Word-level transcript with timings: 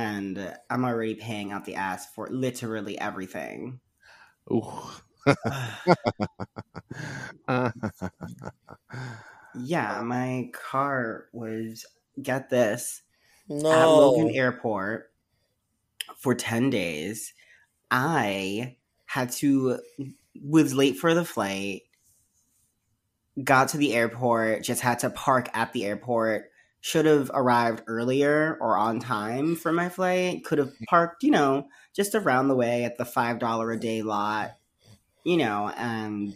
and 0.00 0.54
I'm 0.70 0.86
already 0.86 1.14
paying 1.14 1.52
out 1.52 1.66
the 1.66 1.74
ass 1.74 2.10
for 2.14 2.26
literally 2.30 2.98
everything. 2.98 3.80
Ooh. 4.50 4.72
yeah, 9.54 10.00
my 10.02 10.48
car 10.54 11.26
was 11.34 11.84
get 12.20 12.48
this 12.48 13.02
No. 13.46 13.70
at 13.70 13.84
Logan 13.84 14.30
Airport 14.30 15.12
for 16.16 16.34
10 16.34 16.70
days. 16.70 17.34
I 17.90 18.78
had 19.04 19.32
to 19.32 19.80
was 20.42 20.72
late 20.72 20.96
for 20.96 21.12
the 21.12 21.26
flight. 21.26 21.82
Got 23.44 23.68
to 23.70 23.76
the 23.76 23.94
airport, 23.94 24.62
just 24.64 24.80
had 24.80 25.00
to 25.00 25.10
park 25.10 25.50
at 25.52 25.74
the 25.74 25.84
airport. 25.84 26.49
Should 26.82 27.04
have 27.04 27.30
arrived 27.34 27.82
earlier 27.86 28.56
or 28.60 28.76
on 28.78 29.00
time 29.00 29.54
for 29.54 29.70
my 29.70 29.88
flight. 29.90 30.44
Could 30.44 30.58
have 30.58 30.72
parked, 30.88 31.22
you 31.22 31.30
know, 31.30 31.68
just 31.94 32.14
around 32.14 32.48
the 32.48 32.54
way 32.56 32.84
at 32.84 32.96
the 32.96 33.04
$5 33.04 33.74
a 33.76 33.78
day 33.78 34.00
lot, 34.02 34.52
you 35.22 35.36
know, 35.36 35.68
and 35.76 36.34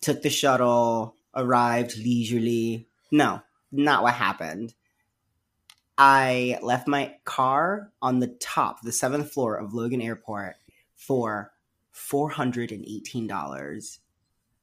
took 0.00 0.22
the 0.22 0.30
shuttle, 0.30 1.14
arrived 1.34 1.96
leisurely. 1.96 2.88
No, 3.12 3.40
not 3.70 4.02
what 4.02 4.14
happened. 4.14 4.74
I 5.98 6.58
left 6.60 6.88
my 6.88 7.14
car 7.24 7.90
on 8.02 8.18
the 8.18 8.28
top, 8.28 8.82
the 8.82 8.92
seventh 8.92 9.32
floor 9.32 9.56
of 9.56 9.72
Logan 9.72 10.02
Airport 10.02 10.56
for 10.94 11.52
four 11.92 12.28
hundred 12.30 12.72
and 12.72 12.84
eighteen 12.84 13.26
dollars 13.26 14.00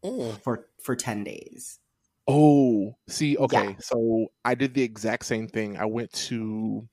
Mm. 0.04 0.42
for 0.44 0.68
for 0.82 0.96
ten 0.96 1.24
days. 1.24 1.80
Oh, 2.28 2.96
see, 3.08 3.38
okay. 3.38 3.70
Yeah. 3.70 3.76
So 3.80 4.28
I 4.46 4.56
did 4.56 4.74
the 4.74 4.84
exact 4.84 5.26
same 5.26 5.48
thing. 5.48 5.78
I 5.78 5.86
went 5.86 6.12
to, 6.14 6.88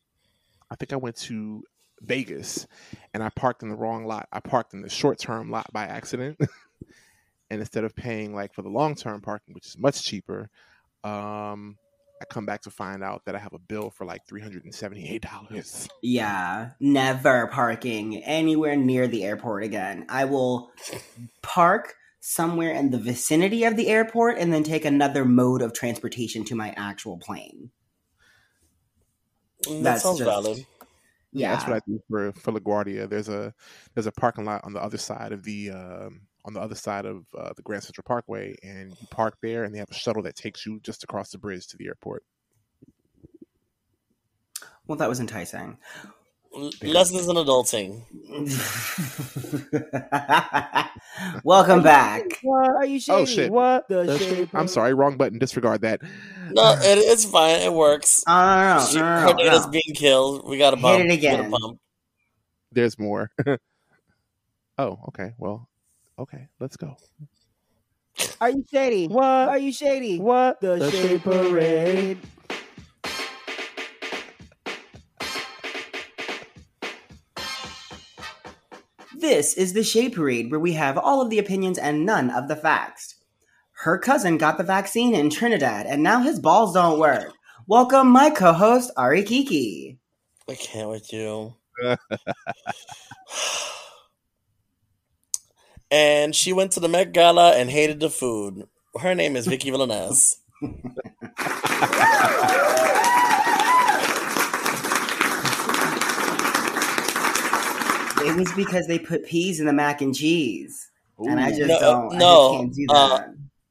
I 0.71 0.77
think 0.77 0.93
I 0.93 0.97
went 0.97 1.17
to 1.17 1.63
Vegas, 2.03 2.67
and 3.15 3.23
I 3.23 3.29
parked 3.31 3.63
in 3.63 3.69
the 3.69 3.77
wrong 3.77 4.07
lot. 4.07 4.29
I 4.33 4.41
parked 4.41 4.75
in 4.75 4.83
the 4.83 4.89
short 4.89 5.19
term 5.19 5.51
lot 5.51 5.73
by 5.73 5.85
accident, 5.85 6.39
and 7.51 7.61
instead 7.61 7.85
of 7.85 7.95
paying 7.95 8.35
like 8.35 8.55
for 8.55 8.63
the 8.63 8.69
long 8.69 8.95
term 8.95 9.21
parking, 9.21 9.55
which 9.55 9.67
is 9.67 9.79
much 9.79 10.03
cheaper, 10.03 10.51
um, 11.05 11.77
I 12.21 12.25
come 12.27 12.45
back 12.45 12.63
to 12.63 12.71
find 12.71 13.03
out 13.03 13.25
that 13.27 13.35
I 13.35 13.39
have 13.39 13.55
a 13.55 13.59
bill 13.59 13.91
for 13.91 14.05
like 14.05 14.27
three 14.27 14.41
hundred 14.41 14.65
and 14.65 14.75
seventy 14.75 15.09
eight 15.09 15.23
dollars. 15.23 15.89
Yeah, 16.03 16.71
never 16.81 17.47
parking 17.49 18.23
anywhere 18.25 18.75
near 18.75 19.07
the 19.07 19.25
airport 19.25 19.65
again. 19.65 20.07
I 20.09 20.25
will 20.25 20.71
park 21.43 21.95
somewhere 22.21 22.73
in 22.73 22.91
the 22.91 22.99
vicinity 22.99 23.65
of 23.65 23.77
the 23.77 23.89
airport 23.89 24.39
and 24.39 24.53
then 24.53 24.63
take 24.63 24.85
another 24.85 25.25
mode 25.25 25.63
of 25.63 25.73
transportation 25.73 26.45
to 26.45 26.55
my 26.55 26.73
actual 26.77 27.19
plane. 27.19 27.71
That 29.67 29.83
That's 29.83 30.03
sounds 30.03 30.19
just- 30.19 30.31
valid. 30.31 30.67
Yeah, 31.33 31.53
that's 31.53 31.65
what 31.65 31.77
I 31.77 31.81
do 31.87 32.03
for 32.09 32.33
for 32.33 32.53
LaGuardia. 32.53 33.09
There's 33.09 33.29
a 33.29 33.55
there's 33.95 34.09
a 34.09 34.13
parking 34.13 34.45
lot 34.45 34.65
on 34.65 34.73
the 34.73 34.83
other 34.83 34.99
side 34.99 35.31
of 35.31 35.45
the 35.45 35.71
um, 35.71 36.23
on 36.45 36.55
the 36.55 36.61
other 36.61 36.75
side 36.75 37.07
of 37.07 37.25
uh, 37.39 37.53
the 37.55 37.63
Grand 37.63 37.85
Central 37.85 38.03
Parkway, 38.03 38.57
and 38.65 38.91
you 39.01 39.07
park 39.11 39.37
there, 39.41 39.63
and 39.63 39.73
they 39.73 39.79
have 39.79 39.91
a 39.91 39.95
shuttle 39.95 40.25
that 40.25 40.35
takes 40.35 40.67
you 40.67 40.81
just 40.81 41.05
across 41.05 41.31
the 41.31 41.39
bridge 41.39 41.69
to 41.69 41.77
the 41.77 41.87
airport. 41.87 42.25
well, 44.89 44.99
that 44.99 45.09
was 45.09 45.21
enticing. 45.21 45.79
L- 46.55 46.71
Lessons 46.83 47.29
in 47.29 47.37
adulting. 47.37 48.03
Welcome 51.45 51.83
back. 51.83 52.23
What 52.43 52.71
are 52.71 52.85
you 52.87 52.97
oh, 52.97 52.99
shady? 52.99 53.23
Oh, 53.23 53.25
shit. 53.25 53.53
What 53.53 53.89
the, 53.89 54.05
The 54.05 54.19
shade? 54.19 54.51
I'm 54.55 54.69
sorry, 54.69 54.95
wrong 54.95 55.17
button. 55.17 55.39
Disregard 55.39 55.83
that. 55.83 56.01
No, 56.51 56.73
it, 56.73 56.99
it's 56.99 57.25
fine. 57.25 57.61
It 57.61 57.73
works. 57.73 58.25
Oh, 58.27 58.33
no, 58.33 58.79
no, 58.79 58.85
She, 58.87 58.99
no, 58.99 59.05
her 59.05 59.35
no, 59.35 59.45
no, 59.45 59.59
no. 59.59 59.69
being 59.69 59.95
killed. 59.95 60.49
We 60.49 60.59
got 60.59 60.71
to 60.71 60.77
Hit 60.77 60.83
bump. 60.83 61.05
it 61.05 61.09
We 61.09 61.17
gotta 61.19 61.39
again. 61.39 61.51
bump. 61.51 61.79
There's 62.73 62.99
more. 62.99 63.31
oh, 64.79 64.99
okay. 65.09 65.33
Well, 65.39 65.69
okay. 66.19 66.49
Let's 66.59 66.77
go. 66.77 66.97
Are 68.41 68.51
you 68.51 68.65
shady? 68.71 69.07
What? 69.07 69.25
Are 69.25 69.59
you 69.59 69.73
shady? 69.73 70.19
What? 70.19 70.61
The, 70.61 70.77
The 70.77 70.91
shade 70.91 71.09
Shade 71.09 71.23
parade. 71.23 72.19
This 79.21 79.53
is 79.53 79.75
the 79.75 79.85
Shade 79.85 80.15
Parade, 80.15 80.51
where 80.51 80.59
we 80.59 80.73
have 80.73 80.97
all 80.97 81.21
of 81.21 81.29
the 81.29 81.39
opinions 81.39 81.77
and 81.77 82.07
none 82.07 82.31
of 82.31 82.49
the 82.49 82.57
facts. 82.57 83.17
Her 83.83 83.99
cousin 83.99 84.39
got 84.39 84.57
the 84.57 84.65
vaccine 84.65 85.15
in 85.15 85.29
Trinidad, 85.29 85.85
and 85.85 86.03
now 86.03 86.23
his 86.23 86.41
balls 86.41 86.73
don't 86.73 86.99
work. 86.99 87.31
Welcome, 87.67 88.09
my 88.09 88.31
co-host 88.31 88.91
Ari 88.97 89.25
Kiki. 89.25 89.99
I 90.49 90.55
can't 90.55 90.89
with 90.89 91.13
you. 91.13 91.55
and 95.91 96.35
she 96.35 96.55
went 96.55 96.73
to 96.73 96.81
the 96.81 96.89
Met 96.89 97.13
Gala 97.13 97.51
and 97.57 97.69
hated 97.69 98.01
the 98.01 98.09
food. 98.09 98.69
Her 98.99 99.15
name 99.15 99.37
is 99.37 99.47
Viki 99.47 99.71
Villanez. 99.71 100.37
It 108.27 108.37
was 108.37 108.53
because 108.55 108.87
they 108.87 108.99
put 108.99 109.25
peas 109.27 109.61
in 109.61 109.67
the 109.67 109.73
mac 109.73 110.01
and 110.03 110.15
cheese, 110.15 110.91
and 111.19 111.39
I 111.41 111.51
just 111.51 111.63
No, 111.69 111.79
don't. 111.81 112.19
no, 112.19 112.49
I 112.49 112.51
just 112.53 112.61
can't 112.61 112.75
do 112.75 112.87
uh. 112.95 113.21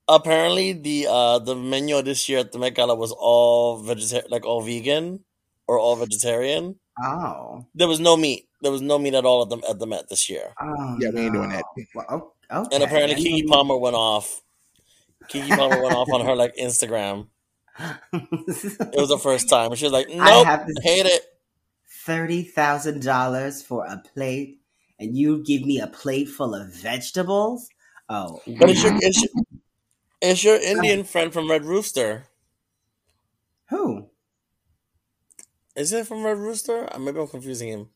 Apparently, 0.08 0.74
the 0.74 1.08
uh 1.10 1.40
the 1.40 1.56
menu 1.56 2.02
this 2.02 2.28
year 2.28 2.40
at 2.40 2.52
the 2.52 2.58
Met 2.60 2.74
Gala 2.76 2.96
was 2.96 3.12
all 3.12 3.78
vegetarian, 3.78 4.30
like 4.32 4.46
all 4.46 4.62
vegan 4.62 5.24
or 5.68 5.78
all 5.80 5.96
vegetarian. 5.96 6.76
oh, 7.04 7.66
There 7.76 7.88
was 7.88 8.00
no 8.00 8.18
meat. 8.18 8.48
There 8.62 8.72
was 8.72 8.82
no 8.82 8.98
meat 8.98 9.14
at 9.14 9.24
all 9.26 9.44
at 9.44 9.50
the 9.50 9.58
at 9.70 9.78
the 9.80 9.86
Met 9.86 10.10
this 10.10 10.28
year. 10.30 10.54
oh, 10.60 10.98
Yeah, 11.00 11.10
we 11.12 11.22
ain't 11.22 11.34
doing 11.34 11.50
that. 11.50 11.64
Well, 11.94 12.34
okay. 12.52 12.76
And 12.76 12.84
apparently, 12.84 13.16
I 13.16 13.20
Keke 13.20 13.34
mean- 13.44 13.48
Palmer 13.50 13.78
went 13.78 13.96
off. 13.96 14.42
Keke 15.30 15.56
Palmer 15.56 15.82
went 15.84 15.96
off 15.96 16.10
on 16.12 16.26
her 16.26 16.36
like 16.36 16.56
Instagram. 16.56 17.28
It 18.12 19.00
was 19.00 19.10
the 19.10 19.20
first 19.20 19.48
time. 19.48 19.74
She 19.76 19.86
was 19.86 19.94
like, 19.94 20.10
"Nope, 20.10 20.46
have 20.46 20.66
this- 20.68 20.76
hate 20.84 21.06
it." 21.06 21.22
Thirty 22.06 22.44
thousand 22.44 23.02
dollars 23.04 23.62
for 23.62 23.86
a 23.86 24.02
plate, 24.14 24.62
and 25.00 25.18
you 25.18 25.44
give 25.44 25.64
me 25.64 25.80
a 25.80 25.88
plate 25.88 26.30
full 26.30 26.54
of 26.56 26.74
vegetables. 26.74 27.68
Oh, 28.10 28.42
But 28.60 28.70
it's 28.72 28.84
your 28.84 28.94
it's 29.02 29.22
your, 29.22 29.30
it's 30.22 30.44
your 30.44 30.56
Indian 30.56 31.04
friend 31.04 31.32
from 31.34 31.50
Red 31.50 31.66
Rooster. 31.66 32.26
who? 33.70 34.08
Is 35.76 35.94
it 35.94 36.08
from 36.08 36.24
Red 36.24 36.38
Rooster? 36.38 36.88
Uh, 36.94 37.00
Maybe 37.00 37.20
I'm 37.20 37.28
confusing 37.28 37.70
him. 37.70 37.90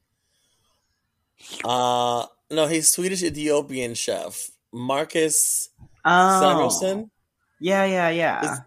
Uh 1.65 2.25
no, 2.51 2.67
he's 2.67 2.87
Swedish 2.89 3.23
Ethiopian 3.23 3.93
chef 3.95 4.51
Marcus 4.71 5.69
Oh, 6.05 6.09
Samuelsson. 6.41 7.09
Yeah, 7.59 7.85
yeah, 7.85 8.09
yeah. 8.09 8.43
Is- 8.53 8.59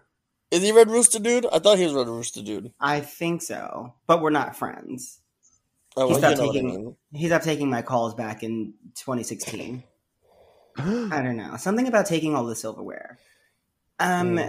Is 0.49 0.63
he 0.63 0.71
Red 0.71 0.89
Rooster 0.89 1.19
dude? 1.19 1.45
I 1.51 1.59
thought 1.59 1.77
he 1.77 1.83
was 1.85 1.93
Red 1.93 2.07
Rooster 2.07 2.41
dude. 2.41 2.71
I 2.79 2.99
think 3.01 3.41
so, 3.41 3.93
but 4.07 4.21
we're 4.21 4.29
not 4.31 4.55
friends. 4.55 5.19
Oh, 5.97 6.07
He 6.07 6.13
well, 6.13 6.21
you 6.31 6.35
stopped 6.35 6.39
I 6.39 6.45
taking 6.45 6.67
mean. 6.67 6.95
he 7.11 7.27
stopped 7.27 7.43
taking 7.45 7.69
my 7.69 7.81
calls 7.81 8.13
back 8.13 8.43
in 8.43 8.73
2016. 8.95 9.83
I 10.77 11.21
don't 11.23 11.37
know 11.37 11.57
something 11.57 11.87
about 11.87 12.05
taking 12.05 12.35
all 12.35 12.45
the 12.45 12.55
silverware. 12.55 13.17
Um, 13.99 14.39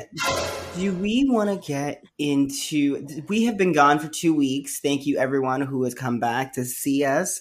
do 0.76 0.92
we 0.94 1.24
want 1.28 1.48
to 1.48 1.66
get 1.66 2.04
into? 2.18 3.06
We 3.28 3.44
have 3.44 3.56
been 3.56 3.72
gone 3.72 3.98
for 3.98 4.08
two 4.08 4.34
weeks. 4.34 4.78
Thank 4.80 5.06
you, 5.06 5.16
everyone 5.16 5.62
who 5.62 5.84
has 5.84 5.94
come 5.94 6.20
back 6.20 6.52
to 6.54 6.64
see 6.66 7.04
us. 7.04 7.40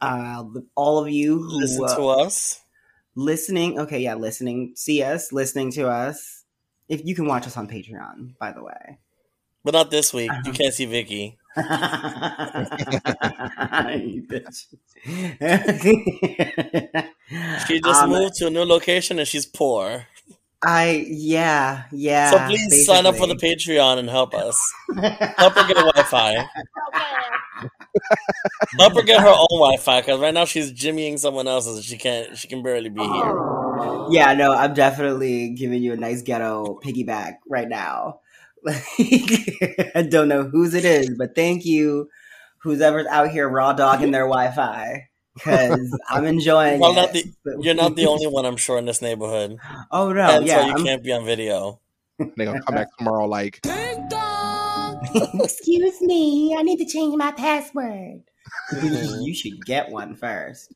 Uh, 0.00 0.44
all 0.74 0.98
of 0.98 1.10
you 1.10 1.42
who 1.42 1.58
Listen 1.60 1.84
uh, 1.84 1.94
to 1.96 2.08
us. 2.08 2.60
listening. 3.14 3.78
Okay, 3.80 4.00
yeah, 4.00 4.14
listening. 4.14 4.72
See 4.76 5.02
us, 5.02 5.30
listening 5.30 5.70
to 5.72 5.88
us. 5.88 6.44
If 6.88 7.04
you 7.04 7.14
can 7.14 7.26
watch 7.26 7.46
us 7.46 7.56
on 7.58 7.68
Patreon, 7.68 8.38
by 8.38 8.52
the 8.52 8.64
way. 8.64 8.98
But 9.64 9.74
not 9.74 9.90
this 9.90 10.12
week. 10.12 10.30
Uh-huh. 10.30 10.42
You 10.46 10.52
can't 10.52 10.74
see 10.74 10.86
Viki. 10.86 11.36
She 17.66 17.80
just 17.80 18.02
Um, 18.02 18.10
moved 18.10 18.34
to 18.36 18.46
a 18.46 18.50
new 18.50 18.64
location 18.64 19.18
and 19.18 19.26
she's 19.26 19.46
poor. 19.46 20.06
I 20.64 21.04
yeah 21.08 21.84
yeah. 21.90 22.30
so 22.30 22.38
please 22.46 22.86
sign 22.86 23.04
up 23.06 23.16
for 23.16 23.26
the. 23.26 23.34
Patreon 23.34 23.98
and 23.98 24.08
help 24.08 24.32
us. 24.34 24.56
Help 25.36 25.54
her 25.54 25.66
get 25.66 25.76
a 25.76 25.80
Wi-Fi. 25.92 26.46
help 28.78 28.94
her 28.94 29.02
get 29.02 29.20
her 29.20 29.28
own 29.28 29.46
Wi-Fi 29.50 30.00
because 30.00 30.20
right 30.20 30.34
now 30.34 30.44
she's 30.44 30.72
jimmying 30.72 31.18
someone 31.18 31.48
else's. 31.48 31.76
and 31.76 31.84
She 31.84 31.96
can't. 31.98 32.36
She 32.36 32.48
can 32.48 32.62
barely 32.62 32.88
be 32.90 33.02
here. 33.02 33.38
yeah, 34.10 34.34
no, 34.34 34.52
I'm 34.54 34.74
definitely 34.74 35.50
giving 35.50 35.82
you 35.82 35.92
a 35.92 35.96
nice 35.96 36.22
ghetto 36.22 36.78
piggyback 36.84 37.36
right 37.48 37.68
now. 37.68 38.20
I 39.94 40.06
don't 40.08 40.28
know 40.28 40.44
whose 40.44 40.74
it 40.74 40.84
is, 40.84 41.10
but 41.18 41.34
thank 41.34 41.64
you, 41.64 42.08
who's 42.62 42.80
ever 42.80 43.04
out 43.08 43.30
here 43.30 43.48
raw 43.48 43.72
dogging 43.72 44.10
their 44.12 44.26
Wi-Fi 44.26 45.08
because 45.34 45.98
I'm 46.08 46.24
enjoying 46.26 46.80
Well, 46.80 46.92
it. 46.92 46.96
not 46.96 47.12
the- 47.12 47.32
You're 47.60 47.74
not 47.74 47.96
the 47.96 48.06
only 48.06 48.26
one, 48.26 48.44
I'm 48.46 48.56
sure, 48.56 48.78
in 48.78 48.84
this 48.86 49.02
neighborhood. 49.02 49.56
Oh 49.90 50.12
no, 50.12 50.26
That's 50.26 50.46
yeah, 50.46 50.60
why 50.60 50.66
you 50.66 50.72
I'm- 50.74 50.84
can't 50.84 51.02
be 51.02 51.12
on 51.12 51.24
video. 51.24 51.80
They're 52.18 52.46
gonna 52.46 52.62
come 52.62 52.74
back 52.76 52.88
tomorrow 52.98 53.26
like 53.26 53.60
Ding 53.62 54.06
dong! 54.08 55.00
Excuse 55.42 56.00
me, 56.00 56.54
I 56.56 56.62
need 56.62 56.76
to 56.78 56.84
change 56.86 57.16
my 57.16 57.32
password. 57.32 58.22
you 59.20 59.34
should 59.34 59.64
get 59.66 59.90
one 59.90 60.14
first. 60.14 60.72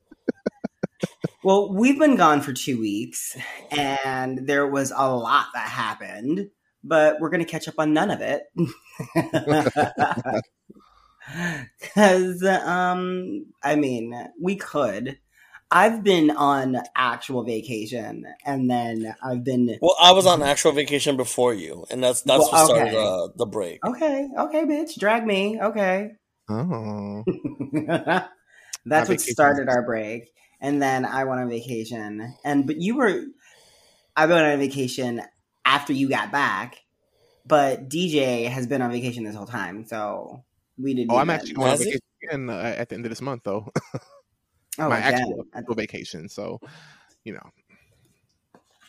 Well, 1.45 1.73
we've 1.73 1.99
been 1.99 2.17
gone 2.17 2.41
for 2.41 2.53
two 2.53 2.81
weeks, 2.81 3.37
and 3.71 4.49
there 4.49 4.67
was 4.67 4.93
a 4.97 5.15
lot 5.15 5.47
that 5.55 5.69
happened, 5.69 6.51
but 6.87 7.21
we're 7.21 7.31
going 7.31 7.45
to 7.45 7.51
catch 7.51 7.69
up 7.69 7.75
on 7.79 7.93
none 7.93 8.11
of 8.11 8.21
it. 8.21 8.43
Because, 11.81 12.43
um, 12.45 13.47
I 13.63 13.75
mean, 13.77 14.15
we 14.41 14.57
could. 14.57 15.19
I've 15.71 16.05
been 16.05 16.31
on 16.31 16.77
actual 16.95 17.43
vacation, 17.43 18.25
and 18.45 18.71
then 18.71 19.17
I've 19.21 19.43
been 19.43 19.77
Well, 19.83 19.97
I 20.01 20.13
was 20.13 20.25
on 20.25 20.41
actual 20.43 20.71
vacation 20.71 21.17
before 21.17 21.53
you, 21.55 21.85
and 21.91 22.03
that's 22.03 22.21
that's 22.23 22.39
Well, 22.39 22.53
what 22.53 22.65
started 22.67 22.95
okay. 22.95 23.05
uh, 23.05 23.29
the 23.37 23.47
break. 23.47 23.85
okay, 23.85 24.29
okay, 24.39 24.65
bitch, 24.65 24.97
drag 24.97 25.27
me, 25.27 25.61
okay. 25.61 26.13
Oh, 26.49 27.25
That's 27.89 28.29
My 28.87 29.01
what 29.01 29.09
vacation 29.09 29.35
started 29.35 29.69
our 29.69 29.85
break, 29.85 30.31
and 30.61 30.81
then 30.81 31.05
I 31.05 31.25
went 31.25 31.41
on 31.41 31.49
vacation, 31.49 32.35
and 32.45 32.67
but 32.69 32.77
you 32.81 32.97
were, 32.97 33.23
I 34.15 34.27
went 34.27 34.47
on 34.47 34.59
vacation 34.61 35.21
after 35.67 35.93
you 35.93 36.09
got 36.09 36.31
back, 36.33 36.83
but 37.45 37.89
DJ 37.91 38.49
has 38.49 38.67
been 38.67 38.81
on 38.81 38.91
vacation 38.91 39.25
this 39.25 39.35
whole 39.35 39.45
time, 39.47 39.85
so 39.87 40.45
we 40.79 40.95
didn't. 40.95 41.11
oh, 41.11 41.17
I'm 41.17 41.29
even- 41.29 41.35
actually 41.35 41.53
going 41.55 41.67
on 41.67 41.71
Has 41.73 41.81
he? 41.81 41.85
vacation 41.87 42.01
again 42.23 42.51
uh, 42.51 42.75
at 42.79 42.89
the 42.89 42.95
end 42.95 43.05
of 43.05 43.11
this 43.11 43.21
month, 43.21 43.43
though. 43.45 43.71
oh, 44.79 44.89
My 44.89 44.99
again. 44.99 45.15
actual, 45.15 45.45
actual 45.55 45.75
vacation. 45.75 46.29
So, 46.29 46.61
you 47.25 47.35
know, 47.35 47.51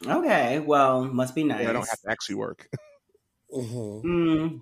Okay, 0.05 0.59
well, 0.59 1.03
must 1.05 1.33
be 1.33 1.43
nice. 1.43 1.67
I 1.67 1.73
don't 1.73 1.87
have 1.87 1.99
to 2.01 2.09
actually 2.11 2.35
work. 2.35 2.69
mm-hmm. 3.51 4.07
Mm, 4.07 4.61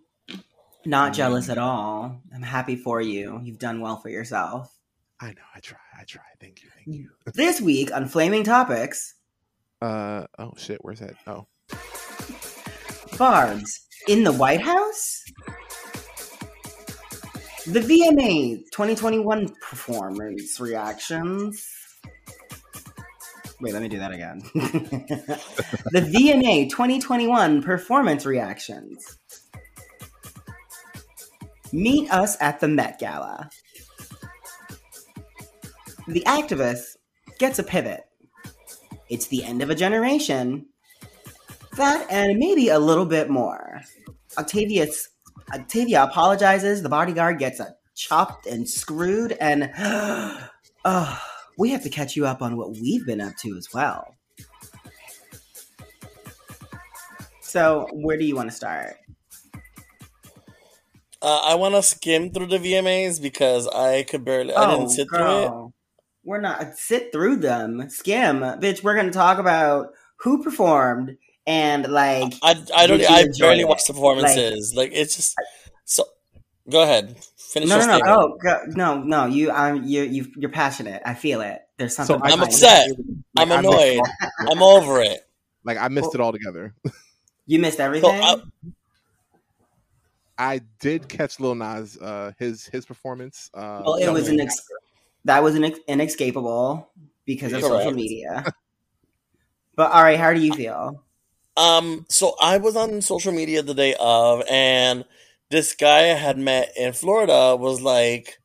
not 0.85 1.11
Mm. 1.11 1.15
jealous 1.15 1.49
at 1.49 1.57
all. 1.57 2.21
I'm 2.33 2.41
happy 2.41 2.77
for 2.77 3.01
you. 3.01 3.41
You've 3.43 3.59
done 3.59 3.81
well 3.81 3.97
for 3.97 4.07
yourself. 4.09 4.73
I 5.19 5.27
know. 5.27 5.41
I 5.53 5.59
try. 5.59 5.77
I 5.99 6.03
try. 6.05 6.23
Thank 6.39 6.63
you. 6.63 6.69
Thank 6.75 6.87
you. 6.87 7.09
This 7.33 7.59
week 7.59 7.93
on 7.93 8.07
Flaming 8.07 8.43
Topics, 8.45 9.15
Uh 9.81 10.25
oh 10.39 10.53
shit. 10.57 10.79
Where's 10.83 10.99
that? 10.99 11.15
Oh, 11.27 11.47
Barbs 13.17 13.87
in 14.07 14.23
the 14.23 14.33
White 14.33 14.61
House? 14.61 15.23
The 17.65 17.79
VMA 17.79 18.63
2021 18.71 19.55
performance 19.61 20.59
reactions. 20.59 21.65
Wait, 23.61 23.73
let 23.73 23.81
me 23.81 23.87
do 23.87 23.99
that 23.99 24.11
again. 24.11 24.41
the 24.53 26.01
VMA 26.01 26.69
2021 26.69 27.63
performance 27.63 28.25
reactions. 28.25 29.17
Meet 31.71 32.11
us 32.11 32.37
at 32.41 32.59
the 32.59 32.67
Met 32.67 32.99
Gala. 32.99 33.49
The 36.07 36.23
activist 36.27 36.97
gets 37.39 37.59
a 37.59 37.63
pivot. 37.63 38.03
It's 39.09 39.27
the 39.27 39.43
end 39.43 39.61
of 39.61 39.69
a 39.69 39.75
generation. 39.75 40.67
That 41.75 42.07
and 42.09 42.37
maybe 42.37 42.69
a 42.69 42.79
little 42.79 43.05
bit 43.05 43.29
more. 43.29 43.81
Octavia's 44.37 45.09
Octavia 45.53 46.03
apologizes. 46.03 46.81
The 46.81 46.89
bodyguard 46.89 47.39
gets 47.39 47.59
a 47.59 47.75
chopped 47.95 48.45
and 48.45 48.67
screwed, 48.69 49.33
and 49.33 49.71
uh, 50.85 51.19
we 51.57 51.69
have 51.71 51.83
to 51.83 51.89
catch 51.89 52.15
you 52.15 52.25
up 52.25 52.41
on 52.41 52.57
what 52.57 52.71
we've 52.71 53.05
been 53.05 53.21
up 53.21 53.35
to 53.37 53.55
as 53.57 53.73
well. 53.73 54.15
So, 57.41 57.87
where 57.93 58.17
do 58.17 58.25
you 58.25 58.35
want 58.35 58.49
to 58.49 58.55
start? 58.55 58.95
Uh, 61.21 61.41
I 61.43 61.55
want 61.55 61.73
to 61.75 61.81
skim 61.81 62.31
through 62.31 62.47
the 62.47 62.57
VMAs 62.57 63.21
because 63.21 63.67
I 63.67 64.03
could 64.03 64.25
barely. 64.25 64.53
I 64.53 64.75
didn't 64.75 64.89
sit 64.89 65.07
through 65.09 65.19
it. 65.19 65.49
Oh, 65.49 65.73
We're 66.23 66.41
not 66.41 66.77
sit 66.77 67.11
through 67.11 67.37
them. 67.37 67.89
Skim, 67.89 68.41
bitch. 68.41 68.83
We're 68.83 68.95
gonna 68.95 69.11
talk 69.11 69.39
about 69.39 69.89
who 70.17 70.43
performed 70.43 71.17
and 71.47 71.87
like 71.87 72.33
I 72.43 72.55
I 72.75 72.87
don't. 72.87 73.01
I 73.09 73.25
barely 73.39 73.61
it? 73.61 73.67
watched 73.67 73.87
the 73.87 73.93
performances. 73.93 74.73
Like, 74.75 74.91
it's 74.93 75.15
just 75.15 75.35
so. 75.85 76.03
Go 76.69 76.81
ahead. 76.81 77.15
Finish 77.37 77.69
no, 77.69 77.77
no, 77.79 77.85
no, 77.85 77.99
oh, 78.07 78.37
go, 78.41 78.59
no, 78.69 79.01
no. 79.03 79.25
You, 79.27 79.51
I'm 79.51 79.83
you, 79.83 80.01
you, 80.03 80.31
you're 80.35 80.49
passionate. 80.49 81.01
I 81.05 81.13
feel 81.13 81.41
it. 81.41 81.61
There's 81.77 81.95
something. 81.95 82.15
I- 82.15 82.31
I'm 82.31 82.39
behind 82.39 82.41
it. 82.41 82.45
upset. 82.45 82.89
I'm 83.37 83.51
annoyed. 83.51 84.01
I'm 84.39 84.63
over 84.63 84.99
it. 85.01 85.19
like 85.63 85.77
I 85.77 85.87
missed 85.89 86.15
it 86.15 86.21
all 86.21 86.31
together. 86.31 86.73
You 87.47 87.59
missed 87.59 87.77
So 87.77 87.83
everything. 87.83 88.09
I, 88.23 88.37
I 90.37 90.61
did 90.79 91.07
catch 91.07 91.39
Lil 91.39 91.53
Nas 91.53 91.95
uh 91.97 92.31
his 92.39 92.65
his 92.65 92.87
performance. 92.87 93.51
Uh 93.53 93.83
well, 93.85 93.95
it 93.95 94.09
was 94.09 94.27
an 94.29 94.39
ex- 94.39 94.65
that 95.25 95.43
was 95.43 95.53
an 95.53 95.63
ex- 95.65 95.79
inescapable 95.87 96.89
because 97.25 97.53
of 97.53 97.61
Correct. 97.61 97.75
social 97.75 97.91
media. 97.91 98.43
but 99.75 99.91
all 99.91 100.01
right, 100.01 100.19
how 100.19 100.33
do 100.33 100.39
you 100.41 100.53
feel? 100.53 101.03
Um, 101.57 102.05
so 102.09 102.35
I 102.41 102.57
was 102.57 102.75
on 102.75 103.01
social 103.01 103.31
media 103.31 103.61
the 103.61 103.73
day 103.73 103.95
of, 103.99 104.43
and 104.49 105.05
this 105.49 105.73
guy 105.73 106.11
I 106.11 106.15
had 106.15 106.37
met 106.37 106.71
in 106.77 106.93
Florida 106.93 107.55
was 107.55 107.81
like, 107.81 108.39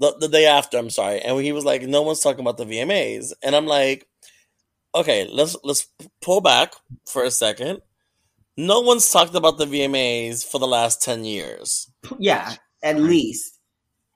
the, 0.00 0.16
the 0.18 0.28
day 0.28 0.46
after, 0.46 0.76
I'm 0.76 0.90
sorry, 0.90 1.20
and 1.20 1.40
he 1.40 1.52
was 1.52 1.64
like, 1.64 1.82
no 1.82 2.02
one's 2.02 2.20
talking 2.20 2.40
about 2.40 2.58
the 2.58 2.64
VMAs, 2.66 3.32
and 3.42 3.54
I'm 3.54 3.66
like, 3.66 4.06
okay, 4.94 5.26
let's 5.30 5.56
let's 5.64 5.88
pull 6.22 6.40
back 6.40 6.74
for 7.06 7.24
a 7.24 7.30
second. 7.30 7.80
No 8.56 8.80
one's 8.80 9.10
talked 9.10 9.34
about 9.34 9.58
the 9.58 9.66
VMAs 9.66 10.44
for 10.44 10.58
the 10.58 10.66
last 10.66 11.02
ten 11.02 11.24
years. 11.24 11.90
Yeah, 12.18 12.54
at 12.82 13.00
least. 13.00 13.58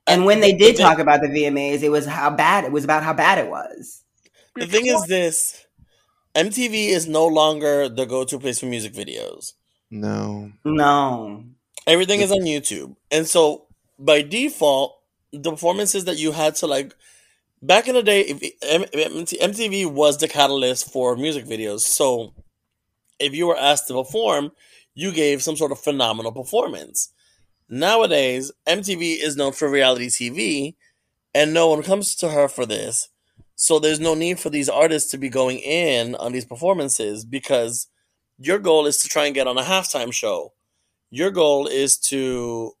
And 0.07 0.25
when 0.25 0.39
they 0.39 0.53
did 0.53 0.75
talk 0.75 0.97
about 0.97 1.21
the 1.21 1.27
VMAs, 1.27 1.83
it 1.83 1.89
was 1.89 2.05
how 2.05 2.31
bad 2.31 2.63
it 2.63 2.71
was 2.71 2.83
about 2.83 3.03
how 3.03 3.13
bad 3.13 3.37
it 3.37 3.49
was. 3.49 4.03
The 4.55 4.65
thing 4.65 4.87
is 4.87 5.03
this. 5.05 5.65
MTV 6.39 6.87
is 6.87 7.05
no 7.07 7.27
longer 7.27 7.89
the 7.89 8.05
go-to 8.05 8.39
place 8.39 8.59
for 8.59 8.67
music 8.67 8.93
videos. 8.93 9.53
no. 9.89 10.51
No. 10.63 11.43
Everything 11.85 12.21
is 12.21 12.31
on 12.31 12.41
YouTube. 12.41 12.95
And 13.11 13.27
so 13.27 13.65
by 13.97 14.21
default, 14.21 14.99
the 15.33 15.51
performances 15.51 16.05
that 16.05 16.17
you 16.17 16.31
had 16.31 16.55
to 16.55 16.67
like 16.67 16.93
back 17.61 17.87
in 17.87 17.95
the 17.95 18.03
day, 18.03 18.21
if 18.21 18.39
MTV 18.61 19.91
was 19.91 20.17
the 20.17 20.27
catalyst 20.27 20.91
for 20.91 21.17
music 21.17 21.45
videos. 21.45 21.81
So 21.81 22.33
if 23.19 23.33
you 23.33 23.47
were 23.47 23.57
asked 23.57 23.87
to 23.87 23.93
perform, 23.95 24.51
you 24.93 25.11
gave 25.11 25.41
some 25.43 25.57
sort 25.57 25.71
of 25.71 25.79
phenomenal 25.79 26.31
performance. 26.31 27.11
Nowadays, 27.67 28.51
MTV 28.65 29.21
is 29.21 29.35
known 29.35 29.51
for 29.51 29.69
reality 29.69 30.07
TV, 30.07 30.75
and 31.33 31.53
no 31.53 31.69
one 31.69 31.83
comes 31.83 32.15
to 32.15 32.29
her 32.29 32.47
for 32.47 32.65
this. 32.65 33.09
So 33.61 33.77
there's 33.77 33.99
no 33.99 34.15
need 34.15 34.39
for 34.39 34.49
these 34.49 34.69
artists 34.69 35.11
to 35.11 35.17
be 35.17 35.27
going 35.27 35.59
in 35.59 36.15
on 36.15 36.31
these 36.31 36.45
performances 36.45 37.25
because 37.25 37.87
your 38.37 38.57
goal 38.57 38.85
is 38.85 38.99
to 38.99 39.09
try 39.09 39.25
and 39.25 39.35
get 39.35 39.47
on 39.47 39.57
a 39.57 39.63
halftime 39.63 40.13
show. 40.13 40.53
Your 41.11 41.29
goal 41.29 41.67
is 41.67 41.97
to 42.07 42.71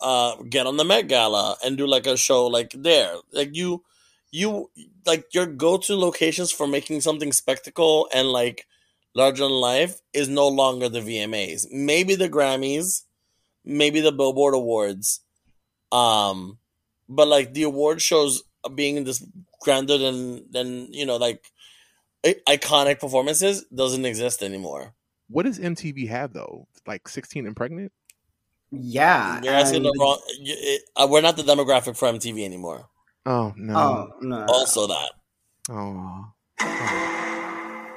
uh, 0.00 0.34
get 0.50 0.66
on 0.66 0.76
the 0.76 0.84
Met 0.84 1.06
Gala 1.06 1.56
and 1.64 1.78
do 1.78 1.86
like 1.86 2.08
a 2.08 2.16
show 2.16 2.48
like 2.48 2.72
there. 2.76 3.14
Like 3.32 3.54
you, 3.54 3.84
you 4.32 4.72
like 5.06 5.32
your 5.32 5.46
go-to 5.46 5.94
locations 5.94 6.50
for 6.50 6.66
making 6.66 7.02
something 7.02 7.30
spectacle 7.30 8.08
and 8.12 8.26
like 8.26 8.66
larger 9.14 9.44
than 9.44 9.52
life 9.52 10.00
is 10.12 10.28
no 10.28 10.48
longer 10.48 10.88
the 10.88 10.98
VMAs. 10.98 11.68
Maybe 11.70 12.16
the 12.16 12.28
Grammys, 12.28 13.02
maybe 13.64 14.00
the 14.00 14.10
Billboard 14.10 14.54
Awards. 14.54 15.20
Um, 15.92 16.58
but 17.08 17.28
like 17.28 17.54
the 17.54 17.62
award 17.62 18.02
shows 18.02 18.42
being 18.74 19.04
this 19.04 19.24
grander 19.64 19.98
than 19.98 20.44
than 20.50 20.92
you 20.92 21.04
know 21.06 21.16
like 21.16 21.50
i- 22.24 22.36
iconic 22.48 23.00
performances 23.00 23.64
doesn't 23.74 24.04
exist 24.04 24.42
anymore. 24.42 24.94
What 25.28 25.44
does 25.46 25.58
MTV 25.58 26.08
have 26.08 26.32
though? 26.32 26.68
Like 26.86 27.08
16 27.08 27.46
and 27.46 27.56
pregnant? 27.56 27.90
Yeah. 28.70 29.40
You're 29.42 29.54
asking 29.54 29.76
and- 29.76 29.86
the 29.86 29.96
wrong. 29.98 30.20
you- 30.38 30.54
it- 30.58 30.82
uh, 30.96 31.06
we're 31.10 31.20
not 31.22 31.36
the 31.36 31.42
demographic 31.42 31.96
for 31.96 32.06
MTV 32.08 32.44
anymore. 32.44 32.88
Oh 33.26 33.52
no. 33.56 33.74
Oh 33.76 34.08
no. 34.20 34.44
Also, 34.48 34.86
that 34.86 35.10
Oh. 35.70 36.26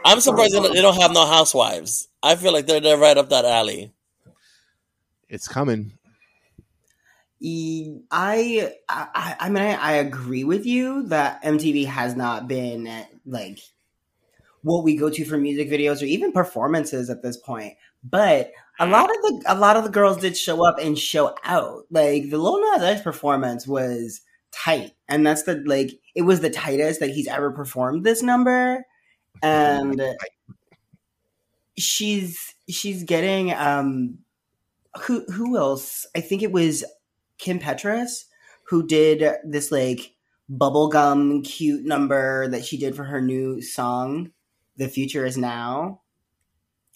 I'm 0.06 0.22
surprised 0.22 0.54
that 0.56 0.72
they 0.74 0.82
don't 0.82 1.00
have 1.02 1.12
no 1.12 1.26
housewives. 1.26 2.08
I 2.24 2.36
feel 2.38 2.54
like 2.54 2.66
they're 2.66 2.80
they're 2.80 2.98
right 2.98 3.18
up 3.18 3.30
that 3.30 3.44
alley. 3.46 3.92
It's 5.30 5.48
coming. 5.50 5.97
I, 7.44 8.74
I, 8.90 9.36
I 9.40 9.50
mean, 9.50 9.64
I, 9.64 9.74
I 9.74 9.92
agree 9.94 10.44
with 10.44 10.66
you 10.66 11.04
that 11.08 11.44
MTV 11.44 11.86
has 11.86 12.16
not 12.16 12.48
been 12.48 13.06
like 13.26 13.60
what 14.64 14.84
we 14.84 14.96
go 14.96 15.10
to 15.10 15.26
for 15.26 15.38
music 15.38 15.70
videos 15.70 16.02
or 16.02 16.06
even 16.06 16.32
performances 16.32 17.10
at 17.10 17.22
this 17.22 17.38
point. 17.38 17.76
But 18.04 18.52
a 18.80 18.88
lot 18.88 19.10
of 19.10 19.16
the 19.22 19.44
a 19.48 19.56
lot 19.56 19.78
of 19.78 19.84
the 19.84 19.90
girls 19.90 20.18
did 20.18 20.38
show 20.38 20.66
up 20.66 20.78
and 20.80 20.98
show 20.98 21.36
out. 21.44 21.86
Like 21.92 22.30
the 22.30 22.38
Lil 22.38 22.60
Nas 22.62 22.84
X 22.84 23.02
performance 23.02 23.68
was 23.68 24.22
tight, 24.52 24.94
and 25.08 25.26
that's 25.26 25.44
the 25.44 25.64
like 25.66 25.92
it 26.16 26.24
was 26.24 26.42
the 26.42 26.50
tightest 26.50 27.00
that 27.00 27.10
he's 27.10 27.28
ever 27.28 27.52
performed 27.52 28.04
this 28.04 28.22
number, 28.22 28.86
and 29.42 30.02
she's 31.78 32.56
she's 32.70 33.04
getting 33.04 33.54
um 33.54 34.20
who 35.02 35.24
who 35.26 35.58
else? 35.58 36.06
I 36.16 36.22
think 36.22 36.42
it 36.42 36.52
was 36.52 36.84
Kim 37.38 37.60
Petras 37.60 38.26
who 38.68 38.86
did 38.86 39.24
this 39.44 39.72
like 39.72 40.14
bubblegum 40.52 41.44
cute 41.44 41.86
number 41.86 42.48
that 42.50 42.66
she 42.66 42.78
did 42.78 42.96
for 42.96 43.04
her 43.04 43.22
new 43.22 43.62
song, 43.62 44.32
The 44.78 44.88
Future 44.88 45.26
Is 45.26 45.38
Now. 45.38 46.02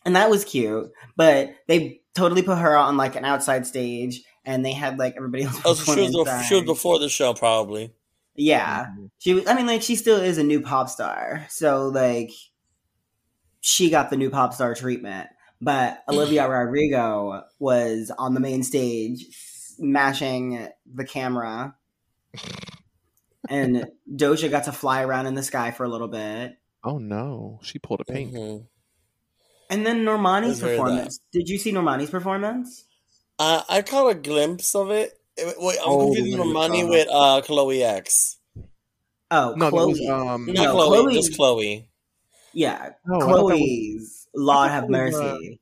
And 0.05 0.15
that 0.15 0.29
was 0.29 0.43
cute. 0.43 0.91
But 1.15 1.51
they 1.67 2.01
totally 2.13 2.41
put 2.41 2.57
her 2.57 2.75
on 2.75 2.97
like 2.97 3.15
an 3.15 3.25
outside 3.25 3.65
stage 3.65 4.23
and 4.45 4.65
they 4.65 4.73
had 4.73 4.99
like 4.99 5.15
everybody 5.15 5.43
else. 5.45 5.61
Oh, 5.63 5.73
so 5.73 5.95
she 5.95 6.01
was, 6.01 6.11
perform 6.11 6.27
bef- 6.27 6.43
she 6.43 6.55
was 6.55 6.63
before 6.63 6.99
the 6.99 7.09
show, 7.09 7.33
probably. 7.33 7.93
Yeah. 8.35 8.85
Mm-hmm. 8.85 9.05
She 9.19 9.33
was 9.33 9.47
I 9.47 9.53
mean 9.53 9.67
like 9.67 9.81
she 9.81 9.95
still 9.95 10.19
is 10.19 10.37
a 10.37 10.43
new 10.43 10.61
pop 10.61 10.89
star. 10.89 11.45
So 11.49 11.87
like 11.87 12.31
she 13.61 13.89
got 13.89 14.09
the 14.09 14.17
new 14.17 14.29
pop 14.29 14.53
star 14.53 14.75
treatment. 14.75 15.29
But 15.61 16.03
Olivia 16.09 16.47
Rodrigo 16.49 17.43
was 17.59 18.11
on 18.17 18.33
the 18.33 18.39
main 18.39 18.63
stage 18.63 19.25
smashing 19.77 20.67
the 20.93 21.05
camera. 21.05 21.75
And 23.49 23.87
Doja 24.13 24.49
got 24.49 24.65
to 24.65 24.71
fly 24.71 25.03
around 25.03 25.25
in 25.27 25.33
the 25.33 25.43
sky 25.43 25.71
for 25.71 25.83
a 25.83 25.89
little 25.89 26.07
bit. 26.07 26.57
Oh 26.83 26.97
no, 26.97 27.59
she 27.63 27.79
pulled 27.79 28.01
a 28.01 28.05
pink. 28.05 28.33
Mhm. 28.33 28.67
And 29.69 29.85
then 29.85 30.03
Normani's 30.03 30.51
It's 30.51 30.59
very 30.59 30.77
performance. 30.77 31.19
Did 31.31 31.49
you 31.49 31.57
see 31.57 31.71
Normani's 31.71 32.09
performance? 32.09 32.85
Uh, 33.39 33.63
I 33.69 33.81
caught 33.81 34.09
a 34.09 34.15
glimpse 34.15 34.75
of 34.75 34.91
it. 34.91 35.17
Wait, 35.37 35.77
I'm 35.79 35.83
Oh, 35.85 36.05
confusing 36.13 36.37
the 36.37 36.43
Normani 36.43 36.89
with 36.89 37.07
uh, 37.11 37.41
Chloe 37.41 37.83
X. 37.83 38.37
Oh, 39.31 39.53
No, 39.55 39.65
that 39.65 39.69
Chloe. 39.71 39.91
was 39.91 40.09
um. 40.09 40.45
Not 40.47 40.55
No, 40.55 40.71
Chloe, 40.73 40.97
Chloe- 41.03 41.13
just 41.13 41.35
Chloe. 41.35 41.87
yeah, 42.53 42.89
no, 43.05 43.15
I 43.15 43.19
thought 43.19 43.27
that 43.37 43.43
was- 43.43 43.51
Chloe's 43.53 44.27
Lord 44.35 44.69
have 44.71 44.83
thought 44.83 44.91
that 44.91 45.05
was, 45.05 45.15
uh, 45.15 45.23
mercy. 45.33 45.59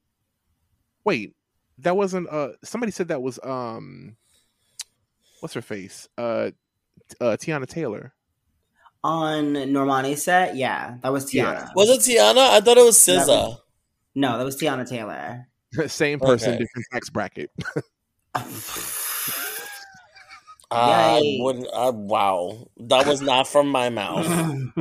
wait, 1.06 1.36
that 1.82 1.96
wasn't. 1.98 2.28
Uh, 2.30 2.50
somebody 2.64 2.92
said 2.92 3.08
that 3.10 3.22
was 3.22 3.40
um. 3.44 4.16
What's 5.42 5.54
her 5.54 5.62
face? 5.62 6.08
Uh, 6.18 6.52
uh, 7.22 7.38
Teyana 7.40 7.68
Taylor. 7.68 8.14
On 9.04 9.54
Normani 9.54 10.18
set, 10.18 10.58
yeah, 10.58 10.98
that 11.02 11.14
was 11.14 11.24
Teyana. 11.26 11.54
Yeah. 11.54 11.70
Was 11.74 11.90
it 11.90 12.02
Teyana? 12.02 12.50
I 12.50 12.60
thought 12.60 12.78
it 12.78 12.84
was 12.84 13.06
That 13.06 13.26
SZA. 13.26 13.28
was- 13.28 13.62
No, 14.16 14.38
that 14.38 14.44
was 14.44 14.58
Teyana 14.60 14.86
Taylor. 14.88 15.48
Same 15.88 16.20
person, 16.20 16.50
Okay. 16.56 16.58
different 16.60 16.86
tax 16.92 17.10
bracket. 17.10 17.50
I 20.72 21.20
Yay. 21.24 21.40
wouldn't. 21.42 21.68
I, 21.74 21.90
wow, 21.90 22.68
that 22.78 23.08
was 23.08 23.22
not 23.22 23.48
from 23.48 23.70
my 23.70 23.90
mouth. 23.90 24.26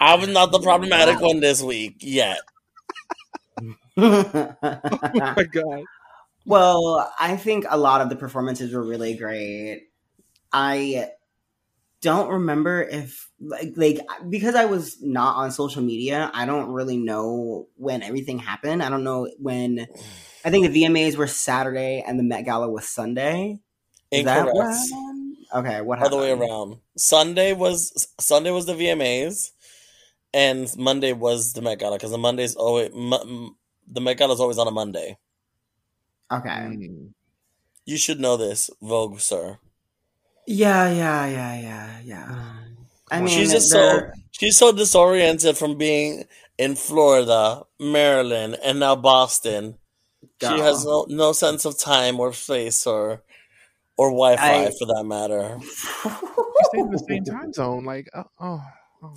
I 0.00 0.14
was 0.18 0.28
not 0.28 0.50
the 0.50 0.60
problematic 0.62 1.20
one 1.20 1.40
this 1.40 1.60
week 1.62 1.96
yet. 2.00 2.38
oh 5.12 5.32
my 5.36 5.44
god. 5.52 5.84
well, 6.46 7.12
I 7.18 7.36
think 7.36 7.66
a 7.68 7.78
lot 7.78 8.00
of 8.00 8.08
the 8.08 8.16
performances 8.16 8.72
were 8.72 8.82
really 8.82 9.16
great. 9.16 9.88
I 10.52 11.10
don't 12.00 12.30
remember 12.30 12.82
if 12.82 13.28
like 13.40 13.72
like 13.76 14.00
because 14.28 14.54
I 14.54 14.66
was 14.66 15.02
not 15.02 15.36
on 15.36 15.50
social 15.50 15.82
media, 15.82 16.30
I 16.32 16.46
don't 16.46 16.70
really 16.70 16.96
know 16.96 17.66
when 17.76 18.02
everything 18.02 18.38
happened. 18.38 18.82
I 18.82 18.88
don't 18.88 19.04
know 19.04 19.28
when 19.38 19.86
I 20.44 20.50
think 20.50 20.72
the 20.72 20.84
VMAs 20.84 21.16
were 21.16 21.26
Saturday 21.26 22.04
and 22.06 22.18
the 22.18 22.22
Met 22.22 22.44
Gala 22.44 22.68
was 22.70 22.88
Sunday. 22.88 23.58
Is 24.12 24.24
that 24.24 24.46
what 24.46 24.46
Incorrect. 24.46 24.68
happened? 24.68 25.36
Okay, 25.54 25.80
what 25.80 26.00
All 26.00 26.08
the 26.08 26.16
way 26.16 26.30
around. 26.30 26.78
Sunday 26.96 27.52
was 27.52 28.06
Sunday 28.20 28.50
was 28.50 28.66
the 28.66 28.74
VMAs, 28.74 29.50
and 30.32 30.68
Monday 30.76 31.12
was 31.12 31.52
the 31.52 31.62
Met 31.62 31.80
Gala 31.80 31.96
because 31.96 32.12
the 32.12 32.18
Monday's 32.18 32.54
always 32.54 32.90
m- 32.94 33.56
the 33.90 34.00
Met 34.00 34.18
Gala 34.18 34.34
is 34.34 34.40
always 34.40 34.58
on 34.58 34.66
a 34.68 34.70
Monday. 34.70 35.16
Okay. 36.32 36.48
Mm. 36.48 37.10
You 37.86 37.96
should 37.96 38.20
know 38.20 38.36
this, 38.36 38.70
Vogue, 38.82 39.18
sir. 39.20 39.58
Yeah, 40.46 40.90
yeah, 40.90 41.26
yeah, 41.26 41.60
yeah, 41.60 42.00
yeah. 42.04 42.52
I 43.10 43.20
mean, 43.20 43.28
She's 43.28 43.50
just 43.52 43.70
so 43.70 43.78
they're- 43.78 44.12
she's 44.32 44.56
so 44.58 44.72
disoriented 44.72 45.56
from 45.56 45.76
being 45.76 46.24
in 46.58 46.74
Florida, 46.74 47.62
Maryland, 47.80 48.58
and 48.62 48.78
now 48.80 48.94
Boston. 48.96 49.78
She 50.42 50.58
has 50.58 50.84
no 50.84 51.06
no 51.08 51.32
sense 51.32 51.64
of 51.64 51.78
time 51.78 52.20
or 52.20 52.32
space 52.32 52.86
or 52.86 53.22
or 53.96 54.10
Wi-Fi 54.10 54.66
I- 54.66 54.70
for 54.78 54.86
that 54.86 55.04
matter. 55.04 55.58
She 55.62 56.64
stayed 56.68 56.80
in 56.80 56.90
the 56.90 57.04
same 57.08 57.24
time 57.24 57.52
zone. 57.52 57.84
Like, 57.84 58.08
uh, 58.14 58.24
oh, 58.40 58.62
oh. 59.02 59.14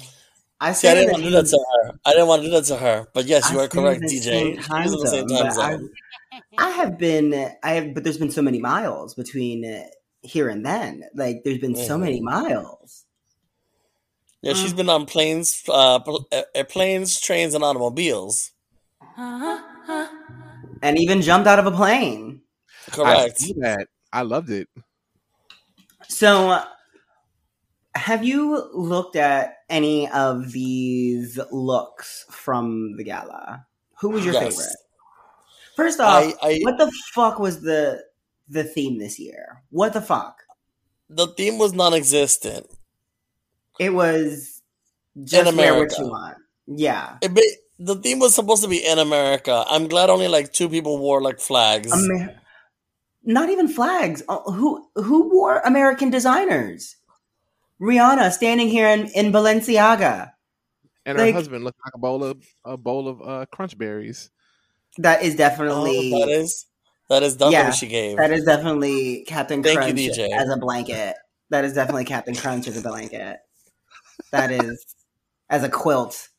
I 0.63 0.73
See, 0.73 0.87
I 0.87 0.93
didn't 0.93 1.11
want 1.11 1.23
to 1.23 1.29
do 1.29 1.35
that 1.35 1.47
to 1.47 1.57
her. 1.57 1.99
I 2.05 2.11
didn't 2.11 2.27
want 2.27 2.41
to 2.43 2.47
do 2.47 2.51
that 2.53 2.65
to 2.65 2.77
her. 2.77 3.07
But 3.15 3.25
yes, 3.25 3.51
you 3.51 3.59
I 3.59 3.63
are 3.63 3.67
correct, 3.67 4.03
DJ. 4.03 4.21
same 4.21 4.57
time 4.57 4.85
in 4.85 4.99
the 4.99 5.07
same 5.07 5.27
time 5.27 5.45
but 5.47 5.53
zone. 5.53 5.89
I 6.59 6.69
have 6.69 6.97
been, 6.99 7.51
I 7.63 7.71
have, 7.73 7.93
but 7.95 8.03
there's 8.03 8.19
been 8.19 8.29
so 8.29 8.43
many 8.43 8.59
miles 8.59 9.15
between 9.15 9.65
uh, 9.65 9.85
here 10.21 10.49
and 10.49 10.63
then. 10.63 11.03
Like, 11.15 11.41
there's 11.43 11.57
been 11.57 11.75
so 11.75 11.97
Mhm. 11.97 12.01
many 12.01 12.21
miles. 12.21 13.05
Yeah, 14.43 14.53
she's 14.53 14.73
been 14.73 14.89
on 14.89 15.07
planes, 15.07 15.63
uh, 15.67 15.99
pl- 15.99 16.27
uh, 16.31 16.43
uh, 16.55 16.63
planes, 16.63 17.19
trains, 17.19 17.53
and 17.55 17.63
automobiles. 17.63 18.51
And 20.83 20.97
even 20.97 21.21
jumped 21.21 21.47
out 21.47 21.59
of 21.59 21.65
a 21.67 21.71
plane. 21.71 22.41
I 22.87 22.91
Correct. 22.91 23.39
see 23.39 23.53
that. 23.59 23.87
I 24.13 24.21
loved 24.23 24.49
it. 24.49 24.67
So, 26.07 26.49
uh, 26.49 26.65
have 27.95 28.23
you 28.23 28.69
looked 28.73 29.15
at 29.15 29.57
any 29.69 30.09
of 30.09 30.51
these 30.51 31.39
looks 31.51 32.25
from 32.29 32.95
the 32.97 33.03
gala? 33.03 33.65
Who 33.99 34.09
was 34.09 34.23
your 34.25 34.33
Yes. 34.33 34.43
favorite? 34.55 34.75
First 35.75 35.99
off, 35.99 36.33
I, 36.41 36.47
I, 36.47 36.59
what 36.63 36.77
the 36.77 36.91
fuck 37.13 37.39
was 37.39 37.61
the 37.61 38.03
the 38.49 38.63
theme 38.63 38.97
this 38.99 39.19
year? 39.19 39.63
What 39.69 39.93
the 39.93 40.01
fuck? 40.01 40.37
the 41.13 41.27
theme 41.27 41.57
was 41.57 41.73
non-existent. 41.73 42.67
It 43.79 43.89
was 43.93 44.61
just 45.23 45.33
wear 45.33 45.73
what 45.73 45.73
America. 45.83 45.95
you 45.99 46.05
want. 46.07 46.37
Yeah. 46.67 47.17
It 47.21 47.31
the 47.79 47.95
theme 47.95 48.19
was 48.19 48.33
supposed 48.35 48.63
to 48.63 48.69
be 48.69 48.77
in 48.85 48.97
America. 48.99 49.65
I'm 49.67 49.87
glad 49.87 50.09
only 50.09 50.27
like 50.29 50.53
two 50.53 50.69
people 50.69 50.99
wore 50.99 51.21
like 51.21 51.39
flags. 51.39 51.91
Amer- 51.91 52.39
not 53.23 53.49
even 53.49 53.67
flags. 53.67 54.23
Uh, 54.29 54.39
who 54.51 54.87
who 54.95 55.29
wore 55.29 55.59
American 55.59 56.09
designers? 56.09 56.95
Rihanna 57.81 58.31
standing 58.31 58.69
here 58.69 58.87
in, 58.87 59.07
in 59.07 59.31
Balenciaga. 59.31 60.31
And 61.05 61.17
her 61.17 61.31
husband 61.31 61.63
looked 61.63 61.79
like 61.83 61.93
a 61.95 61.97
bowl 61.97 62.23
of 62.23 62.45
a 62.63 62.77
bowl 62.77 63.07
of 63.07 63.21
uh, 63.21 63.45
crunch 63.51 63.75
berries. 63.77 64.29
That 64.99 65.23
is 65.23 65.33
oh, 65.33 65.37
definitely 65.37 66.11
that 66.11 66.29
is 66.29 66.67
that 67.09 67.23
is 67.23 67.33
definitely 67.35 67.53
Yeah, 67.53 67.71
she 67.71 67.87
gave. 67.87 68.17
that 68.17 68.31
is 68.31 68.45
definitely 68.45 69.23
Captain 69.27 69.63
Thank 69.63 69.79
you, 69.79 69.93
Crunch 69.93 70.17
DJ. 70.17 70.29
as 70.31 70.49
a 70.49 70.57
blanket. 70.57 71.15
That 71.49 71.65
is 71.65 71.73
definitely 71.73 72.05
Captain 72.05 72.35
Crunch 72.35 72.67
as 72.67 72.77
a 72.77 72.81
blanket. 72.81 73.39
That 74.31 74.51
is 74.51 74.85
as 75.49 75.63
a 75.63 75.69
quilt. 75.69 76.29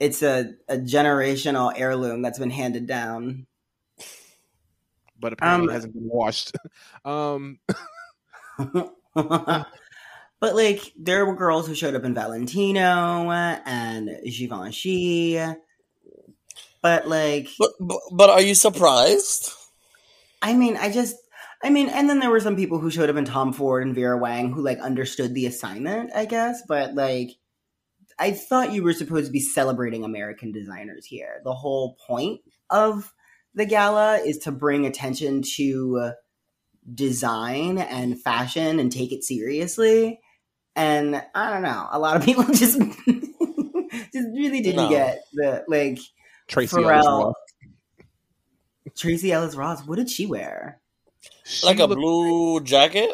It's 0.00 0.22
a, 0.22 0.54
a 0.68 0.76
generational 0.78 1.72
heirloom 1.76 2.22
that's 2.22 2.40
been 2.40 2.50
handed 2.50 2.88
down. 2.88 3.46
but 5.20 5.32
apparently 5.32 5.68
Um, 5.68 5.74
hasn't 5.74 5.94
been 5.94 6.08
washed. 6.08 6.56
um, 7.04 7.60
but 10.42 10.56
like 10.56 10.92
there 10.98 11.24
were 11.24 11.36
girls 11.36 11.68
who 11.68 11.74
showed 11.76 11.94
up 11.94 12.02
in 12.02 12.14
Valentino 12.14 13.30
and 13.30 14.10
Givenchy. 14.24 15.40
But 16.82 17.06
like 17.06 17.48
But, 17.60 17.70
but 17.78 18.00
but 18.10 18.28
are 18.28 18.42
you 18.42 18.56
surprised? 18.56 19.52
I 20.42 20.54
mean, 20.54 20.76
I 20.76 20.90
just 20.90 21.14
I 21.62 21.70
mean, 21.70 21.88
and 21.88 22.10
then 22.10 22.18
there 22.18 22.28
were 22.28 22.40
some 22.40 22.56
people 22.56 22.80
who 22.80 22.90
showed 22.90 23.08
up 23.08 23.14
in 23.14 23.24
Tom 23.24 23.52
Ford 23.52 23.86
and 23.86 23.94
Vera 23.94 24.18
Wang 24.18 24.50
who 24.50 24.62
like 24.62 24.80
understood 24.80 25.32
the 25.32 25.46
assignment, 25.46 26.10
I 26.12 26.24
guess, 26.24 26.60
but 26.66 26.96
like 26.96 27.30
I 28.18 28.32
thought 28.32 28.72
you 28.72 28.82
were 28.82 28.94
supposed 28.94 29.26
to 29.26 29.32
be 29.32 29.38
celebrating 29.38 30.02
American 30.02 30.50
designers 30.50 31.06
here. 31.06 31.40
The 31.44 31.54
whole 31.54 31.96
point 32.04 32.40
of 32.68 33.14
the 33.54 33.64
gala 33.64 34.16
is 34.16 34.38
to 34.38 34.50
bring 34.50 34.86
attention 34.86 35.42
to 35.54 36.14
design 36.92 37.78
and 37.78 38.20
fashion 38.20 38.80
and 38.80 38.90
take 38.90 39.12
it 39.12 39.22
seriously. 39.22 40.18
And 40.74 41.22
I 41.34 41.50
don't 41.52 41.62
know, 41.62 41.88
a 41.90 41.98
lot 41.98 42.16
of 42.16 42.24
people 42.24 42.44
just 42.44 42.78
just 42.80 44.28
really 44.34 44.60
didn't 44.60 44.76
No. 44.76 44.88
get 44.88 45.22
the 45.32 45.64
like 45.68 45.98
Tracee 46.48 46.76
Pharrell. 46.76 47.02
Ellis 47.04 47.06
Ross. 47.06 47.34
Tracee 48.96 49.32
Ellis 49.32 49.54
Ross. 49.54 49.86
What 49.86 49.96
did 49.96 50.10
she 50.10 50.26
wear? 50.26 50.80
She 51.44 51.66
Like 51.66 51.78
a 51.78 51.84
looked- 51.86 52.00
blue 52.00 52.60
jacket? 52.60 53.10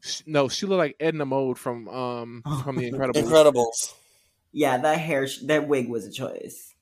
sh- 0.00 0.22
No, 0.26 0.48
she 0.48 0.66
looked 0.66 0.78
like 0.78 0.96
Edna 1.00 1.24
Mode 1.26 1.58
from 1.58 1.88
um 1.88 2.42
from 2.64 2.76
The 2.76 2.90
Incredibles. 2.90 3.22
Incredibles. 3.24 3.94
Yeah, 4.52 4.76
that 4.78 4.98
hair, 4.98 5.26
that 5.44 5.66
wig 5.68 5.88
was 5.88 6.04
a 6.06 6.12
choice. 6.12 6.74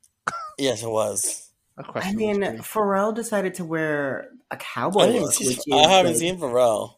Yes, 0.59 0.83
it 0.83 0.89
was. 0.91 1.49
I 1.95 2.13
mean, 2.13 2.41
Pharrell 2.59 3.15
decided 3.15 3.55
to 3.55 3.65
wear 3.65 4.29
a 4.51 4.57
cowboy 4.57 5.03
I, 5.03 5.07
look, 5.21 5.33
see, 5.33 5.47
which 5.49 5.59
is 5.59 5.65
I 5.73 5.89
haven't 5.89 6.13
like- 6.13 6.21
seen 6.21 6.39
Pharrell. 6.39 6.95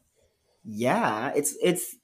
Yeah, 0.64 1.32
it's 1.36 1.56
it's 1.62 1.96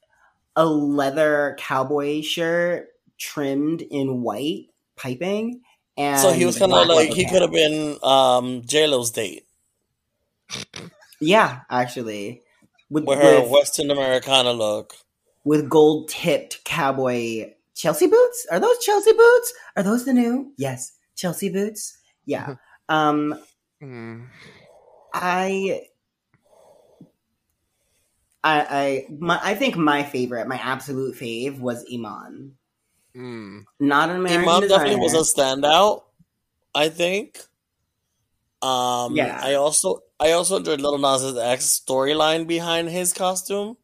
a 0.58 0.66
leather 0.66 1.56
cowboy 1.58 2.20
shirt 2.20 2.88
trimmed 3.16 3.80
in 3.80 4.22
white 4.22 4.66
piping, 4.96 5.62
and 5.96 6.20
So 6.20 6.32
he 6.32 6.44
was 6.44 6.58
kind 6.58 6.72
of 6.72 6.88
like 6.88 7.10
he 7.10 7.24
could 7.26 7.42
have 7.42 7.52
been 7.52 7.96
um 8.02 8.62
J 8.66 8.86
Lo's 8.88 9.10
date. 9.10 9.46
Yeah, 11.20 11.62
actually, 11.68 12.42
with 12.90 13.04
with 13.04 13.18
her 13.18 13.40
with, 13.42 13.50
Western 13.50 13.90
Americana 13.90 14.52
look. 14.52 14.94
with 15.44 15.68
gold 15.68 16.08
tipped 16.10 16.62
cowboy 16.64 17.54
Chelsea 17.74 18.06
boots. 18.06 18.46
Are 18.52 18.60
those 18.60 18.78
Chelsea 18.78 19.12
boots? 19.12 19.52
Are 19.76 19.82
those 19.82 20.04
the 20.04 20.12
new? 20.12 20.52
Yes, 20.56 20.92
Chelsea 21.16 21.48
boots. 21.48 21.98
Yeah. 22.24 22.54
um, 22.88 23.34
Mm. 23.82 24.26
I. 25.14 25.87
I, 28.44 28.60
I 28.60 29.06
my 29.18 29.40
I 29.42 29.54
think 29.54 29.76
my 29.76 30.02
favorite, 30.02 30.46
my 30.46 30.58
absolute 30.58 31.16
fave, 31.16 31.58
was 31.58 31.84
Iman. 31.92 32.52
Mm. 33.16 33.64
Not 33.80 34.10
an 34.10 34.16
American 34.16 34.48
Iman 34.48 34.62
designer. 34.62 34.84
definitely 34.84 35.02
was 35.02 35.14
a 35.14 35.40
standout. 35.40 36.02
I 36.74 36.88
think. 36.88 37.38
Um, 38.62 39.16
Yeah. 39.16 39.40
I 39.42 39.54
also 39.54 40.02
I 40.20 40.32
also 40.32 40.56
enjoyed 40.56 40.80
Lil 40.80 40.98
Nas 40.98 41.36
X 41.36 41.82
storyline 41.84 42.46
behind 42.46 42.88
his 42.88 43.12
costume. 43.12 43.76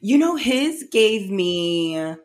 You 0.00 0.18
know, 0.18 0.36
his 0.36 0.86
gave 0.90 1.30
me 1.30 2.16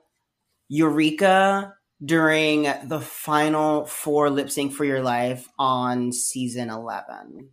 Eureka 0.67 1.73
during 2.03 2.63
the 2.85 2.99
final 2.99 3.85
four 3.85 4.29
lip 4.29 4.49
sync 4.49 4.73
for 4.73 4.85
your 4.85 5.01
life 5.01 5.47
on 5.57 6.11
season 6.11 6.69
11. 6.69 7.49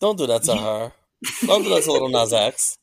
Don't 0.00 0.18
do 0.18 0.26
that 0.26 0.42
to 0.44 0.56
her. 0.56 0.92
Don't 1.46 1.62
do 1.62 1.70
that 1.74 1.82
to 1.84 1.92
Lil 1.92 2.08
Nas 2.08 2.32
X. 2.32 2.78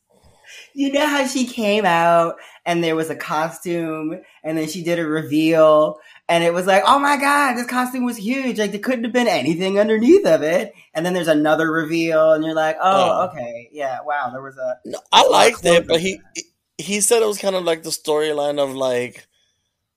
You 0.72 0.92
know 0.92 1.06
how 1.06 1.26
she 1.26 1.46
came 1.46 1.84
out 1.84 2.36
and 2.64 2.82
there 2.82 2.94
was 2.96 3.10
a 3.10 3.16
costume 3.16 4.20
and 4.44 4.56
then 4.56 4.68
she 4.68 4.82
did 4.84 4.98
a 4.98 5.04
reveal 5.06 5.98
and 6.28 6.44
it 6.44 6.54
was 6.54 6.66
like, 6.66 6.84
oh 6.86 6.98
my 7.00 7.16
God, 7.16 7.54
this 7.54 7.66
costume 7.66 8.04
was 8.04 8.16
huge. 8.16 8.58
Like 8.58 8.70
there 8.70 8.80
couldn't 8.80 9.02
have 9.04 9.12
been 9.12 9.26
anything 9.26 9.80
underneath 9.80 10.24
of 10.26 10.42
it. 10.42 10.72
And 10.94 11.04
then 11.04 11.12
there's 11.12 11.28
another 11.28 11.70
reveal 11.72 12.32
and 12.32 12.44
you're 12.44 12.54
like, 12.54 12.76
oh, 12.80 12.82
Oh. 13.20 13.28
okay. 13.28 13.68
Yeah, 13.72 13.98
wow, 14.04 14.30
there 14.30 14.42
was 14.42 14.56
a. 14.56 14.78
No, 14.84 15.00
I 15.12 15.26
liked 15.26 15.64
it, 15.64 15.88
but 15.88 16.00
he 16.00 16.20
he 16.78 17.00
said 17.00 17.22
it 17.22 17.26
was 17.26 17.38
kind 17.38 17.56
of 17.56 17.64
like 17.64 17.82
the 17.82 17.90
storyline 17.90 18.58
of 18.60 18.74
like 18.74 19.26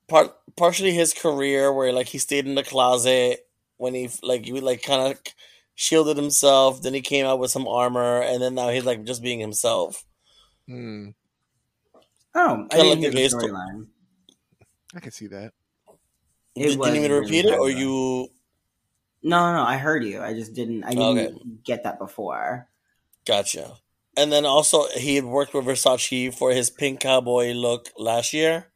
part 0.07 0.35
partially 0.55 0.91
his 0.91 1.13
career 1.13 1.71
where 1.71 1.93
like 1.93 2.07
he 2.07 2.17
stayed 2.17 2.45
in 2.47 2.55
the 2.55 2.63
closet 2.63 3.45
when 3.77 3.93
he 3.93 4.09
like 4.21 4.45
he 4.45 4.59
like 4.59 4.81
kind 4.81 5.11
of 5.11 5.19
shielded 5.75 6.17
himself, 6.17 6.81
then 6.81 6.93
he 6.93 7.01
came 7.01 7.25
out 7.25 7.39
with 7.39 7.51
some 7.51 7.67
armor, 7.67 8.21
and 8.21 8.41
then 8.41 8.55
now 8.55 8.69
he's 8.69 8.85
like 8.85 9.03
just 9.03 9.21
being 9.23 9.39
himself. 9.39 10.03
Mm. 10.69 11.13
Oh, 12.35 12.67
I 12.71 12.77
Kinda 12.77 12.83
didn't 12.83 12.89
like 12.89 12.99
hear 12.99 13.09
the 13.09 13.15
the 13.15 13.21
gay 13.21 13.27
sto- 13.27 13.37
storyline. 13.39 13.87
I 14.95 14.99
can 14.99 15.11
see 15.11 15.27
that. 15.27 15.53
It 16.55 16.67
Did, 16.67 16.77
was 16.79 16.87
did 16.89 16.95
you 16.95 17.01
need 17.01 17.07
me 17.09 17.15
really 17.15 17.19
repeat 17.25 17.45
it, 17.45 17.53
or 17.53 17.57
though. 17.71 17.77
you? 17.77 18.27
No, 19.23 19.53
no, 19.53 19.63
I 19.63 19.77
heard 19.77 20.03
you. 20.03 20.21
I 20.21 20.33
just 20.33 20.53
didn't. 20.53 20.83
I 20.83 20.89
didn't 20.91 21.17
Okay. 21.17 21.35
get 21.63 21.83
that 21.83 21.97
before. 21.97 22.67
Gotcha. 23.25 23.77
And 24.15 24.31
then 24.31 24.45
also 24.45 24.87
he 24.89 25.15
had 25.15 25.25
worked 25.25 25.53
with 25.53 25.65
Versace 25.65 26.33
for 26.33 26.51
his 26.51 26.69
pink 26.69 26.99
cowboy 26.99 27.53
look 27.53 27.89
last 27.97 28.33
year. 28.33 28.67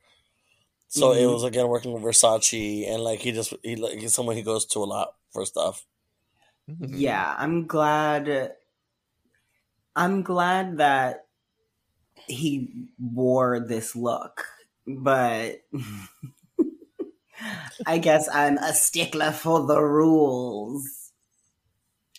So 0.87 1.11
it 1.11 1.21
Mhm. 1.21 1.33
was 1.33 1.43
again 1.43 1.67
working 1.67 1.91
with 1.91 2.01
Versace, 2.01 2.87
and 2.89 3.03
like 3.03 3.19
he 3.19 3.31
just 3.31 3.53
he 3.61 3.75
like 3.75 3.99
he's 3.99 4.13
someone 4.15 4.35
he 4.35 4.41
goes 4.41 4.65
to 4.67 4.79
a 4.79 4.85
lot 4.85 5.15
for 5.31 5.45
stuff. 5.45 5.85
Mm. 6.69 6.89
Yeah, 6.91 7.35
I'm 7.37 7.67
glad. 7.67 8.53
I'm 9.95 10.21
glad 10.21 10.77
that 10.77 11.25
he 12.27 12.87
wore 12.99 13.59
this 13.59 13.95
look, 13.95 14.45
but 14.85 15.61
I 17.85 17.97
guess 17.99 18.27
I'm 18.31 18.57
a 18.57 18.73
stickler 18.73 19.31
for 19.31 19.65
the 19.65 19.81
rules. 19.81 21.11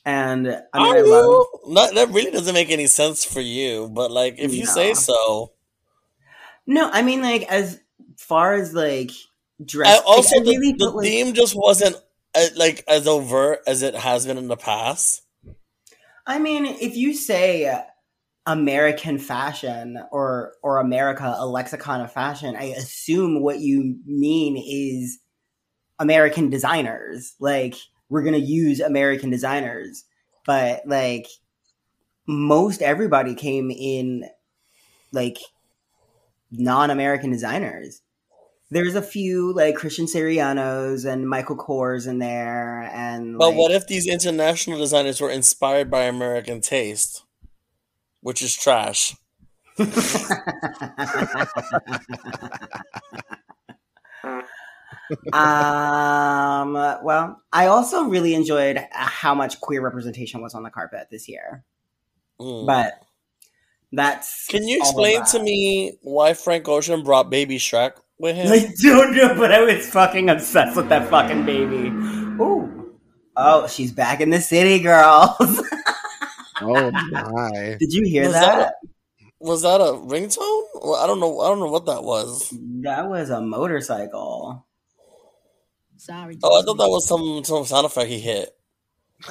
And 0.05 0.49
I 0.73 0.83
mean, 0.83 0.95
Are 0.95 0.97
I 0.97 1.01
love. 1.03 1.47
Not, 1.67 1.95
that 1.95 2.09
really 2.11 2.31
doesn't 2.31 2.55
make 2.55 2.71
any 2.71 2.87
sense 2.87 3.25
for 3.25 3.41
you, 3.41 3.91
but 3.93 4.11
like 4.11 4.37
if 4.39 4.55
you 4.55 4.65
say 4.65 4.95
so. 4.95 5.53
No, 6.67 6.89
I 6.91 7.03
mean, 7.03 7.21
like 7.21 7.43
as 7.51 7.81
far 8.17 8.55
as 8.55 8.73
like 8.73 9.11
dress. 9.63 9.89
I, 9.89 9.97
like, 9.97 10.07
also, 10.07 10.37
I 10.37 10.45
the, 10.45 10.51
really 10.57 10.73
the 10.73 10.79
felt 10.87 10.97
like- 10.97 11.07
theme 11.07 11.35
just 11.35 11.55
wasn't 11.55 11.97
like 12.57 12.85
as 12.89 13.07
overt 13.07 13.61
as 13.67 13.83
it 13.83 13.95
has 13.95 14.27
been 14.27 14.39
in 14.39 14.49
the 14.49 14.57
past. 14.57 15.23
I 16.27 16.39
mean, 16.39 16.67
if 16.67 16.97
you 16.97 17.15
say 17.15 17.83
American 18.47 19.19
fashion 19.19 19.99
or 20.11 20.53
or 20.63 20.79
America, 20.79 21.35
a 21.37 21.47
lexicon 21.47 22.01
of 22.01 22.13
fashion, 22.13 22.57
I 22.57 22.65
assume 22.65 23.43
what 23.43 23.61
you 23.61 23.99
mean 24.07 24.57
is 24.57 25.19
American 25.99 26.51
designers. 26.51 27.35
Like 27.41 27.75
we're 28.09 28.23
gonna 28.23 28.39
use 28.39 28.81
American 28.81 29.31
designers, 29.31 30.05
but 30.47 30.83
like 30.87 31.27
most 32.27 32.83
everybody 32.83 33.35
came 33.35 33.71
in 33.71 34.25
like 35.13 35.39
non-American 36.51 37.31
designers. 37.31 38.01
There's 38.71 38.95
a 38.95 39.03
few 39.03 39.53
like 39.55 39.77
Christian 39.77 40.07
Sirianos 40.07 41.11
and 41.11 41.29
Michael 41.29 41.57
Kors 41.57 42.07
in 42.07 42.19
there, 42.19 42.83
and 42.93 43.39
But 43.39 43.51
like, 43.51 43.57
what 43.57 43.71
if 43.73 43.87
these 43.87 44.07
international 44.07 44.79
designers 44.79 45.21
were 45.21 45.31
inspired 45.31 45.91
by 45.91 46.03
American 46.03 46.61
taste, 46.61 47.25
which 48.21 48.43
is 48.43 48.55
trash? 48.55 49.17
um 55.33 56.75
well 56.75 57.41
i 57.53 57.67
also 57.67 58.05
really 58.05 58.35
enjoyed 58.35 58.85
how 58.91 59.35
much 59.35 59.61
queer 59.61 59.81
representation 59.81 60.43
was 60.43 60.55
on 60.55 60.65
the 60.65 60.71
carpet 60.71 61.07
this 61.11 61.29
year 61.29 61.65
Mm. 62.41 62.67
but 62.67 63.01
that's 63.93 64.47
Can 64.47 64.69
you 64.69 64.79
explain 64.79 65.25
to 65.27 65.43
me 65.43 65.99
why 66.03 66.35
Frank 66.35 66.69
Ocean 66.69 67.03
brought 67.03 67.31
Baby 67.31 67.59
Shrek 67.59 67.93
with 68.19 68.37
him? 68.37 68.53
i 68.53 68.73
don't 68.83 69.17
know 69.17 69.35
but 69.35 69.53
i 69.53 69.61
was 69.61 69.89
fucking 69.89 70.29
obsessed 70.29 70.77
with 70.77 70.89
that 70.89 71.09
fucking 71.09 71.45
baby 71.47 71.89
ooh 72.43 72.97
oh 73.37 73.67
she's 73.67 73.93
back 73.93 74.21
in 74.21 74.31
the 74.31 74.41
city 74.41 74.79
girls 74.79 75.33
Oh 76.61 76.91
my! 76.91 77.77
did 77.79 77.93
you 77.93 78.03
hear 78.05 78.25
Was 78.25 78.33
that? 78.33 78.57
that 78.57 78.75
Was 79.39 79.63
that 79.63 79.81
a 79.81 79.93
ringtone? 79.95 80.63
Well, 80.75 80.97
I 80.97 81.07
don't 81.07 81.21
know. 81.21 81.39
I 81.41 81.47
don't 81.49 81.61
know 81.61 81.71
what 81.71 81.87
that 81.87 82.03
was. 82.03 82.53
that 82.83 83.09
was 83.09 83.31
a 83.31 83.41
motorcycle 83.41 84.67
Sorry. 85.99 86.39
Oh, 86.45 86.61
I 86.61 86.65
thought 86.65 86.79
that 86.79 86.89
was 86.89 87.07
some 87.07 87.43
some 87.45 87.65
sound 87.65 87.87
effect 87.87 88.09
he 88.09 88.21
hit. 88.21 88.51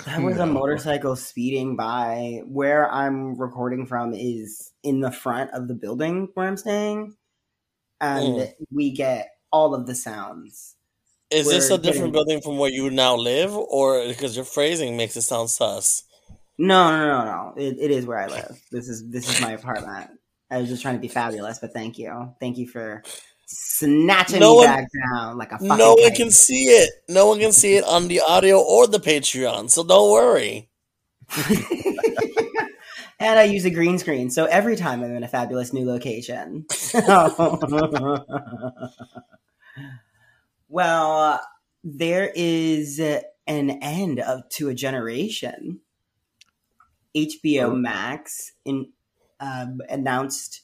That 0.06 0.21
was 0.21 0.38
a 0.38 0.45
motorcycle 0.45 1.15
speeding 1.15 1.78
by. 1.78 2.41
Where 2.45 2.91
I'm 2.91 3.36
recording 3.36 3.86
from 3.86 4.13
is 4.13 4.73
in 4.84 5.00
the 5.00 5.12
front 5.12 5.52
of 5.52 5.69
the 5.69 5.73
building 5.73 6.28
where 6.34 6.47
I'm 6.47 6.58
staying, 6.58 7.15
and 8.02 8.36
Mm. 8.36 8.54
we 8.72 8.92
get 8.92 9.30
all 9.52 9.74
of 9.76 9.86
the 9.88 9.96
sounds. 9.96 10.76
Is 11.30 11.48
this 11.48 11.70
We're 11.70 11.76
a 11.76 11.80
different 11.80 12.14
building 12.14 12.42
from 12.42 12.58
where 12.58 12.72
you 12.72 12.90
now 12.90 13.16
live, 13.16 13.54
or 13.54 14.06
because 14.08 14.36
your 14.36 14.46
phrasing 14.46 14.96
makes 14.96 15.18
it 15.18 15.24
sound 15.24 15.50
sus? 15.50 16.04
No, 16.58 16.90
no, 16.90 17.08
no, 17.08 17.26
no. 17.26 17.54
It, 17.58 17.78
it 17.80 17.92
is 17.92 18.06
where 18.06 18.18
I 18.18 18.28
live. 18.28 18.60
This 18.72 18.88
is 18.88 19.08
this 19.10 19.30
is 19.30 19.42
my 19.42 19.52
apartment. 19.52 20.10
I 20.50 20.60
was 20.60 20.70
just 20.70 20.82
trying 20.82 20.96
to 20.96 21.02
be 21.02 21.10
fabulous, 21.10 21.60
but 21.60 21.74
thank 21.74 21.98
you, 21.98 22.34
thank 22.40 22.58
you 22.58 22.68
for 22.68 23.04
snatching 23.46 24.40
No 24.40 24.52
me 24.54 24.58
one- 24.60 24.66
back 24.68 24.88
down 25.12 25.38
like 25.38 25.50
a 25.52 25.56
fucking. 25.60 25.68
No 25.78 25.96
one 25.96 26.04
kite. 26.10 26.16
can 26.18 26.32
see 26.32 26.64
it. 26.66 26.90
No 27.10 27.28
one 27.28 27.40
can 27.40 27.52
see 27.52 27.76
it 27.76 27.84
on 27.84 28.08
the 28.08 28.22
audio 28.22 28.60
or 28.62 28.88
the 28.88 29.00
Patreon, 29.00 29.70
so 29.70 29.84
don't 29.84 30.10
worry. 30.12 30.70
and 33.19 33.39
I 33.39 33.43
use 33.43 33.65
a 33.65 33.69
green 33.69 33.97
screen, 33.97 34.30
so 34.30 34.45
every 34.45 34.75
time 34.75 35.03
I'm 35.03 35.15
in 35.15 35.23
a 35.23 35.27
fabulous 35.27 35.73
new 35.73 35.86
location. 35.86 36.65
well, 40.69 41.41
there 41.84 42.32
is 42.36 42.99
an 42.99 43.23
end 43.47 44.19
of 44.19 44.47
to 44.49 44.69
a 44.69 44.73
generation. 44.73 45.82
HBO 47.15 47.80
Max 47.80 48.51
in, 48.65 48.91
um, 49.39 49.82
announced 49.89 50.62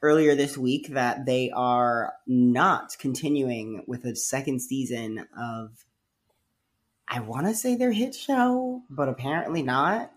earlier 0.00 0.34
this 0.34 0.56
week 0.56 0.88
that 0.88 1.26
they 1.26 1.50
are 1.50 2.14
not 2.26 2.96
continuing 2.98 3.84
with 3.86 4.04
a 4.04 4.14
second 4.14 4.60
season 4.60 5.26
of 5.38 5.84
I 7.08 7.20
want 7.20 7.46
to 7.46 7.54
say 7.54 7.76
their 7.76 7.92
hit 7.92 8.14
show, 8.14 8.82
but 8.88 9.08
apparently 9.08 9.62
not. 9.62 10.10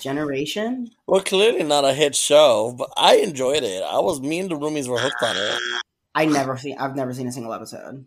Generation. 0.00 0.90
Well, 1.06 1.20
clearly 1.22 1.62
not 1.64 1.84
a 1.84 1.92
hit 1.92 2.14
show, 2.16 2.74
but 2.76 2.90
I 2.96 3.16
enjoyed 3.16 3.62
it. 3.62 3.82
I 3.82 3.98
was 4.00 4.20
me 4.20 4.38
and 4.40 4.50
the 4.50 4.56
roomies 4.56 4.88
were 4.88 4.98
hooked 4.98 5.22
on 5.22 5.36
it. 5.36 5.58
I 6.14 6.24
never 6.26 6.56
seen. 6.56 6.76
I've 6.78 6.96
never 6.96 7.12
seen 7.14 7.26
a 7.28 7.32
single 7.32 7.52
episode. 7.52 8.04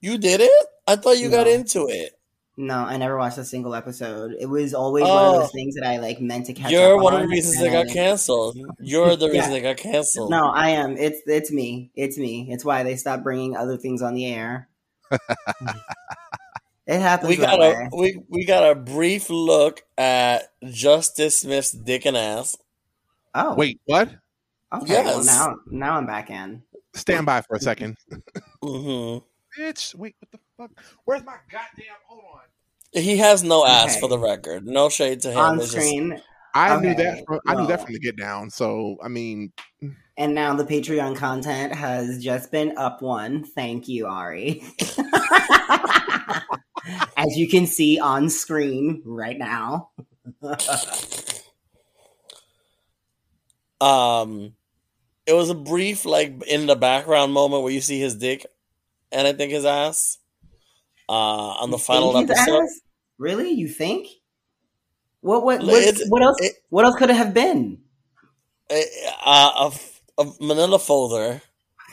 You 0.00 0.18
did 0.18 0.40
it? 0.40 0.66
I 0.86 0.96
thought 0.96 1.18
you 1.18 1.28
got 1.30 1.46
into 1.48 1.86
it. 1.88 2.12
No, 2.56 2.74
I 2.74 2.96
never 2.96 3.16
watched 3.16 3.38
a 3.38 3.44
single 3.44 3.74
episode. 3.74 4.34
It 4.40 4.46
was 4.46 4.74
always 4.74 5.02
one 5.02 5.10
of 5.12 5.34
Oh. 5.34 5.40
those 5.42 5.52
things 5.52 5.76
that 5.76 5.86
I 5.86 5.98
like 5.98 6.20
meant 6.20 6.46
to 6.46 6.52
catch 6.54 6.72
You're 6.72 6.96
up 6.96 7.02
one 7.02 7.14
of 7.14 7.20
the 7.20 7.28
reasons 7.28 7.56
and 7.56 7.66
they 7.66 7.70
got 7.70 7.92
canceled. 7.92 8.56
You're 8.80 9.14
the 9.14 9.26
Yeah. 9.26 9.32
reason 9.32 9.50
they 9.52 9.60
got 9.60 9.76
canceled. 9.76 10.30
No, 10.30 10.48
I 10.48 10.70
am. 10.70 10.96
It's 10.96 11.20
it's 11.26 11.52
me. 11.52 11.92
It's 11.94 12.18
me. 12.18 12.48
It's 12.50 12.64
why 12.64 12.82
they 12.82 12.96
stopped 12.96 13.22
bringing 13.22 13.56
other 13.56 13.76
things 13.76 14.02
on 14.02 14.14
the 14.14 14.26
air. 14.26 14.68
It 16.88 17.00
happens 17.00 17.28
we 17.28 17.36
that 17.36 17.50
got 17.50 17.58
way. 17.60 17.88
a 17.92 17.96
we 17.96 18.20
we 18.30 18.44
got 18.46 18.68
a 18.70 18.74
brief 18.74 19.28
look 19.28 19.82
at 19.98 20.50
Justice 20.70 21.36
Smith's 21.42 21.70
dick 21.72 22.06
and 22.06 22.16
ass. 22.16 22.56
oh, 23.34 23.54
Wait, 23.54 23.78
what? 23.84 24.08
Okay, 24.72 25.04
well 25.04 25.16
Yes. 25.18 25.26
now 25.26 25.56
now 25.70 25.96
I'm 25.98 26.06
back 26.06 26.30
in. 26.30 26.62
Stand 26.94 27.26
by 27.26 27.42
for 27.42 27.56
a 27.56 27.60
second. 27.60 27.96
hmm 28.62 29.18
Bitch, 29.58 29.94
wait, 29.94 30.14
what 30.20 30.30
the 30.32 30.38
fuck? 30.56 30.70
Where's 31.04 31.24
my 31.24 31.36
goddamn? 31.50 31.94
Hold 32.06 32.22
on. 32.34 32.40
He 33.02 33.18
has 33.18 33.42
no 33.44 33.66
ass 33.66 33.92
Okay. 33.92 34.00
for 34.00 34.08
the 34.08 34.18
record. 34.18 34.66
No 34.66 34.88
shade 34.88 35.20
to 35.22 35.30
him. 35.32 35.38
On 35.38 35.56
It's 35.60 35.72
just- 35.72 35.86
screen, 35.86 36.20
I 36.54 36.80
knew 36.80 36.94
that. 36.94 37.22
From, 37.26 37.40
I 37.46 37.54
knew 37.54 37.66
that 37.66 37.82
from 37.84 37.92
the 37.92 37.98
get 38.00 38.16
down. 38.16 38.48
So 38.50 38.96
I 39.02 39.08
mean, 39.08 39.52
and 40.16 40.34
now 40.34 40.54
the 40.54 40.64
Patreon 40.64 41.16
content 41.16 41.74
has 41.74 42.22
just 42.24 42.50
been 42.50 42.76
up 42.78 43.02
one. 43.02 43.44
Thank 43.44 43.88
you, 43.88 44.06
Ari. 44.06 44.62
As 47.16 47.36
you 47.36 47.48
can 47.48 47.66
see 47.66 47.98
on 47.98 48.28
screen 48.30 49.02
right 49.04 49.38
now. 49.38 49.90
um, 53.80 54.54
it 55.26 55.32
was 55.32 55.50
a 55.50 55.54
brief 55.54 56.04
like 56.04 56.42
in 56.46 56.66
the 56.66 56.76
background 56.76 57.32
moment 57.32 57.62
where 57.62 57.72
you 57.72 57.80
see 57.80 57.98
his 58.00 58.14
dick 58.16 58.46
and 59.12 59.26
I 59.26 59.32
think 59.32 59.52
his 59.52 59.64
ass. 59.64 60.18
Uh, 61.08 61.12
on 61.62 61.70
the 61.70 61.78
You 61.78 61.82
final 61.82 62.16
episode. 62.18 62.62
ass? 62.62 62.80
Really? 63.16 63.50
You 63.50 63.66
think? 63.66 64.08
What 65.22 65.42
what 65.44 65.62
what, 65.62 65.96
what 66.08 66.22
else? 66.22 66.36
it- 66.40 66.56
what 66.68 66.84
else 66.84 66.96
could 66.96 67.08
it 67.10 67.16
have 67.16 67.32
been? 67.34 67.78
Uh, 68.70 69.70
a, 69.70 69.72
a 70.22 70.26
manila 70.40 70.78
folder. 70.78 71.40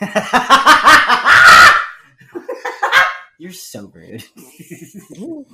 You're 3.46 3.52
so 3.52 3.86
rude. 3.94 4.24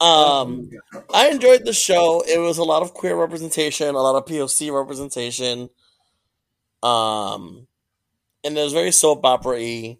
Um, 0.00 0.70
I 1.12 1.28
enjoyed 1.28 1.66
the 1.66 1.74
show. 1.74 2.22
It 2.26 2.38
was 2.38 2.56
a 2.56 2.64
lot 2.64 2.80
of 2.80 2.94
queer 2.94 3.14
representation, 3.14 3.94
a 3.94 3.98
lot 4.00 4.16
of 4.16 4.24
POC 4.24 4.72
representation. 4.74 5.68
Um, 6.82 7.66
and 8.42 8.56
it 8.56 8.62
was 8.62 8.72
very 8.72 8.92
soap 8.92 9.26
opera 9.26 9.56
y. 9.58 9.98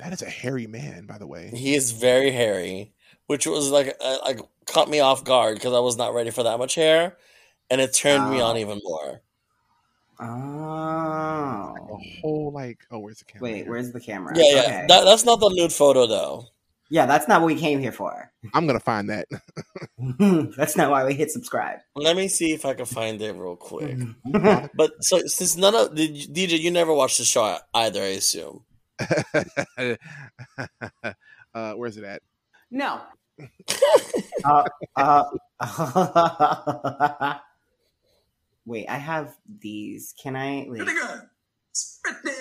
that 0.00 0.12
is 0.12 0.20
a 0.22 0.28
hairy 0.28 0.66
man, 0.66 1.06
by 1.06 1.16
the 1.16 1.28
way. 1.28 1.48
He 1.54 1.76
is 1.76 1.92
very 1.92 2.32
hairy, 2.32 2.92
which 3.28 3.46
was 3.46 3.70
like 3.70 3.96
uh, 4.00 4.18
like 4.24 4.40
caught 4.66 4.90
me 4.90 4.98
off 4.98 5.22
guard 5.22 5.54
because 5.54 5.74
I 5.74 5.78
was 5.78 5.96
not 5.96 6.12
ready 6.12 6.32
for 6.32 6.42
that 6.42 6.58
much 6.58 6.74
hair, 6.74 7.16
and 7.70 7.80
it 7.80 7.94
turned 7.94 8.30
me 8.32 8.40
Oh. 8.42 8.46
on 8.46 8.56
even 8.56 8.80
more. 8.82 9.22
A 10.20 10.24
oh. 10.24 11.98
whole 12.20 12.52
like, 12.52 12.86
oh, 12.90 12.98
where's 12.98 13.18
the 13.18 13.24
camera? 13.24 13.42
Wait, 13.42 13.56
here? 13.56 13.70
where's 13.70 13.92
the 13.92 14.00
camera? 14.00 14.32
Yeah, 14.36 14.44
yeah. 14.54 14.60
Okay. 14.60 14.84
That, 14.88 15.04
that's 15.04 15.24
not 15.24 15.40
the 15.40 15.50
nude 15.50 15.72
photo 15.72 16.06
though. 16.06 16.46
yeah, 16.88 17.06
that's 17.06 17.26
not 17.26 17.40
what 17.40 17.48
we 17.48 17.56
came 17.56 17.80
here 17.80 17.92
for. 17.92 18.30
I'm 18.54 18.66
gonna 18.66 18.78
find 18.80 19.10
that. 19.10 19.26
that's 20.56 20.76
not 20.76 20.90
why 20.90 21.04
we 21.04 21.14
hit 21.14 21.30
subscribe. 21.30 21.80
Let 21.96 22.16
me 22.16 22.28
see 22.28 22.52
if 22.52 22.64
I 22.64 22.74
can 22.74 22.86
find 22.86 23.20
it 23.20 23.32
real 23.32 23.56
quick. 23.56 23.98
But 24.74 24.92
so 25.02 25.20
since 25.26 25.56
none 25.56 25.74
of 25.74 25.94
did 25.94 26.14
DJ, 26.14 26.60
you 26.60 26.70
never 26.70 26.94
watched 26.94 27.18
the 27.18 27.24
show 27.24 27.58
either, 27.74 28.00
I 28.02 28.18
assume. 28.18 28.64
uh, 31.54 31.72
where's 31.74 31.96
it 31.96 32.04
at? 32.04 32.22
no. 32.70 33.00
uh, 34.44 34.64
uh, 34.94 35.24
wait, 38.66 38.86
I 38.88 38.96
have 38.98 39.36
these. 39.60 40.14
Can 40.20 40.36
I? 40.36 40.66
Wait. 40.68 40.78
Pretty 40.78 40.92
good. 40.92 41.20
It's 41.70 42.00
pretty, 42.02 42.36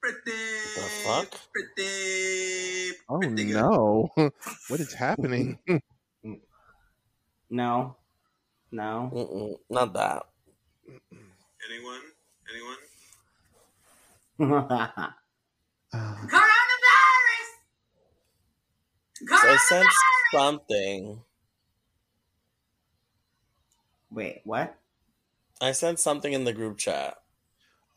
pretty. 0.00 0.20
The 0.26 0.82
fuck? 1.04 1.34
Pretty. 1.52 2.96
Oh 3.08 3.18
pretty 3.18 3.44
good. 3.44 3.54
no! 3.54 4.10
what 4.68 4.80
is 4.80 4.92
happening? 4.94 5.58
No. 7.50 7.96
No. 8.72 9.10
Mm-mm, 9.14 9.54
not 9.70 9.92
that. 9.94 10.22
Anyone? 11.68 12.00
Anyone? 12.50 12.76
Uh, 14.38 15.08
Coronavirus! 16.26 17.50
So 19.24 19.48
I 19.48 19.56
sent 19.68 19.88
something. 20.34 21.20
wait, 24.10 24.40
what? 24.44 24.76
I 25.60 25.72
sent 25.72 25.98
something 25.98 26.32
in 26.32 26.44
the 26.44 26.52
group 26.52 26.78
chat. 26.78 27.16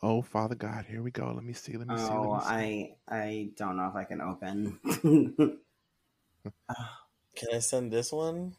oh, 0.01 0.21
Father 0.21 0.55
God, 0.55 0.85
here 0.85 1.03
we 1.03 1.11
go. 1.11 1.31
Let 1.33 1.43
me 1.43 1.53
see. 1.53 1.75
Let 1.77 1.87
me 1.87 1.97
see. 1.97 2.13
Oh. 2.13 2.39
I 2.41 2.95
I 3.07 3.49
don't 3.57 3.75
know 3.77 3.87
if 3.89 3.95
I 3.95 4.03
can 4.05 4.21
open. 4.21 4.79
Can 7.35 7.49
I 7.53 7.59
send 7.59 7.91
this 7.91 8.11
one? 8.11 8.55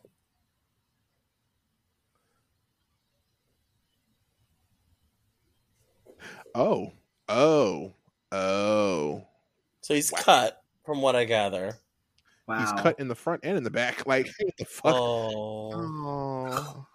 Oh, 6.55 6.93
oh, 7.29 7.93
oh. 8.33 9.27
So 9.83 9.95
he's 9.95 10.11
Wow. 10.11 10.19
cut, 10.23 10.63
from 10.85 11.01
what 11.03 11.15
I 11.17 11.25
gather. 11.25 11.79
wow. 12.47 12.59
He's 12.59 12.73
cut 12.73 12.99
in 12.99 13.09
the 13.09 13.15
front 13.15 13.41
and 13.45 13.57
in 13.57 13.65
the 13.65 13.71
back. 13.71 14.03
Like 14.07 14.27
what 14.39 14.57
the 14.57 14.65
fuck? 14.65 14.97
Oh, 14.97 15.71
Oh. 15.73 16.87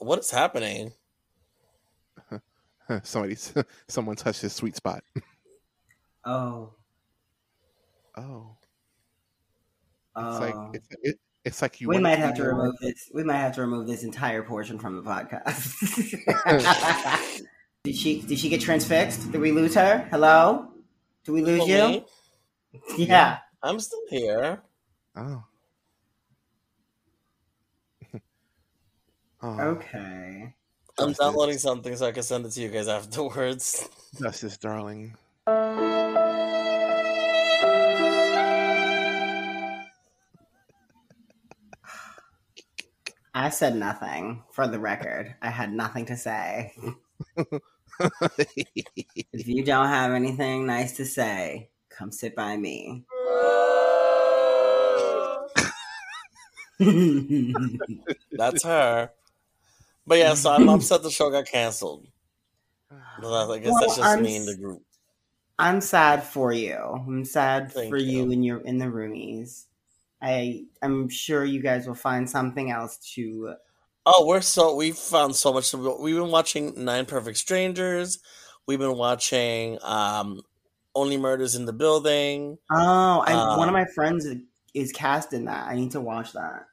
What 0.00 0.18
is 0.18 0.30
happening? 0.30 0.92
Somebody, 3.04 3.36
someone 3.88 4.16
touched 4.16 4.40
his 4.42 4.52
sweet 4.52 4.74
spot. 4.76 5.04
Oh. 6.24 6.74
Oh, 8.16 8.56
Oh. 10.16 10.30
it's 10.32 10.40
like 10.40 10.54
oh. 10.56 10.70
it's 10.74 10.88
it, 11.02 11.16
it's 11.44 11.62
like 11.62 11.80
you. 11.80 11.88
we 11.88 11.98
might 11.98 12.16
be 12.16 12.22
have 12.22 12.34
to 12.34 12.42
more- 12.42 12.50
remove 12.54 12.74
this. 12.80 13.08
We 13.14 13.22
might 13.22 13.36
have 13.38 13.54
to 13.54 13.60
remove 13.60 13.86
this 13.86 14.02
entire 14.02 14.42
portion 14.42 14.76
from 14.78 14.96
the 14.96 15.02
podcast. 15.02 15.70
did 17.84 17.94
she? 17.96 18.20
Did 18.22 18.38
she 18.40 18.48
get 18.48 18.60
transfixed? 18.60 19.30
Did 19.30 19.40
we 19.40 19.52
lose 19.52 19.74
her? 19.76 20.06
Hello? 20.10 20.66
Did 21.24 21.32
we 21.32 21.42
lose 21.42 21.66
you? 21.68 21.76
me? 21.88 22.04
Yeah. 22.98 23.38
I'm 23.62 23.78
still 23.78 24.02
here. 24.08 24.62
Oh. 25.16 25.44
Oh. 29.42 29.60
Okay. 29.60 30.54
I'm 30.98 31.12
downloading 31.12 31.58
something 31.58 31.96
so 31.96 32.06
I 32.06 32.12
can 32.12 32.22
send 32.22 32.46
it 32.46 32.50
to 32.50 32.60
you 32.60 32.68
guys 32.68 32.88
afterwards. 32.98 33.88
Justice, 34.20 34.56
darling. 34.58 35.16
I 43.32 43.48
said 43.48 43.76
nothing. 43.76 44.42
For 44.52 44.66
the 44.68 44.78
record, 44.78 45.34
I 45.40 45.48
had 45.50 45.72
nothing 45.72 46.04
to 46.06 46.16
say. 46.16 46.74
If 49.32 49.46
you 49.46 49.62
don't 49.62 49.88
have 49.88 50.12
anything 50.12 50.66
nice 50.66 50.96
to 50.96 51.04
say, 51.04 51.68
come 51.90 52.10
sit 52.10 52.34
by 52.34 52.56
me. 52.56 53.04
That's 58.32 58.62
her. 58.64 59.10
But 60.10 60.18
yeah, 60.18 60.34
so 60.34 60.50
I'm 60.50 60.68
upset 60.68 61.04
the 61.04 61.10
show 61.10 61.30
got 61.30 61.46
canceled. 61.46 62.04
But 63.22 63.48
I 63.48 63.58
guess 63.58 63.70
Well, 63.70 63.80
that's 63.80 63.96
just 63.96 64.08
I'm 64.08 64.22
me 64.24 64.34
in 64.34 64.44
the 64.44 64.56
group. 64.56 64.82
I'm 65.56 65.80
sad 65.80 66.24
for 66.24 66.52
you. 66.52 66.74
I'm 66.74 67.24
sad 67.24 67.70
Thank 67.70 67.90
for 67.90 67.96
you. 67.96 68.24
you. 68.24 68.32
and 68.32 68.44
your 68.44 68.58
in 68.62 68.78
the 68.78 68.86
roomies. 68.86 69.66
I 70.20 70.64
I'm 70.82 71.08
sure 71.08 71.44
you 71.44 71.62
guys 71.62 71.86
will 71.86 71.94
find 71.94 72.28
something 72.28 72.72
else 72.72 72.96
to. 73.14 73.54
Oh, 74.04 74.26
we're 74.26 74.40
so 74.40 74.74
we 74.74 74.90
found 74.90 75.36
so 75.36 75.52
much. 75.52 75.72
We've 75.72 76.16
been 76.16 76.32
watching 76.32 76.84
Nine 76.84 77.06
Perfect 77.06 77.38
Strangers. 77.38 78.18
We've 78.66 78.80
been 78.80 78.96
watching 78.96 79.78
um, 79.82 80.40
Only 80.92 81.18
Murders 81.18 81.54
in 81.54 81.66
the 81.66 81.72
Building. 81.72 82.58
Oh, 82.72 83.22
I, 83.24 83.56
one 83.56 83.68
of 83.68 83.74
Um, 83.76 83.80
my 83.80 83.86
friends 83.94 84.26
is 84.74 84.90
cast 84.90 85.32
in 85.34 85.44
that. 85.44 85.68
I 85.68 85.76
need 85.76 85.92
to 85.92 86.00
watch 86.00 86.32
that. 86.32 86.66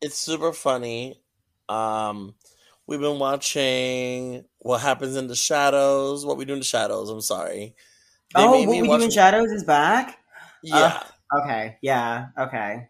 It's 0.00 0.16
super 0.16 0.54
funny. 0.54 1.20
Um, 1.68 2.34
we've 2.86 3.00
been 3.00 3.18
watching 3.18 4.44
What 4.58 4.80
Happens 4.80 5.16
in 5.16 5.26
the 5.26 5.36
Shadows. 5.36 6.24
What 6.24 6.36
We 6.36 6.44
Do 6.44 6.54
in 6.54 6.58
the 6.60 6.64
Shadows. 6.64 7.08
I'm 7.10 7.20
sorry. 7.20 7.74
They 8.34 8.42
oh, 8.42 8.60
what 8.60 8.68
we 8.68 8.82
watch- 8.88 9.00
do 9.00 9.04
in 9.06 9.10
shadows 9.10 9.50
is 9.50 9.64
back. 9.64 10.18
Yeah. 10.62 11.02
Okay, 11.42 11.76
yeah, 11.82 12.28
okay. 12.38 12.88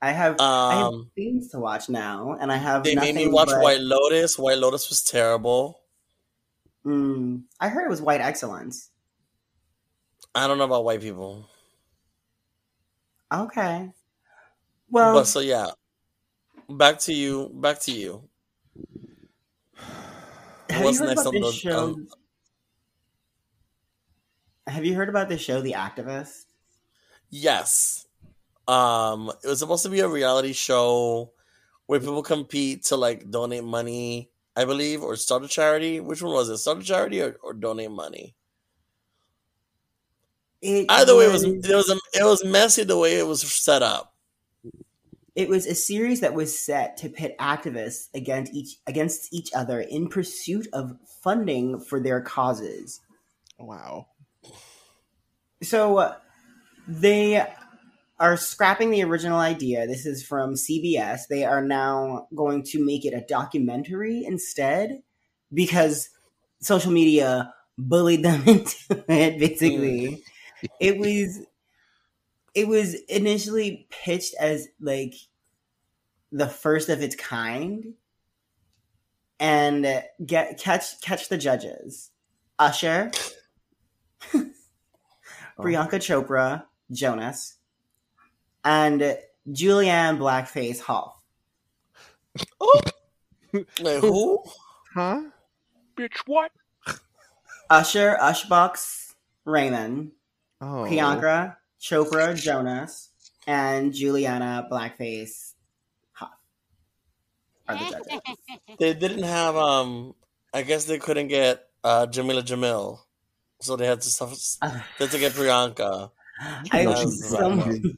I 0.00 0.10
have 0.10 0.36
I 0.40 0.74
have 0.74 0.86
um, 0.86 1.10
things 1.14 1.48
to 1.52 1.58
watch 1.58 1.88
now, 1.88 2.36
and 2.40 2.50
I 2.50 2.56
have. 2.56 2.82
they 2.84 2.94
made 2.94 3.14
me 3.14 3.28
watch 3.28 3.48
but- 3.48 3.62
White 3.62 3.80
Lotus. 3.80 4.38
White 4.38 4.58
Lotus 4.58 4.88
was 4.88 5.02
terrible. 5.02 5.80
Mm, 6.84 7.44
I 7.60 7.68
heard 7.68 7.84
it 7.84 7.90
was 7.90 8.02
white 8.02 8.20
excellence. 8.20 8.90
I 10.34 10.46
don't 10.46 10.58
know 10.58 10.64
about 10.64 10.84
white 10.84 11.00
people. 11.00 11.48
Okay. 13.32 13.90
Well, 14.90 15.14
but 15.14 15.24
so 15.26 15.40
yeah. 15.40 15.70
Back 16.68 16.98
to 17.00 17.14
you. 17.14 17.50
Back 17.54 17.80
to 17.82 17.92
you. 17.92 18.28
Have 20.72 20.84
you 20.92 20.98
heard 20.98 21.12
about 21.18 21.32
this 21.32 21.42
the- 21.46 21.52
show? 21.52 21.78
on- 21.94 22.08
Have 24.66 24.84
you 24.84 24.94
heard 24.94 25.08
about 25.08 25.28
the 25.28 25.38
show 25.38 25.60
The 25.60 25.72
Activist? 25.72 26.44
Yes. 27.30 28.06
Um, 28.68 29.32
it 29.42 29.48
was 29.48 29.58
supposed 29.58 29.82
to 29.82 29.88
be 29.88 30.00
a 30.00 30.08
reality 30.08 30.52
show 30.52 31.32
where 31.86 31.98
people 32.00 32.22
compete 32.22 32.84
to 32.84 32.96
like 32.96 33.30
donate 33.30 33.64
money, 33.64 34.30
I 34.54 34.64
believe, 34.64 35.02
or 35.02 35.16
start 35.16 35.42
a 35.44 35.48
charity. 35.48 35.98
Which 36.00 36.22
one 36.22 36.32
was 36.32 36.48
it? 36.48 36.58
Start 36.58 36.78
a 36.78 36.82
charity 36.84 37.20
or, 37.20 37.36
or 37.42 37.54
donate 37.54 37.90
money? 37.90 38.34
It 40.60 40.86
Either 40.88 41.16
way, 41.16 41.24
it 41.26 41.32
was 41.32 41.42
it 41.42 41.74
was 41.74 41.90
it 42.14 42.22
was 42.22 42.44
messy 42.44 42.84
the 42.84 42.96
way 42.96 43.18
it 43.18 43.26
was 43.26 43.42
set 43.42 43.82
up. 43.82 44.11
It 45.34 45.48
was 45.48 45.66
a 45.66 45.74
series 45.74 46.20
that 46.20 46.34
was 46.34 46.58
set 46.58 46.96
to 46.98 47.08
pit 47.08 47.36
activists 47.38 48.08
against 48.14 48.52
each 48.52 48.76
against 48.86 49.32
each 49.32 49.50
other 49.54 49.80
in 49.80 50.08
pursuit 50.08 50.68
of 50.72 50.96
funding 51.22 51.80
for 51.80 52.00
their 52.00 52.20
causes. 52.20 53.00
Wow. 53.58 54.08
So 55.62 55.98
uh, 55.98 56.16
they 56.86 57.46
are 58.18 58.36
scrapping 58.36 58.90
the 58.90 59.02
original 59.02 59.38
idea. 59.38 59.86
This 59.86 60.06
is 60.06 60.24
from 60.24 60.54
CBS. 60.54 61.22
They 61.28 61.44
are 61.44 61.62
now 61.62 62.28
going 62.34 62.62
to 62.64 62.84
make 62.84 63.04
it 63.04 63.14
a 63.14 63.24
documentary 63.26 64.24
instead 64.24 65.02
because 65.52 66.10
social 66.60 66.92
media 66.92 67.54
bullied 67.78 68.22
them 68.22 68.42
into 68.46 68.76
it 69.08 69.38
basically. 69.38 70.22
It 70.78 70.96
was 70.96 71.40
it 72.54 72.68
was 72.68 72.94
initially 72.94 73.86
pitched 73.90 74.34
as 74.38 74.68
like 74.80 75.14
the 76.30 76.48
first 76.48 76.88
of 76.88 77.02
its 77.02 77.16
kind 77.16 77.94
and 79.40 80.04
get 80.24 80.58
catch 80.58 81.00
catch 81.00 81.28
the 81.28 81.38
judges. 81.38 82.10
Usher 82.58 83.10
oh. 84.34 84.44
Priyanka 85.58 85.94
Chopra, 85.94 86.64
Jonas, 86.90 87.56
and 88.64 89.18
Julianne 89.48 90.18
Blackface 90.18 90.80
Hough. 90.80 91.18
Like 93.80 93.98
who? 93.98 94.42
Huh? 94.94 95.24
Bitch, 95.94 96.16
what? 96.24 96.52
Usher, 97.68 98.16
Ushbox, 98.18 99.12
Raymond, 99.44 100.12
Oh. 100.62 100.86
Priyanka 100.88 101.56
Chopra, 101.82 102.36
Jonas, 102.36 103.10
and 103.46 103.92
Juliana 103.92 104.68
Blackface 104.70 105.54
Hough 106.12 106.30
are 107.68 107.74
the 107.76 107.84
judges. 107.84 108.20
They 108.78 108.94
didn't 108.94 109.24
have 109.24 109.56
um. 109.56 110.14
I 110.54 110.62
guess 110.62 110.84
they 110.84 110.98
couldn't 110.98 111.28
get 111.28 111.66
uh 111.82 112.06
Jameela 112.06 112.42
Jamil, 112.42 113.00
so 113.60 113.76
they 113.76 113.86
had 113.86 114.00
to 114.00 114.08
stuff. 114.08 114.36
They 114.62 115.04
had 115.04 115.10
to 115.10 115.18
get 115.18 115.32
Priyanka. 115.32 116.10
I, 116.72 116.86
That's 116.86 117.28
someone, 117.28 117.94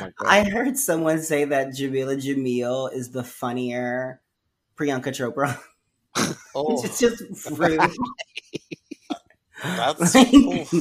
like. 0.00 0.12
I 0.24 0.42
heard 0.44 0.76
someone 0.76 1.22
say 1.22 1.44
that 1.44 1.68
Jameela 1.68 2.16
Jamil 2.16 2.92
is 2.92 3.10
the 3.10 3.22
funnier 3.22 4.20
Priyanka 4.76 5.08
Chopra. 5.08 5.58
Oh, 6.54 6.80
it's 6.84 6.98
just 6.98 7.22
rude. 7.52 7.80
that's 9.62 10.14
Like- 10.14 10.34
oof. 10.34 10.72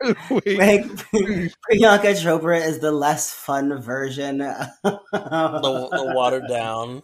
Wait. 0.30 0.58
like 0.58 0.84
Priyanka 0.84 2.14
Chopra 2.14 2.60
is 2.60 2.80
the 2.80 2.92
less 2.92 3.32
fun 3.32 3.80
version. 3.80 4.38
the, 4.38 4.70
the 5.12 6.12
watered 6.14 6.46
down. 6.48 7.02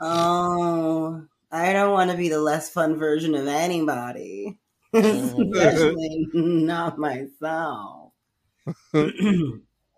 Oh, 0.00 1.24
I 1.50 1.72
don't 1.72 1.92
want 1.92 2.10
to 2.10 2.16
be 2.16 2.28
the 2.28 2.40
less 2.40 2.70
fun 2.70 2.96
version 2.96 3.34
of 3.34 3.46
anybody, 3.46 4.58
especially 4.94 6.28
not 6.32 6.98
myself. 6.98 8.12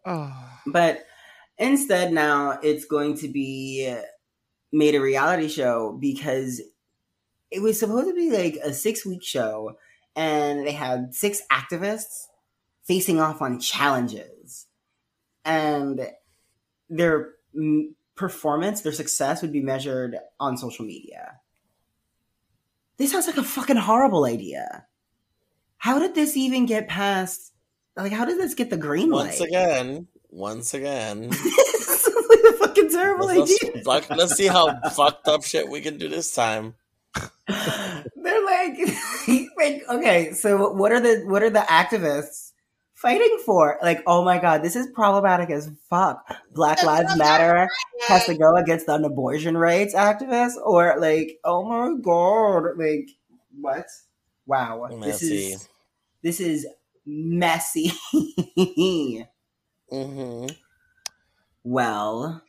Oh. 0.06 0.50
but 0.66 1.04
instead, 1.58 2.12
now 2.12 2.58
it's 2.62 2.86
going 2.86 3.16
to 3.18 3.28
be 3.28 3.94
made 4.72 4.94
a 4.94 5.00
reality 5.00 5.48
show 5.48 5.96
because 6.00 6.60
it 7.50 7.62
was 7.62 7.78
supposed 7.78 8.08
to 8.08 8.14
be 8.14 8.30
like 8.30 8.56
a 8.56 8.72
six 8.72 9.06
week 9.06 9.22
show, 9.22 9.76
and 10.16 10.66
they 10.66 10.72
had 10.72 11.14
six 11.14 11.42
activists 11.50 12.26
facing 12.84 13.20
off 13.20 13.40
on 13.42 13.58
challenges, 13.60 14.66
and 15.44 16.06
their 16.88 17.30
performance, 18.14 18.82
their 18.82 18.92
success 18.92 19.42
would 19.42 19.52
be 19.52 19.60
measured 19.62 20.16
on 20.38 20.56
social 20.56 20.84
media. 20.84 21.40
This 22.96 23.10
sounds 23.10 23.26
like 23.26 23.36
a 23.36 23.42
fucking 23.42 23.76
horrible 23.76 24.24
idea. 24.24 24.86
How 25.78 25.98
did 25.98 26.14
this 26.14 26.36
even 26.36 26.66
get 26.66 26.88
past? 26.88 27.52
Like, 27.96 28.12
how 28.12 28.24
did 28.24 28.38
this 28.38 28.54
get 28.54 28.70
the 28.70 28.76
green 28.76 29.10
light? 29.10 29.26
Once 29.26 29.40
again, 29.40 30.06
once 30.30 30.74
again. 30.74 31.28
this 31.28 32.04
sounds 32.04 32.26
like 32.28 32.38
a 32.48 32.52
fucking 32.58 32.90
terrible 32.90 33.26
Let's, 33.26 33.62
idea. 33.64 33.82
let's- 33.84 34.10
let's 34.10 34.34
see 34.36 34.46
how 34.46 34.78
fucked 34.90 35.28
up 35.28 35.44
shit 35.44 35.68
we 35.68 35.80
can 35.80 35.98
do 35.98 36.08
this 36.08 36.34
time. 36.34 36.74
They're 37.48 38.44
like, 38.44 38.78
like, 39.58 39.82
okay, 39.88 40.32
so 40.32 40.72
what 40.72 40.92
are 40.92 41.00
the 41.00 41.24
what 41.26 41.42
are 41.42 41.50
the 41.50 41.60
activists 41.60 42.52
fighting 42.94 43.40
for? 43.44 43.78
Like, 43.82 44.02
oh 44.06 44.24
my 44.24 44.38
god, 44.38 44.62
this 44.62 44.76
is 44.76 44.86
problematic 44.94 45.50
as 45.50 45.70
fuck. 45.90 46.24
Black 46.54 46.82
Lives 46.82 47.14
Matter 47.14 47.68
has 48.08 48.24
to 48.26 48.34
go 48.36 48.56
against 48.56 48.88
an 48.88 49.04
abortion 49.04 49.56
rights 49.56 49.94
activist, 49.94 50.54
or 50.64 50.98
like, 50.98 51.38
oh 51.44 51.64
my 51.64 52.00
god, 52.00 52.78
like, 52.78 53.10
what? 53.60 53.86
Wow, 54.46 54.90
this 55.02 55.22
is 55.22 55.68
this 56.22 56.40
is 56.40 56.66
messy. 57.06 57.92
hmm 59.90 60.46
well. 61.64 62.43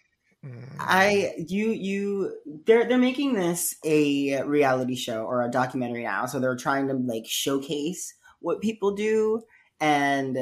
I 0.79 1.33
you 1.47 1.71
you 1.71 2.35
they're 2.65 2.87
they're 2.87 2.97
making 2.97 3.33
this 3.33 3.75
a 3.83 4.41
reality 4.43 4.95
show 4.95 5.23
or 5.23 5.43
a 5.43 5.49
documentary 5.49 6.03
now, 6.03 6.25
so 6.25 6.39
they're 6.39 6.55
trying 6.55 6.87
to 6.89 6.93
like 6.93 7.25
showcase 7.25 8.13
what 8.39 8.61
people 8.61 8.91
do 8.91 9.41
and 9.79 10.37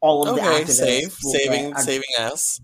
all 0.00 0.28
of 0.28 0.36
the 0.36 0.42
activists 0.42 0.70
save, 0.70 1.16
will 1.22 1.32
saving, 1.32 1.76
saving 1.76 2.10
us. 2.18 2.60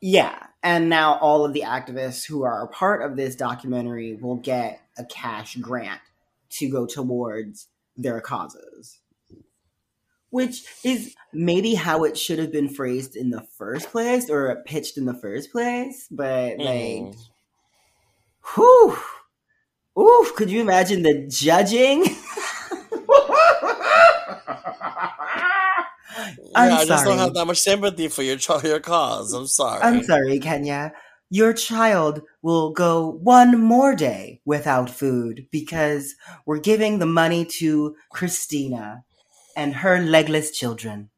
yeah, 0.00 0.46
and 0.62 0.88
now 0.88 1.18
all 1.18 1.44
of 1.44 1.52
the 1.52 1.62
activists 1.62 2.26
who 2.26 2.42
are 2.42 2.64
a 2.64 2.68
part 2.68 3.02
of 3.02 3.16
this 3.16 3.34
documentary 3.34 4.14
will 4.14 4.36
get 4.36 4.80
a 4.98 5.04
cash 5.04 5.56
grant 5.56 6.00
to 6.50 6.68
go 6.68 6.86
towards 6.86 7.68
their 7.96 8.20
causes. 8.20 9.00
Which 10.36 10.64
is 10.84 11.14
maybe 11.32 11.72
how 11.72 12.04
it 12.04 12.18
should 12.18 12.38
have 12.38 12.52
been 12.52 12.68
phrased 12.68 13.16
in 13.16 13.30
the 13.30 13.40
first 13.56 13.90
place 13.90 14.28
or 14.28 14.62
pitched 14.66 14.98
in 14.98 15.06
the 15.06 15.14
first 15.14 15.50
place, 15.50 16.06
but 16.10 16.58
like 16.58 17.04
Mm. 17.04 17.16
Whew. 18.54 18.98
Oof, 19.98 20.34
could 20.34 20.50
you 20.50 20.60
imagine 20.60 21.02
the 21.02 21.26
judging? 21.26 22.04
I'm 26.54 26.70
yeah, 26.70 26.76
I 26.80 26.84
just 26.84 27.04
don't 27.06 27.16
have 27.16 27.32
that 27.32 27.46
much 27.46 27.60
sympathy 27.60 28.08
for 28.08 28.22
your 28.22 28.36
your 28.62 28.80
cause. 28.80 29.32
I'm 29.32 29.46
sorry. 29.46 29.80
I'm 29.80 30.02
sorry, 30.02 30.38
Kenya. 30.38 30.92
Your 31.30 31.54
child 31.54 32.20
will 32.42 32.72
go 32.72 33.08
one 33.22 33.58
more 33.58 33.96
day 33.96 34.42
without 34.44 34.90
food 34.90 35.46
because 35.50 36.14
we're 36.44 36.60
giving 36.60 36.98
the 36.98 37.06
money 37.06 37.46
to 37.58 37.96
Christina 38.10 39.02
and 39.56 39.74
her 39.74 39.98
legless 40.00 40.52
children. 40.52 41.10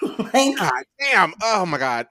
like, 0.02 0.56
God 0.56 0.84
damn. 0.98 1.34
Oh 1.42 1.66
my 1.66 1.78
god. 1.78 2.06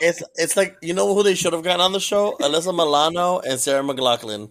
It's 0.00 0.22
it's 0.34 0.56
like 0.56 0.76
you 0.82 0.92
know 0.94 1.14
who 1.14 1.22
they 1.22 1.34
should 1.34 1.52
have 1.52 1.62
gotten 1.62 1.80
on 1.80 1.92
the 1.92 2.00
show? 2.00 2.36
Alyssa 2.40 2.74
Milano 2.74 3.38
and 3.40 3.58
Sarah 3.58 3.82
McLachlan. 3.82 4.50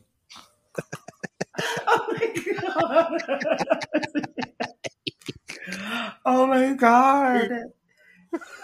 oh 1.87 2.07
my 2.09 2.33
god. 2.61 3.21
oh 6.25 6.47
my 6.47 6.73
god. 6.73 7.49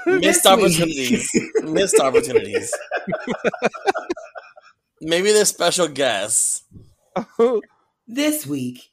Missed 0.05 0.45
opportunities. 0.45 1.29
Missed 1.63 1.99
opportunities. 1.99 2.73
Maybe 5.01 5.31
they're 5.31 5.45
special 5.45 5.87
guests. 5.87 6.63
This 8.07 8.45
week, 8.45 8.91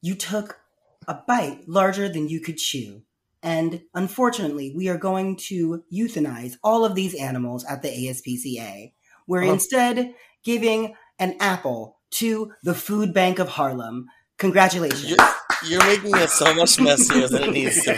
you 0.00 0.14
took 0.14 0.60
a 1.08 1.14
bite 1.26 1.66
larger 1.66 2.08
than 2.08 2.28
you 2.28 2.40
could 2.40 2.56
chew. 2.58 3.02
And 3.42 3.82
unfortunately, 3.94 4.72
we 4.76 4.88
are 4.88 4.98
going 4.98 5.36
to 5.48 5.82
euthanize 5.92 6.56
all 6.62 6.84
of 6.84 6.94
these 6.94 7.14
animals 7.14 7.64
at 7.64 7.82
the 7.82 7.88
ASPCA. 7.88 8.92
We're 9.26 9.44
Oh. 9.44 9.52
instead 9.52 10.14
giving 10.44 10.94
an 11.18 11.36
apple 11.40 11.96
to 12.12 12.52
the 12.62 12.74
Food 12.74 13.12
Bank 13.14 13.38
of 13.38 13.48
Harlem. 13.48 14.06
Congratulations. 14.38 15.08
You're, 15.10 15.18
you're 15.66 15.84
making 15.86 16.14
it 16.16 16.30
so 16.30 16.54
much 16.54 16.78
messier 16.80 17.28
than 17.28 17.44
it 17.44 17.52
needs 17.52 17.82
to 17.84 17.92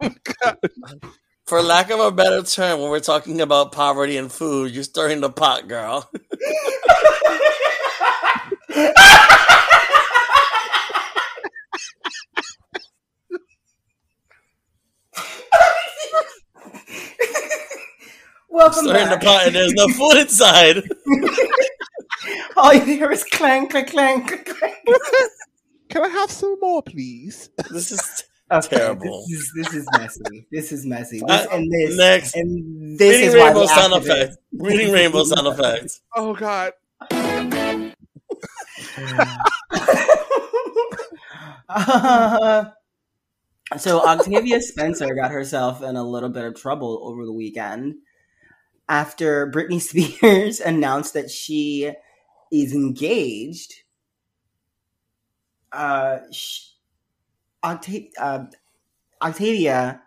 be. 0.00 1.00
for 1.46 1.62
lack 1.62 1.90
of 1.90 2.00
a 2.00 2.10
better 2.10 2.42
term, 2.42 2.80
when 2.80 2.90
we're 2.90 3.00
talking 3.00 3.40
about 3.40 3.72
poverty 3.72 4.16
and 4.16 4.32
food, 4.32 4.72
you're 4.72 4.84
stirring 4.84 5.20
the 5.20 5.30
pot, 5.30 5.68
girl. 5.68 6.10
Welcome 18.48 18.84
stirring 18.84 19.10
the 19.10 19.18
pot, 19.18 19.46
and 19.46 19.54
there's 19.56 19.72
no 19.74 19.88
food 19.88 20.16
inside. 20.16 20.82
All 22.56 22.72
you 22.72 22.84
hear 22.84 23.10
is 23.10 23.24
clang, 23.24 23.68
clang, 23.68 23.84
clang, 23.84 24.26
clang, 24.26 24.44
clang. 24.44 24.74
Can 25.90 26.04
I 26.04 26.08
have 26.08 26.30
some 26.30 26.56
more, 26.60 26.82
please? 26.82 27.50
This 27.70 27.92
is 27.92 28.24
Okay, 28.52 28.76
Terrible. 28.76 29.24
This 29.28 29.38
is, 29.40 29.52
this 29.56 29.74
is 29.74 29.86
messy. 29.98 30.46
This 30.52 30.72
is 30.72 30.86
messy. 30.86 31.20
This, 31.26 31.46
Uh, 31.46 31.48
and 31.52 31.72
this 31.72 31.96
next. 31.96 32.36
and 32.36 32.98
this 32.98 33.12
reading 33.16 33.28
is 33.28 33.34
rainbow 33.34 33.66
sound 33.66 33.92
effects. 33.94 34.36
Reading 34.52 34.92
rainbow 34.98 35.24
sound 35.24 35.46
effects. 35.46 36.00
Oh 36.14 36.34
God. 36.34 36.72
Uh, 41.68 42.64
so 43.78 44.06
Octavia 44.06 44.60
Spencer 44.60 45.14
got 45.14 45.30
herself 45.30 45.82
in 45.82 45.96
a 45.96 46.02
little 46.04 46.28
bit 46.28 46.44
of 46.44 46.54
trouble 46.54 47.00
over 47.02 47.24
the 47.24 47.32
weekend 47.32 47.94
after 48.88 49.50
Britney 49.50 49.80
Spears 49.80 50.60
announced 50.64 51.14
that 51.14 51.30
she 51.30 51.90
is 52.52 52.72
engaged. 52.72 53.72
Uh, 55.72 56.18
sh- 56.30 56.68
Octa- 57.64 58.10
uh, 58.20 58.44
Octavia 59.22 60.00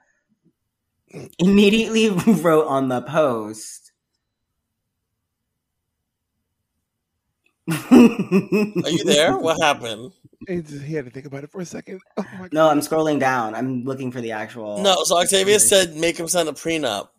immediately 1.40 2.10
wrote 2.42 2.68
on 2.68 2.88
the 2.90 3.02
post. 3.02 3.92
Are 7.70 8.90
you 8.90 9.04
there? 9.04 9.38
What 9.38 9.58
happened? 9.62 10.14
He 10.48 10.62
just- 10.62 10.84
he 10.84 10.94
had 10.94 11.06
to 11.06 11.12
think 11.12 11.26
about 11.26 11.44
it 11.44 11.52
for 11.52 11.60
a 11.62 11.66
second. 11.66 12.00
Oh 12.18 12.24
my 12.34 12.40
God. 12.44 12.54
No, 12.54 12.70
I'm 12.70 12.80
scrolling 12.80 13.20
down. 13.20 13.56
I'm 13.56 13.84
looking 13.84 14.12
for 14.12 14.22
the 14.22 14.32
actual. 14.32 14.82
No, 14.82 15.04
so 15.04 15.18
Octavia 15.18 15.60
said 15.60 15.96
make 15.96 16.18
him 16.18 16.28
sign 16.28 16.48
a 16.48 16.54
prenup. 16.54 17.10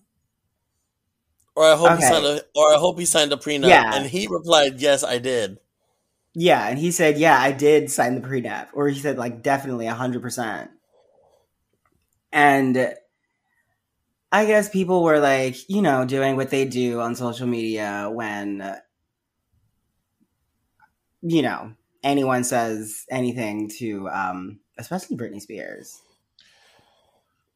Or 1.54 1.64
I 1.64 1.74
hope 1.74 1.96
he 1.96 2.02
signed 2.02 2.24
a 2.24 2.40
or 2.54 2.72
I 2.74 2.78
hope 2.78 2.98
he 2.98 3.04
signed 3.04 3.32
a 3.32 3.36
prenup. 3.36 3.68
Yeah. 3.68 3.90
And 3.94 4.06
he 4.08 4.28
replied, 4.30 4.80
Yes, 4.80 5.02
I 5.04 5.18
did. 5.18 5.58
Yeah, 6.34 6.66
and 6.68 6.78
he 6.78 6.90
said, 6.90 7.18
"Yeah, 7.18 7.38
I 7.38 7.52
did 7.52 7.90
sign 7.90 8.14
the 8.14 8.26
prenup," 8.26 8.68
or 8.72 8.88
he 8.88 8.98
said, 8.98 9.18
"Like 9.18 9.42
definitely 9.42 9.84
hundred 9.86 10.22
percent." 10.22 10.70
And 12.32 12.94
I 14.30 14.44
guess 14.46 14.68
people 14.68 15.02
were 15.02 15.18
like, 15.20 15.56
you 15.68 15.80
know, 15.82 16.04
doing 16.04 16.36
what 16.36 16.50
they 16.50 16.64
do 16.66 17.00
on 17.00 17.14
social 17.14 17.46
media 17.46 18.10
when, 18.12 18.60
uh, 18.60 18.76
you 21.22 21.42
know, 21.42 21.72
anyone 22.02 22.44
says 22.44 23.04
anything 23.10 23.68
to, 23.78 24.08
um, 24.10 24.60
especially 24.78 25.16
Britney 25.16 25.40
Spears. 25.40 26.00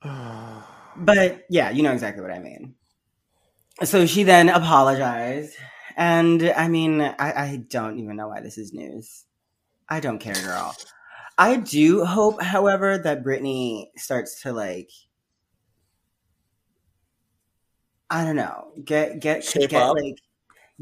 But 0.95 1.47
yeah, 1.49 1.71
you 1.71 1.83
know 1.83 1.93
exactly 1.93 2.23
what 2.23 2.31
I 2.33 2.39
mean. 2.39 2.75
So 3.85 4.07
she 4.07 4.23
then 4.23 4.49
apologized. 4.49 5.57
And 5.97 6.43
I 6.57 6.69
mean, 6.69 7.01
I, 7.01 7.15
I 7.19 7.57
don't 7.69 7.99
even 7.99 8.17
know 8.17 8.29
why 8.29 8.41
this 8.41 8.59
is 8.59 8.73
news. 8.73 9.25
I 9.89 10.01
don't 10.01 10.19
care, 10.19 10.35
girl. 10.35 10.75
I 11.39 11.57
do 11.57 12.05
hope, 12.05 12.43
however, 12.43 12.99
that 12.99 13.23
Britney 13.25 13.87
starts 13.97 14.43
to 14.43 14.53
like 14.53 14.91
I 18.11 18.25
don't 18.25 18.37
know, 18.37 18.73
get 18.85 19.21
get 19.21 19.45
Shape 19.45 19.71
get 19.71 19.83
up? 19.83 19.97
like 19.97 20.21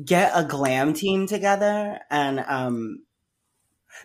get 0.05 0.33
a 0.35 0.45
glam 0.45 0.95
team 0.95 1.27
together 1.27 2.01
and 2.11 2.41
um 2.41 3.05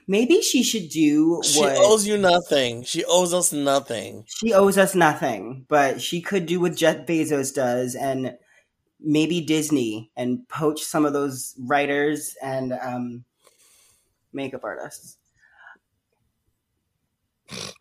maybe 0.08 0.42
she 0.42 0.64
should 0.64 0.90
do 0.90 1.42
She 1.44 1.60
what 1.60 1.76
owes 1.78 2.08
you 2.08 2.18
nothing. 2.18 2.84
She 2.84 3.04
owes 3.06 3.34
us 3.34 3.54
nothing. 3.54 4.26
she 4.28 4.54
owes 4.54 4.78
us 4.78 4.96
nothing, 4.96 5.66
but 5.68 6.02
she 6.02 6.22
could 6.22 6.46
do 6.46 6.60
what 6.60 6.76
Jeff 6.76 7.06
Bezos 7.06 7.54
does 7.54 7.96
and 7.96 8.38
maybe 9.00 9.42
Disney 9.42 10.12
and 10.16 10.48
poach 10.50 10.82
some 10.82 11.06
of 11.06 11.14
those 11.14 11.56
writers 11.60 12.36
and 12.42 12.74
um, 12.74 13.26
makeup 14.34 14.64
artists. 14.64 15.18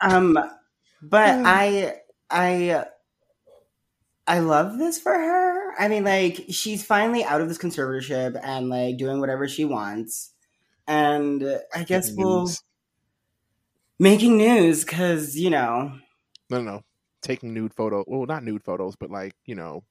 Um, 0.00 0.38
but 1.02 1.40
I, 1.44 2.00
I, 2.30 2.86
I 4.26 4.38
love 4.38 4.78
this 4.78 4.98
for 4.98 5.12
her. 5.12 5.74
I 5.78 5.88
mean, 5.88 6.04
like 6.04 6.44
she's 6.48 6.84
finally 6.84 7.24
out 7.24 7.40
of 7.40 7.48
this 7.48 7.58
conservatorship 7.58 8.38
and 8.42 8.68
like 8.68 8.96
doing 8.96 9.20
whatever 9.20 9.48
she 9.48 9.64
wants, 9.64 10.32
and 10.86 11.44
I 11.74 11.84
guess 11.84 12.12
Making 12.12 12.16
we'll 12.16 12.46
news. 12.46 12.62
making 13.98 14.36
news 14.36 14.84
because 14.84 15.36
you 15.36 15.50
know 15.50 15.98
No, 16.50 16.62
no, 16.62 16.76
no. 16.76 16.82
Taking 17.22 17.52
nude 17.54 17.74
photo. 17.74 18.04
Well, 18.06 18.26
not 18.26 18.44
nude 18.44 18.64
photos, 18.64 18.96
but 18.96 19.10
like 19.10 19.34
you 19.44 19.54
know. 19.54 19.84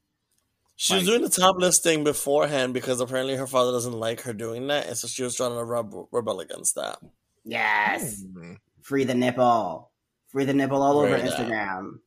She 0.75 0.95
was 0.95 1.05
doing 1.05 1.21
the 1.21 1.29
topless 1.29 1.79
thing 1.79 2.03
beforehand 2.03 2.73
because 2.73 2.99
apparently 2.99 3.35
her 3.35 3.47
father 3.47 3.71
doesn't 3.71 3.93
like 3.93 4.21
her 4.21 4.33
doing 4.33 4.67
that, 4.67 4.87
and 4.87 4.97
so 4.97 5.07
she 5.07 5.23
was 5.23 5.35
trying 5.35 5.55
to 5.55 5.63
rub, 5.63 5.93
rebel 6.11 6.39
against 6.39 6.75
that. 6.75 6.97
yes. 7.45 8.23
mm, 8.23 8.57
Free 8.81 9.03
the 9.05 9.13
nipple. 9.13 9.91
Free 10.27 10.45
the 10.45 10.53
nipple 10.53 10.81
all 10.81 10.99
over 10.99 11.17
that. 11.17 11.21
Instagram. 11.21 11.99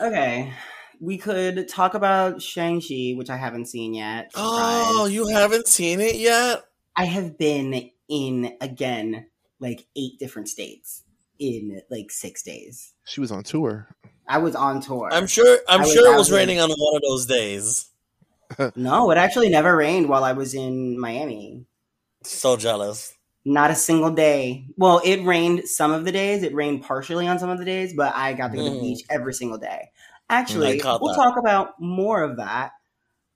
okay. 0.00 0.52
We 1.00 1.16
could 1.18 1.68
talk 1.68 1.94
about 1.94 2.42
Shang-Chi, 2.42 3.14
which 3.16 3.30
I 3.30 3.36
haven't 3.36 3.66
seen 3.66 3.94
yet. 3.94 4.30
Oh, 4.34 5.06
you 5.10 5.28
haven't 5.28 5.66
seen 5.68 6.00
it 6.00 6.16
yet? 6.16 6.64
I 6.96 7.06
have 7.06 7.38
been 7.38 7.90
in, 8.08 8.56
again, 8.60 9.26
like 9.58 9.86
eight 9.96 10.18
different 10.18 10.48
states 10.48 11.02
in 11.38 11.80
like 11.90 12.10
six 12.10 12.42
days. 12.42 12.92
She 13.04 13.20
was 13.20 13.32
on 13.32 13.42
tour. 13.42 13.88
I 14.28 14.38
was 14.38 14.54
on 14.54 14.80
tour. 14.80 15.08
I'm 15.12 15.26
sure. 15.26 15.58
I'm 15.68 15.80
I 15.80 15.84
was 15.84 15.92
sure 15.92 16.06
it 16.06 16.12
out 16.14 16.18
was 16.18 16.30
in- 16.30 16.36
raining 16.36 16.60
on 16.60 16.70
one 16.70 16.96
of 16.96 17.02
those 17.02 17.26
days. 17.26 17.88
No, 18.76 19.10
it 19.10 19.16
actually 19.16 19.48
never 19.48 19.74
rained 19.74 20.10
while 20.10 20.24
I 20.24 20.32
was 20.32 20.52
in 20.52 21.00
Miami. 21.00 21.64
So 22.22 22.58
jealous. 22.58 23.14
Not 23.46 23.70
a 23.70 23.74
single 23.74 24.10
day. 24.10 24.66
Well, 24.76 25.00
it 25.04 25.24
rained 25.24 25.66
some 25.68 25.90
of 25.90 26.04
the 26.04 26.12
days. 26.12 26.42
It 26.42 26.54
rained 26.54 26.82
partially 26.82 27.26
on 27.26 27.38
some 27.38 27.48
of 27.48 27.58
the 27.58 27.64
days, 27.64 27.94
but 27.96 28.14
I 28.14 28.34
got 28.34 28.48
to 28.50 28.58
go 28.58 28.64
to 28.64 28.70
the 28.70 28.76
Mhm. 28.76 28.80
beach 28.82 29.04
every 29.08 29.32
single 29.32 29.56
day. 29.56 29.90
Actually, 30.28 30.80
we'll 30.84 30.98
that. 31.08 31.14
talk 31.16 31.38
about 31.38 31.80
more 31.80 32.22
of 32.22 32.36
that 32.36 32.72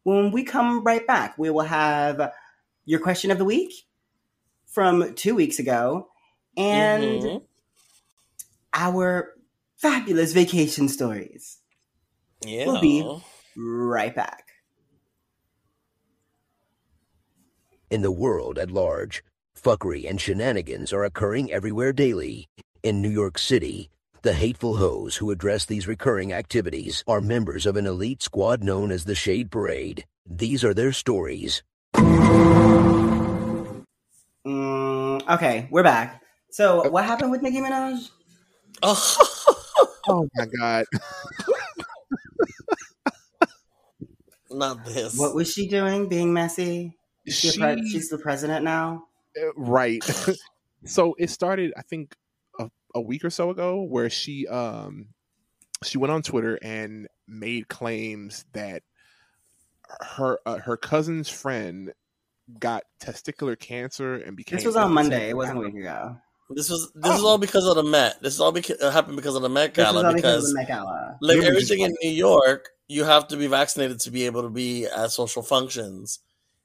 when 0.03 0.33
we 0.33 0.45
come 0.45 0.85
right 0.85 1.07
back. 1.07 1.39
We 1.39 1.49
will 1.49 1.63
have 1.65 2.31
your 2.85 3.01
question 3.01 3.31
of 3.31 3.39
the 3.39 3.45
week 3.47 3.73
from 4.67 5.15
two 5.15 5.35
weeks 5.35 5.59
ago 5.59 6.11
and 6.59 7.23
Mhm. 7.23 7.43
Our 8.77 9.33
fabulous 9.79 10.33
vacation 10.33 10.89
stories. 10.89 11.59
yeah. 12.45 12.67
we'll 12.67 12.81
be- 12.81 13.21
Right 13.57 14.15
back. 14.15 14.45
In 17.91 18.03
the 18.03 18.11
world 18.13 18.59
at 18.59 18.71
large, 18.71 19.25
fuckery 19.59 20.09
and 20.09 20.21
shenanigans 20.21 20.93
are 20.93 21.05
occurring 21.05 21.51
everywhere 21.51 21.93
daily. 21.95 22.49
In 22.83 23.01
New 23.01 23.09
York 23.09 23.39
City, 23.39 23.89
the 24.23 24.35
hateful 24.35 24.77
hoes 24.77 25.17
who 25.17 25.31
address 25.31 25.65
these 25.65 25.87
recurring 25.89 26.33
activities 26.35 27.03
are 27.07 27.21
members 27.23 27.65
of 27.65 27.77
an 27.77 27.87
elite 27.87 28.23
squad 28.23 28.63
known 28.63 28.91
as 28.93 29.05
the 29.07 29.15
Shade 29.15 29.51
Parade. 29.51 30.05
These 30.29 30.63
are 30.65 30.75
their 30.75 30.93
stories. 30.93 31.63
Mm, 34.47 35.29
okay, 35.31 35.69
we're 35.71 35.83
back. 35.83 36.23
So, 36.51 36.89
what 36.91 37.05
happened 37.05 37.31
with 37.31 37.41
Nicki 37.43 37.59
Minaj? 37.61 38.11
Oh 40.09 40.29
my 40.37 40.47
god. 40.61 40.85
Not 44.51 44.85
this. 44.85 45.19
What 45.19 45.35
was 45.35 45.53
she 45.53 45.67
doing? 45.67 46.09
Being 46.09 46.33
messy? 46.33 46.97
Is 47.25 47.35
she 47.35 47.49
She, 47.51 47.59
pre- 47.59 47.89
she's 47.91 48.09
the 48.09 48.19
president 48.19 48.65
now. 48.65 49.07
uh, 49.37 49.53
right. 49.57 50.03
so 50.85 51.17
it 51.19 51.31
started, 51.31 51.73
I 51.77 51.83
think, 51.83 52.15
a, 52.61 52.71
a 52.95 53.01
week 53.01 53.25
or 53.25 53.31
so 53.31 53.51
ago, 53.51 53.83
where 53.83 54.09
she 54.09 54.47
um 54.47 55.09
she 55.83 55.99
went 55.99 56.13
on 56.13 56.23
Twitter 56.23 56.57
and 56.63 57.09
made 57.27 57.67
claims 57.67 58.45
that 58.53 58.85
her 60.15 60.39
uh, 60.47 60.59
her 60.59 60.77
cousin's 60.77 61.29
friend 61.29 61.93
got 62.61 62.85
testicular 63.01 63.59
cancer 63.59 64.15
and 64.15 64.37
became 64.37 64.59
This 64.59 64.67
was 64.67 64.77
on. 64.77 64.93
Monday. 64.93 65.31
It 65.31 65.37
wasn't 65.37 65.59
a 65.59 65.63
week 65.63 65.75
ago. 65.75 66.17
This 66.51 66.71
was 66.71 66.93
this 66.95 67.17
is 67.19 67.25
all 67.25 67.39
because 67.39 67.67
of 67.67 67.75
the 67.77 67.83
Met. 67.83 68.23
This 68.23 68.35
is 68.35 68.41
all 68.41 68.53
because 68.53 68.77
it 68.81 68.93
happened 68.93 69.17
because 69.17 69.35
of 69.35 69.43
the 69.43 69.49
Met 69.49 69.75
This 69.75 69.85
was 69.85 69.93
Gala 69.95 70.07
all 70.09 70.15
because 70.15 70.23
because 70.23 70.45
of 70.45 70.49
the 70.51 70.55
Met 70.61 70.69
Gala. 70.69 71.19
like 71.21 71.37
They 71.37 71.41
were 71.41 71.47
everything 71.47 71.81
in 71.81 71.95
New 72.03 72.11
York, 72.11 72.69
you 72.89 73.05
have 73.05 73.27
to 73.29 73.37
be 73.37 73.47
vaccinated 73.49 73.99
to 74.01 74.11
be 74.11 74.27
able 74.27 74.43
to 74.43 74.49
be 74.51 74.87
at 74.87 75.11
social 75.11 75.43
functions 75.43 76.21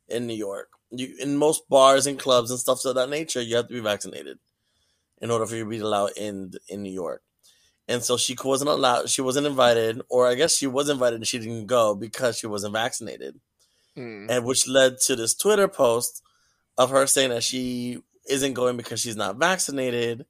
in 0.08 0.28
New 0.28 0.36
York. 0.36 0.70
You 0.92 1.16
in 1.20 1.38
most 1.38 1.68
bars 1.70 2.06
and 2.06 2.20
clubs 2.20 2.52
and 2.52 2.60
stuff 2.60 2.84
of 2.86 2.96
that 2.96 3.10
nature, 3.10 3.42
you 3.42 3.56
have 3.56 3.68
to 3.70 3.74
be 3.74 3.80
vaccinated 3.80 4.38
in 5.20 5.32
order 5.32 5.46
for 5.46 5.56
you 5.56 5.64
to 5.64 5.70
be 5.70 5.80
allowed 5.80 6.12
in 6.18 6.54
in 6.68 6.84
New 6.84 6.92
York. 6.94 7.22
and 7.88 8.04
so 8.04 8.16
she 8.18 8.36
wasn't 8.44 8.70
allowed. 8.70 9.10
She 9.10 9.22
wasn't 9.22 9.48
invited, 9.48 10.02
or 10.10 10.28
I 10.28 10.36
guess 10.36 10.56
she 10.56 10.68
was 10.68 10.88
invited 10.90 11.16
and 11.16 11.28
she 11.28 11.40
didn't 11.40 11.66
go 11.66 11.96
because 11.96 12.38
she 12.38 12.48
wasn't 12.48 12.74
vaccinated, 12.74 13.40
Mm. 13.98 14.28
and 14.30 14.46
which 14.46 14.68
led 14.68 15.00
to 15.08 15.16
this 15.18 15.34
Twitter 15.34 15.68
post 15.68 16.22
of 16.78 16.92
her 16.92 17.06
saying 17.08 17.32
that 17.32 17.44
she 17.44 17.98
isn't 18.30 18.54
going 18.54 18.78
because 18.78 19.00
she's 19.00 19.16
not 19.16 19.38
vaccinated, 19.38 20.26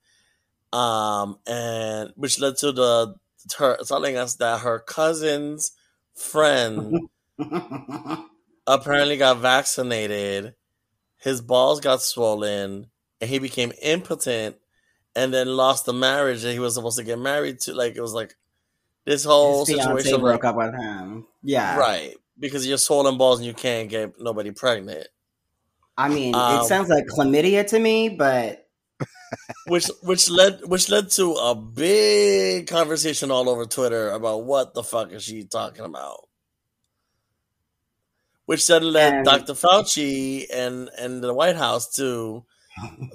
um, 0.74 1.38
and 1.48 2.12
which 2.16 2.40
led 2.40 2.58
to 2.58 2.72
the 2.72 3.16
her 3.58 3.78
telling 3.88 4.18
us 4.18 4.36
that 4.36 4.62
her 4.62 4.80
cousin's 4.80 5.72
friend 6.16 7.10
apparently 8.68 9.18
got 9.18 9.38
vaccinated. 9.38 10.56
His 11.18 11.42
balls 11.42 11.80
got 11.80 12.02
swollen, 12.02 12.88
and 13.20 13.30
he 13.30 13.40
became 13.40 13.72
impotent, 13.82 14.56
and 15.16 15.34
then 15.34 15.48
lost 15.48 15.86
the 15.86 15.94
marriage 15.94 16.42
that 16.42 16.54
he 16.54 16.60
was 16.60 16.76
supposed 16.76 16.98
to 16.98 17.04
get 17.04 17.20
married 17.20 17.60
to. 17.62 17.74
Like 17.74 17.96
it 17.96 18.02
was 18.02 18.14
like 18.14 18.36
this 19.06 19.24
whole 19.24 19.66
His 19.66 19.78
situation, 19.78 20.22
broke 20.22 20.44
like, 20.44 20.50
up 20.50 20.56
with 20.56 20.74
him. 20.76 21.28
Yeah, 21.44 21.78
right? 21.78 22.16
Because 22.40 22.66
you're 22.66 22.78
swollen 22.78 23.18
balls 23.18 23.40
and 23.40 23.46
you 23.46 23.54
can't 23.54 23.90
get 23.90 24.20
nobody 24.20 24.52
pregnant. 24.52 25.08
I 25.98 26.10
mean, 26.10 26.34
Um, 26.36 26.62
it 26.62 26.66
sounds 26.68 26.90
like 26.90 27.06
chlamydia 27.08 27.68
to 27.68 27.80
me, 27.80 28.10
but 28.10 28.68
which 29.68 29.88
which 30.04 30.30
led 30.30 30.62
which 30.66 30.90
led 30.90 31.10
to 31.12 31.34
a 31.34 31.56
big 31.56 32.68
conversation 32.68 33.32
all 33.32 33.50
over 33.50 33.66
Twitter 33.66 34.10
about 34.12 34.44
what 34.46 34.74
the 34.74 34.84
fuck 34.84 35.12
is 35.12 35.24
she 35.24 35.44
talking 35.44 35.86
about. 35.86 36.28
Which 38.46 38.68
then 38.68 38.84
led 38.84 39.14
And- 39.14 39.26
Dr. 39.26 39.54
Fauci 39.54 40.46
and 40.54 40.90
and 40.98 41.24
the 41.24 41.34
White 41.34 41.56
House 41.56 41.94
to 41.96 42.46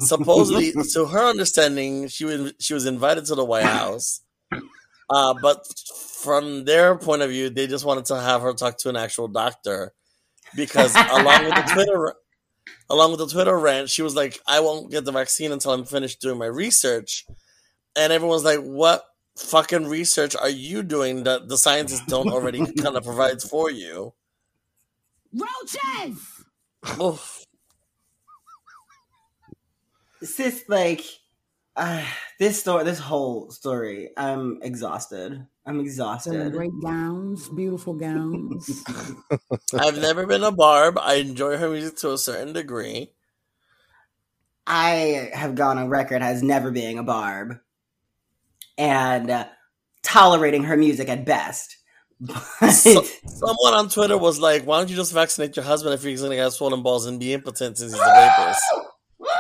supposedly, 0.01 0.72
to 0.93 1.07
her 1.07 1.24
understanding, 1.27 2.09
she 2.09 2.24
was 2.24 2.53
she 2.59 2.74
was 2.74 2.87
invited 2.87 3.27
to 3.27 3.35
the 3.35 3.45
White 3.45 3.64
House, 3.64 4.20
uh, 5.11 5.35
but 5.43 5.66
from 6.20 6.64
their 6.64 6.97
point 6.97 7.22
of 7.22 7.31
view, 7.31 7.51
they 7.51 7.66
just 7.66 7.85
wanted 7.85 8.05
to 8.07 8.20
have 8.20 8.43
her 8.43 8.53
talk 8.55 8.79
to 8.79 8.89
an 8.89 8.97
actual 8.97 9.29
doctor 9.29 9.93
because 10.55 10.95
along 10.95 11.45
with 11.45 11.55
the 11.55 11.62
Twitter 11.74 12.14
along 12.88 13.10
with 13.10 13.20
the 13.20 13.26
Twitter 13.26 13.58
rant, 13.58 13.90
she 13.90 14.02
was 14.02 14.14
like, 14.14 14.38
I 14.46 14.60
won't 14.60 14.90
get 14.90 15.04
the 15.04 15.12
vaccine 15.12 15.52
until 15.52 15.72
I'm 15.72 15.84
finished 15.84 16.20
doing 16.20 16.38
my 16.38 16.46
research. 16.46 17.26
And 17.96 18.12
everyone's 18.12 18.44
like, 18.44 18.60
What 18.60 19.04
fucking 19.36 19.86
research 19.86 20.34
are 20.34 20.48
you 20.48 20.82
doing 20.82 21.24
that 21.24 21.48
the 21.48 21.58
scientists 21.58 22.06
don't 22.06 22.30
already 22.30 22.64
kind 22.80 22.96
of 22.96 23.04
provide 23.04 23.42
for 23.42 23.70
you? 23.70 24.14
Roaches! 25.32 26.44
Oof. 27.00 27.44
sis, 30.22 30.64
like, 30.68 31.04
uh, 31.77 32.03
this 32.39 32.61
story, 32.61 32.85
this 32.85 32.99
whole 32.99 33.51
story, 33.51 34.11
I'm 34.16 34.59
exhausted. 34.62 35.33
I'm 35.66 35.74
Selling 35.74 35.87
exhausted. 35.87 36.53
great 36.53 36.70
gowns, 36.83 37.49
beautiful 37.49 37.95
gowns. 37.95 38.85
I've 39.74 39.99
never 39.99 40.24
been 40.27 40.45
a 40.45 40.53
Barb. 40.53 40.97
I 41.01 41.14
enjoy 41.14 41.57
her 41.57 41.68
music 41.68 41.97
to 41.99 42.12
a 42.12 42.18
certain 42.18 42.53
degree. 42.53 43.12
I 44.66 45.31
have 45.33 45.55
gone 45.55 45.79
on 45.79 45.89
record 45.89 46.22
as 46.22 46.43
never 46.43 46.70
being 46.72 46.99
a 46.99 47.05
barb 47.05 47.59
and 48.77 49.31
uh, 49.31 49.47
tolerating 50.03 50.64
her 50.64 50.77
music 50.77 51.09
at 51.09 51.24
best. 51.24 51.77
But 52.18 52.70
So, 52.70 53.05
someone 53.27 53.74
on 53.74 53.89
Twitter 53.91 54.16
was 54.16 54.41
like, 54.41 54.64
Why 54.64 54.79
don't 54.79 54.89
you 54.89 54.97
just 54.97 55.12
vaccinate 55.12 55.55
your 55.55 55.64
husband 55.64 55.95
if 55.95 56.03
he's 56.03 56.20
going 56.20 56.33
to 56.33 56.39
have 56.39 56.53
swollen 56.55 56.83
balls 56.83 57.07
and 57.07 57.20
be 57.20 57.33
impotent 57.35 57.79
since 57.79 57.93
he's 57.93 58.01
a 58.01 58.05
rapist? 58.05 58.64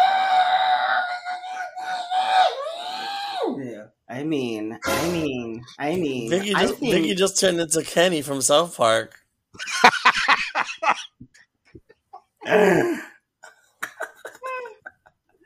Yeah, 3.58 3.86
I 4.08 4.22
mean, 4.22 4.78
I 4.84 5.08
mean, 5.10 5.64
I 5.78 5.96
mean, 5.96 6.30
Viki 6.30 6.54
I 6.54 6.62
just, 6.66 6.78
think 6.78 6.94
Viki 6.94 7.16
just 7.16 7.40
turned 7.40 7.58
into 7.60 7.82
Kenny 7.82 8.22
from 8.22 8.40
South 8.40 8.76
Park. 8.76 9.20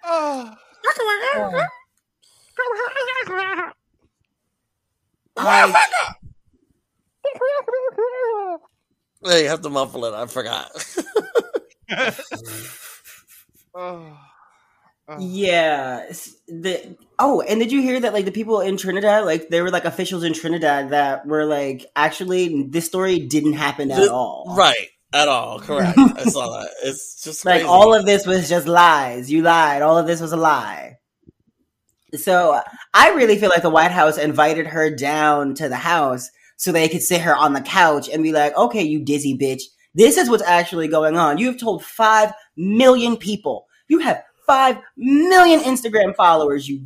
Oh. 0.05 0.55
I, 5.37 6.01
Yeah, 9.23 9.37
you 9.39 9.49
have 9.49 9.61
to 9.63 9.71
muffle 9.71 10.05
it. 10.07 10.15
I 10.15 10.27
forgot. 10.27 10.71
Oh. 13.75 14.30
Oh. 15.13 15.17
yeah. 15.19 16.07
The 16.47 16.97
oh, 17.19 17.41
and 17.41 17.59
did 17.59 17.73
you 17.73 17.83
hear 17.83 17.99
that? 18.01 18.13
Like 18.13 18.27
the 18.27 18.31
people 18.33 18.61
in 18.61 18.77
Trinidad, 18.77 19.25
like 19.25 19.49
there 19.49 19.65
were 19.65 19.71
like 19.71 19.85
officials 19.85 20.23
in 20.23 20.33
Trinidad 20.33 20.91
that 20.91 21.27
were 21.27 21.45
like, 21.45 21.87
actually, 21.97 22.63
this 22.69 22.87
story 22.87 23.19
didn't 23.19 23.55
happen 23.55 23.91
at 23.91 23.99
The- 24.01 24.13
all. 24.13 24.55
right. 24.57 24.89
At 25.13 25.27
all. 25.27 25.59
Correct. 25.59 25.99
I 25.99 26.23
saw 26.27 26.61
that. 26.61 26.71
It's 26.85 27.25
just 27.25 27.45
Like 27.45 27.63
crazy. 27.63 27.67
all 27.69 27.93
of 27.93 28.07
this 28.07 28.25
was 28.25 28.49
just 28.49 28.69
lies. 28.69 29.29
You 29.29 29.43
lied. 29.43 29.83
All 29.83 29.99
of 29.99 30.07
this 30.07 30.21
was 30.21 30.33
a 30.33 30.37
lie. 30.37 30.99
So 32.15 32.61
I 32.95 33.11
really 33.11 33.37
feel 33.37 33.49
like 33.51 33.63
the 33.63 33.71
White 33.71 33.91
House 33.91 34.19
invited 34.19 34.69
her 34.69 34.89
down 34.95 35.55
to 35.57 35.69
the 35.69 35.77
house 35.77 36.31
so 36.57 36.71
they 36.73 36.89
could 36.89 37.03
sit 37.03 37.23
her 37.23 37.35
on 37.35 37.53
the 37.55 37.61
couch 37.61 38.09
and 38.09 38.23
be 38.23 38.33
like, 38.33 38.57
okay, 38.57 38.83
you 38.83 39.05
dizzy 39.05 39.37
bitch. 39.37 39.63
This 39.95 40.17
is 40.17 40.29
what's 40.31 40.43
actually 40.45 40.87
going 40.89 41.17
on. 41.17 41.39
You 41.39 41.47
have 41.47 41.59
told 41.59 41.85
5 41.85 42.33
million 42.57 43.17
people. 43.17 43.67
You 43.89 43.99
have 44.01 44.23
5 44.51 44.79
million 44.97 45.61
Instagram 45.61 46.17
followers, 46.17 46.69
you. 46.69 46.85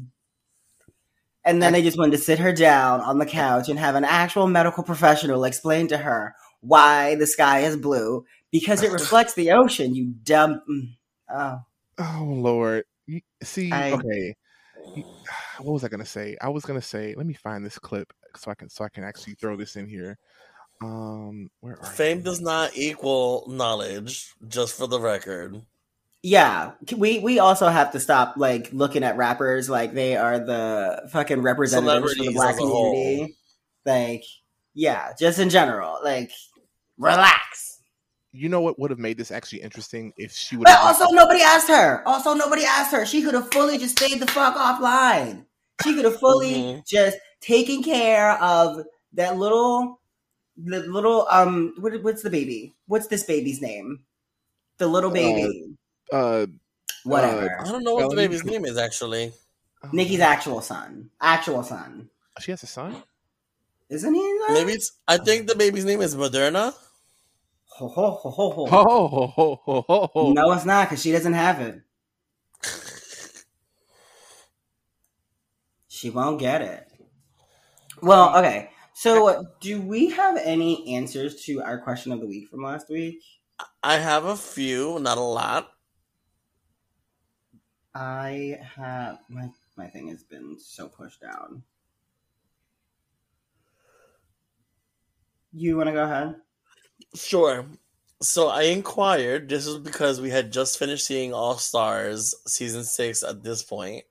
And 1.46 1.62
then 1.62 1.72
they 1.72 1.82
just 1.82 1.96
wanted 1.96 2.12
to 2.12 2.18
sit 2.18 2.38
her 2.38 2.52
down 2.52 3.00
on 3.00 3.18
the 3.18 3.24
couch 3.26 3.70
and 3.70 3.78
have 3.78 3.94
an 3.94 4.04
actual 4.04 4.46
medical 4.46 4.82
professional 4.82 5.44
explain 5.44 5.88
to 5.88 5.96
her 5.96 6.34
why 6.60 7.14
the 7.14 7.26
sky 7.26 7.60
is 7.60 7.76
blue 7.76 8.24
because 8.50 8.82
it 8.82 8.92
reflects 9.00 9.32
the 9.32 9.52
ocean, 9.52 9.94
you 9.94 10.12
dumb. 10.24 10.60
mm, 10.70 10.96
Oh. 11.34 11.60
Oh 11.98 12.24
Lord. 12.28 12.84
You- 13.06 13.22
See, 13.42 13.72
I- 13.72 13.92
okay. 13.92 14.34
What 15.60 15.72
was 15.72 15.84
I 15.84 15.88
gonna 15.88 16.04
say? 16.04 16.36
I 16.42 16.48
was 16.50 16.64
gonna 16.64 16.82
say, 16.82 17.14
let 17.16 17.24
me 17.26 17.32
find 17.34 17.64
this 17.64 17.78
clip 17.78 18.12
so 18.36 18.50
I 18.50 18.54
can 18.54 18.68
so 18.68 18.84
I 18.84 18.88
can 18.90 19.04
actually 19.04 19.34
throw 19.34 19.56
this 19.56 19.76
in 19.76 19.86
here. 19.88 20.18
Um, 20.82 21.48
where 21.60 21.78
are 21.80 21.86
Fame 21.86 22.18
you? 22.18 22.24
does 22.24 22.40
not 22.42 22.76
equal 22.76 23.44
knowledge, 23.48 24.34
just 24.48 24.76
for 24.76 24.86
the 24.86 25.00
record. 25.00 25.62
Yeah, 26.26 26.70
we 26.96 27.18
we 27.18 27.38
also 27.38 27.68
have 27.68 27.92
to 27.92 28.00
stop 28.00 28.36
like 28.38 28.70
looking 28.72 29.04
at 29.04 29.18
rappers 29.18 29.68
like 29.68 29.92
they 29.92 30.16
are 30.16 30.38
the 30.38 31.06
fucking 31.12 31.42
representatives 31.42 32.14
for 32.14 32.24
the 32.24 32.32
black 32.32 32.54
as 32.54 32.58
a 32.60 32.62
whole. 32.62 32.92
community. 32.94 33.36
Like, 33.84 34.24
yeah, 34.72 35.12
just 35.18 35.38
in 35.38 35.50
general, 35.50 35.98
like, 36.02 36.32
relax. 36.96 37.78
You 38.32 38.48
know 38.48 38.62
what 38.62 38.78
would 38.80 38.90
have 38.90 38.98
made 38.98 39.18
this 39.18 39.30
actually 39.30 39.60
interesting 39.60 40.14
if 40.16 40.32
she 40.32 40.56
would 40.56 40.64
But 40.64 40.78
have 40.78 40.98
also, 40.98 41.04
nobody 41.12 41.42
asked 41.42 41.68
her. 41.68 42.02
Also, 42.08 42.32
nobody 42.32 42.64
asked 42.64 42.90
her. 42.92 43.04
She 43.04 43.20
could 43.20 43.34
have 43.34 43.52
fully 43.52 43.76
just 43.76 43.98
stayed 43.98 44.18
the 44.18 44.26
fuck 44.26 44.56
offline. 44.56 45.44
She 45.82 45.94
could 45.94 46.06
have 46.06 46.18
fully 46.18 46.54
Mhm. 46.54 46.86
just 46.86 47.18
taken 47.42 47.82
care 47.82 48.32
of 48.42 48.80
that 49.12 49.36
little, 49.36 50.00
the 50.56 50.80
little 50.84 51.26
um, 51.30 51.74
what, 51.80 52.02
what's 52.02 52.22
the 52.22 52.30
baby? 52.30 52.72
What's 52.86 53.08
this 53.08 53.24
baby's 53.24 53.60
name? 53.60 54.00
The 54.78 54.86
little 54.86 55.10
baby, 55.10 55.76
uh 56.12 56.46
whatever. 57.04 57.60
I 57.60 57.70
don't 57.70 57.84
know 57.84 57.94
what 57.94 58.10
the 58.10 58.16
Ellie? 58.16 58.28
baby's 58.28 58.44
name 58.44 58.64
is 58.64 58.76
actually. 58.76 59.32
Nicki's 59.92 60.20
actual 60.20 60.62
son, 60.62 61.10
actual 61.20 61.62
son, 61.62 62.08
she 62.40 62.50
has 62.50 62.62
a 62.62 62.66
son? 62.66 63.02
isn't 63.90 64.14
he? 64.14 64.38
Maybe 64.48 64.72
it's. 64.72 64.92
I 65.06 65.18
think 65.18 65.46
the 65.46 65.54
baby's 65.54 65.84
name 65.84 66.00
is 66.00 66.16
Moderna. 66.16 66.74
Ho, 67.76 67.88
ho, 67.88 68.10
ho, 68.12 68.30
ho, 68.30 68.50
ho. 68.50 68.66
Oh, 68.70 69.08
ho, 69.08 69.26
ho, 69.26 69.60
ho, 69.64 69.84
ho, 69.86 70.10
ho. 70.12 70.32
No, 70.32 70.52
it's 70.52 70.64
not 70.64 70.88
because 70.88 71.02
she 71.02 71.12
doesn't 71.12 71.32
have 71.32 71.60
it. 71.60 71.82
She 75.86 76.10
won't 76.10 76.40
get 76.40 76.60
it. 76.60 76.88
Well, 78.02 78.36
okay. 78.36 78.70
So, 78.94 79.46
do 79.60 79.80
we 79.80 80.10
have 80.10 80.36
any 80.36 80.96
answers 80.96 81.44
to 81.44 81.62
our 81.62 81.78
question 81.78 82.10
of 82.10 82.20
the 82.20 82.26
week 82.26 82.48
from 82.48 82.62
last 82.64 82.90
week? 82.90 83.22
I 83.82 83.98
have 83.98 84.24
a 84.24 84.36
few, 84.36 84.98
not 84.98 85.18
a 85.18 85.22
lot. 85.22 85.70
I 87.94 88.58
have 88.76 89.18
my 89.28 89.50
my 89.76 89.86
thing 89.86 90.08
has 90.08 90.22
been 90.24 90.58
so 90.58 90.88
pushed 90.88 91.20
down. 91.20 91.62
You 95.52 95.76
want 95.76 95.88
to 95.88 95.92
go 95.92 96.02
ahead? 96.02 96.36
Sure. 97.14 97.66
So 98.20 98.48
I 98.48 98.62
inquired. 98.62 99.48
This 99.48 99.66
was 99.66 99.78
because 99.78 100.20
we 100.20 100.30
had 100.30 100.52
just 100.52 100.78
finished 100.78 101.06
seeing 101.06 101.32
All 101.32 101.58
Stars 101.58 102.34
season 102.46 102.84
six 102.84 103.22
at 103.22 103.44
this 103.44 103.62
point. 103.62 104.04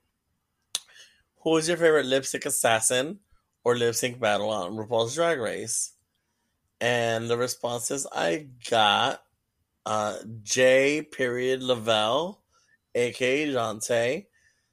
Who 1.42 1.56
is 1.58 1.68
your 1.68 1.76
favorite 1.76 2.06
lip 2.06 2.24
sync 2.24 2.46
assassin 2.46 3.20
or 3.64 3.76
lip 3.76 3.94
sync 3.94 4.18
battle 4.18 4.48
on 4.48 4.72
RuPaul's 4.72 5.14
Drag 5.14 5.38
Race? 5.38 5.92
And 6.80 7.28
the 7.28 7.36
responses 7.36 8.06
I 8.10 8.48
got 8.70 9.22
uh, 9.84 10.16
J. 10.42 11.02
Period 11.02 11.62
Lavelle, 11.62 12.43
aka 12.94 13.48
Jonte, 13.48 14.26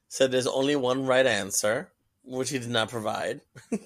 said 0.08 0.32
there's 0.32 0.48
only 0.48 0.76
one 0.76 1.06
right 1.06 1.26
answer. 1.26 1.92
which 2.24 2.50
he 2.52 2.60
did 2.60 2.70
not 2.70 2.90
provide. 2.90 3.42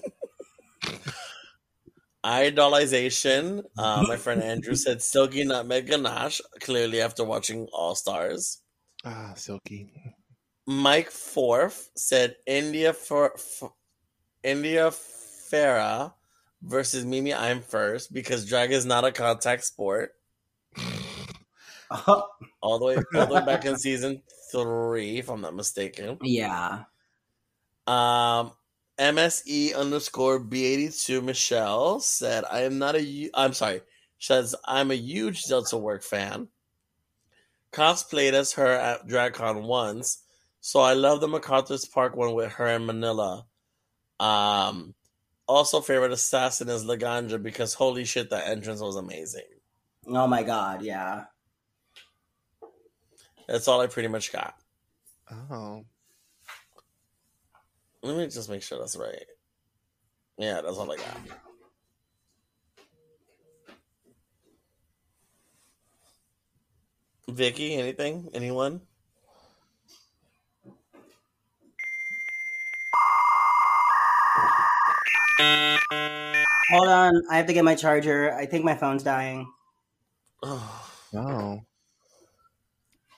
Idolization. 2.24 3.64
Uh, 3.78 4.04
my 4.08 4.16
friend 4.16 4.42
Andrew 4.52 4.74
said 4.74 5.00
Silky 5.02 5.44
Nutmeg 5.44 5.86
Ganache, 5.86 6.40
clearly 6.60 7.00
after 7.00 7.24
watching 7.24 7.66
All 7.72 7.94
Stars. 7.94 8.60
Ah, 9.04 9.32
Silky. 9.36 9.90
Mike 10.66 11.10
Forth 11.10 11.90
said 11.96 12.36
India 12.44 12.92
for, 12.92 13.34
F- 13.34 13.70
India 14.42 14.90
Ferrah 14.90 16.14
versus 16.62 17.04
Mimi 17.04 17.30
Imfurst 17.30 18.12
because 18.12 18.44
drag 18.44 18.72
is 18.72 18.84
not 18.84 19.04
a 19.04 19.12
contact 19.12 19.64
sport. 19.64 20.12
All 22.60 22.78
the 22.78 22.84
way 22.84 22.96
all 23.14 23.26
the 23.26 23.34
way 23.34 23.44
back 23.44 23.64
in 23.64 23.76
season 23.78 24.22
three, 24.50 25.18
if 25.18 25.28
I'm 25.28 25.40
not 25.40 25.54
mistaken. 25.54 26.18
yeah. 26.22 26.84
Um, 27.86 28.52
MSE 28.98 29.76
underscore 29.76 30.40
B82 30.40 31.22
Michelle 31.22 32.00
said, 32.00 32.44
I 32.50 32.62
am 32.62 32.78
not 32.78 32.96
a, 32.96 33.30
I'm 33.34 33.52
sorry, 33.52 33.82
says, 34.18 34.56
I'm 34.64 34.90
a 34.90 34.94
huge 34.96 35.44
Delta 35.44 35.76
Work 35.76 36.02
fan. 36.02 36.48
Cosplayed 37.72 38.32
as 38.32 38.52
her 38.54 38.72
at 38.72 39.06
DragCon 39.06 39.62
once, 39.62 40.24
so 40.60 40.80
I 40.80 40.94
love 40.94 41.20
the 41.20 41.28
MacArthur's 41.28 41.84
Park 41.84 42.16
one 42.16 42.34
with 42.34 42.50
her 42.52 42.66
in 42.68 42.86
Manila. 42.86 43.46
Um, 44.18 44.94
also 45.46 45.80
favorite 45.80 46.12
assassin 46.12 46.68
is 46.68 46.84
Laganja 46.84 47.40
because 47.40 47.74
holy 47.74 48.04
shit, 48.04 48.30
that 48.30 48.48
entrance 48.48 48.80
was 48.80 48.96
amazing. 48.96 49.42
Oh 50.08 50.26
my 50.26 50.42
god, 50.42 50.82
yeah. 50.82 51.24
That's 53.48 53.68
all 53.68 53.80
I 53.80 53.86
pretty 53.86 54.08
much 54.08 54.32
got. 54.32 54.54
Oh. 55.30 55.84
Let 58.02 58.16
me 58.16 58.26
just 58.26 58.48
make 58.48 58.62
sure 58.62 58.78
that's 58.78 58.96
right. 58.96 59.24
Yeah, 60.38 60.60
that's 60.60 60.76
all 60.76 60.90
I 60.90 60.96
got. 60.96 61.20
Viki, 67.28 67.76
anything? 67.76 68.28
Anyone? 68.34 68.80
Hold 76.70 76.88
on, 76.88 77.22
I 77.30 77.36
have 77.36 77.46
to 77.46 77.52
get 77.52 77.64
my 77.64 77.74
charger. 77.74 78.34
I 78.34 78.46
think 78.46 78.64
my 78.64 78.74
phone's 78.74 79.02
dying. 79.02 79.46
Oh, 80.42 80.90
Oh. 81.14 81.60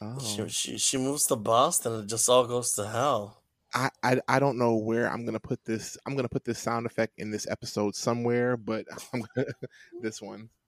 Oh. 0.00 0.18
she, 0.20 0.48
she 0.48 0.78
she 0.78 0.96
moves 0.96 1.26
to 1.26 1.34
Boston 1.36 1.92
and 1.92 2.04
it 2.04 2.08
just 2.08 2.28
all 2.28 2.46
goes 2.46 2.72
to 2.74 2.86
hell. 2.86 3.42
I, 3.74 3.90
I 4.02 4.20
I 4.28 4.38
don't 4.38 4.56
know 4.56 4.76
where 4.76 5.10
I'm 5.10 5.24
gonna 5.24 5.40
put 5.40 5.64
this. 5.64 5.98
I'm 6.06 6.14
gonna 6.14 6.28
put 6.28 6.44
this 6.44 6.58
sound 6.58 6.86
effect 6.86 7.14
in 7.18 7.30
this 7.30 7.48
episode 7.48 7.96
somewhere, 7.96 8.56
but 8.56 8.86
I'm 9.12 9.24
gonna 9.34 9.48
this 10.00 10.22
one. 10.22 10.50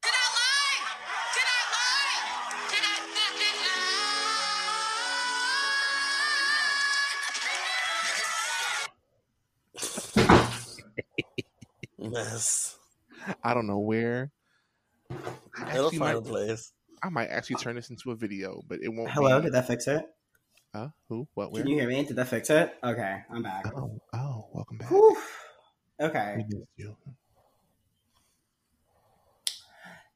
Yes, 12.03 12.79
I 13.45 13.53
don't 13.53 13.67
know 13.67 13.79
where. 13.79 14.33
I 15.11 15.77
it'll 15.77 15.91
find 15.91 16.17
a 16.17 16.23
place. 16.23 16.73
I 17.03 17.09
might 17.09 17.29
actually 17.29 17.57
turn 17.57 17.77
this 17.77 17.91
into 17.91 18.11
a 18.11 18.17
video, 18.17 18.63
but 18.69 18.81
it 18.83 18.89
won't. 18.89 19.11
Hello, 19.11 19.39
Be, 19.41 19.45
did 19.47 19.55
that 19.55 19.67
fix 19.67 19.87
it? 19.89 20.05
uh, 20.75 20.89
who? 21.09 21.27
What? 21.35 21.53
Where? 21.53 21.63
Can 21.63 21.71
you 21.71 21.79
hear 21.79 21.89
me? 21.89 22.05
Did 22.05 22.17
that 22.17 22.29
fix 22.29 22.51
it? 22.51 22.75
Okay, 22.85 23.21
I'm 23.31 23.43
back. 23.43 23.67
Oh, 23.75 24.01
oh, 24.15 24.49
welcome 24.53 24.79
back. 24.79 24.91
Whew. 24.91 25.17
Okay. 26.01 26.35
We 26.37 26.45
missed 26.59 26.71
you. 26.77 26.97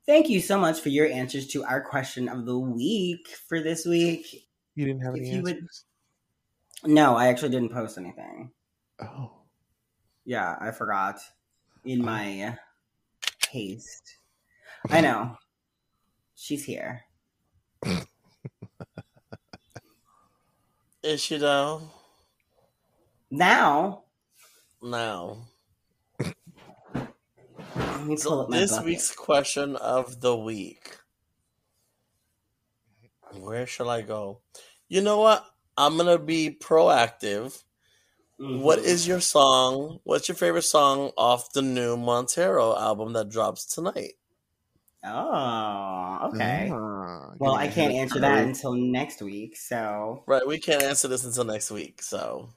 Thank 0.06 0.28
you 0.28 0.40
so 0.40 0.58
much 0.58 0.80
for 0.80 0.90
your 0.90 1.06
answers 1.06 1.46
to 1.48 1.64
our 1.64 1.80
question 1.82 2.28
of 2.28 2.44
the 2.44 2.58
week 2.58 3.26
for 3.48 3.62
this 3.62 3.86
week. 3.86 4.46
You 4.74 4.84
didn't 4.86 5.02
have 5.02 5.14
If 5.16 5.20
any 5.22 5.30
you 5.36 5.42
would- 5.42 5.66
No, 6.84 7.16
I 7.16 7.28
actually 7.28 7.50
didn't 7.50 7.70
post 7.72 7.96
anything. 7.96 8.50
Oh, 9.00 9.32
Yeah, 10.26 10.56
I 10.60 10.70
forgot 10.72 11.20
in 11.84 12.02
my 12.04 12.58
haste. 13.48 14.18
I 14.90 15.00
know. 15.00 15.36
She's 16.44 16.64
here. 16.66 17.04
Is 21.02 21.22
she 21.22 21.38
though? 21.38 21.80
Now, 23.30 24.04
Now. 24.82 25.46
let 26.18 28.04
me 28.06 28.16
pull 28.16 28.16
So 28.18 28.44
this 28.44 28.72
bucket. 28.72 28.84
week's 28.84 29.10
question 29.14 29.76
of 29.76 30.20
the 30.20 30.36
week. 30.36 30.98
Where 33.40 33.66
shall 33.66 33.88
I 33.88 34.02
go? 34.02 34.42
You 34.90 35.00
know 35.00 35.20
what? 35.20 35.46
I'm 35.78 35.96
gonna 35.96 36.18
be 36.18 36.50
proactive. 36.60 37.64
What 38.36 38.80
Mhm. 38.80 38.84
is 38.84 39.08
your 39.08 39.20
song? 39.22 40.00
What's 40.04 40.28
your 40.28 40.36
favorite 40.36 40.60
song 40.64 41.10
off 41.16 41.54
the 41.54 41.62
new 41.62 41.96
Montero 41.96 42.76
album 42.76 43.14
that 43.14 43.30
drops 43.30 43.64
tonight? 43.64 44.16
Oh, 45.06 46.30
okay. 46.32 46.70
Ah, 46.72 47.32
Well, 47.38 47.54
I 47.54 47.68
can't 47.68 47.92
answer 47.92 48.20
that 48.20 48.38
curve. 48.38 48.46
until 48.48 48.72
next 48.74 49.20
week. 49.20 49.56
So, 49.56 50.22
Right, 50.26 50.46
we 50.46 50.58
can't 50.58 50.82
answer 50.82 51.08
this 51.08 51.24
until 51.24 51.44
next 51.44 51.70
week. 51.70 52.00
So 52.02 52.48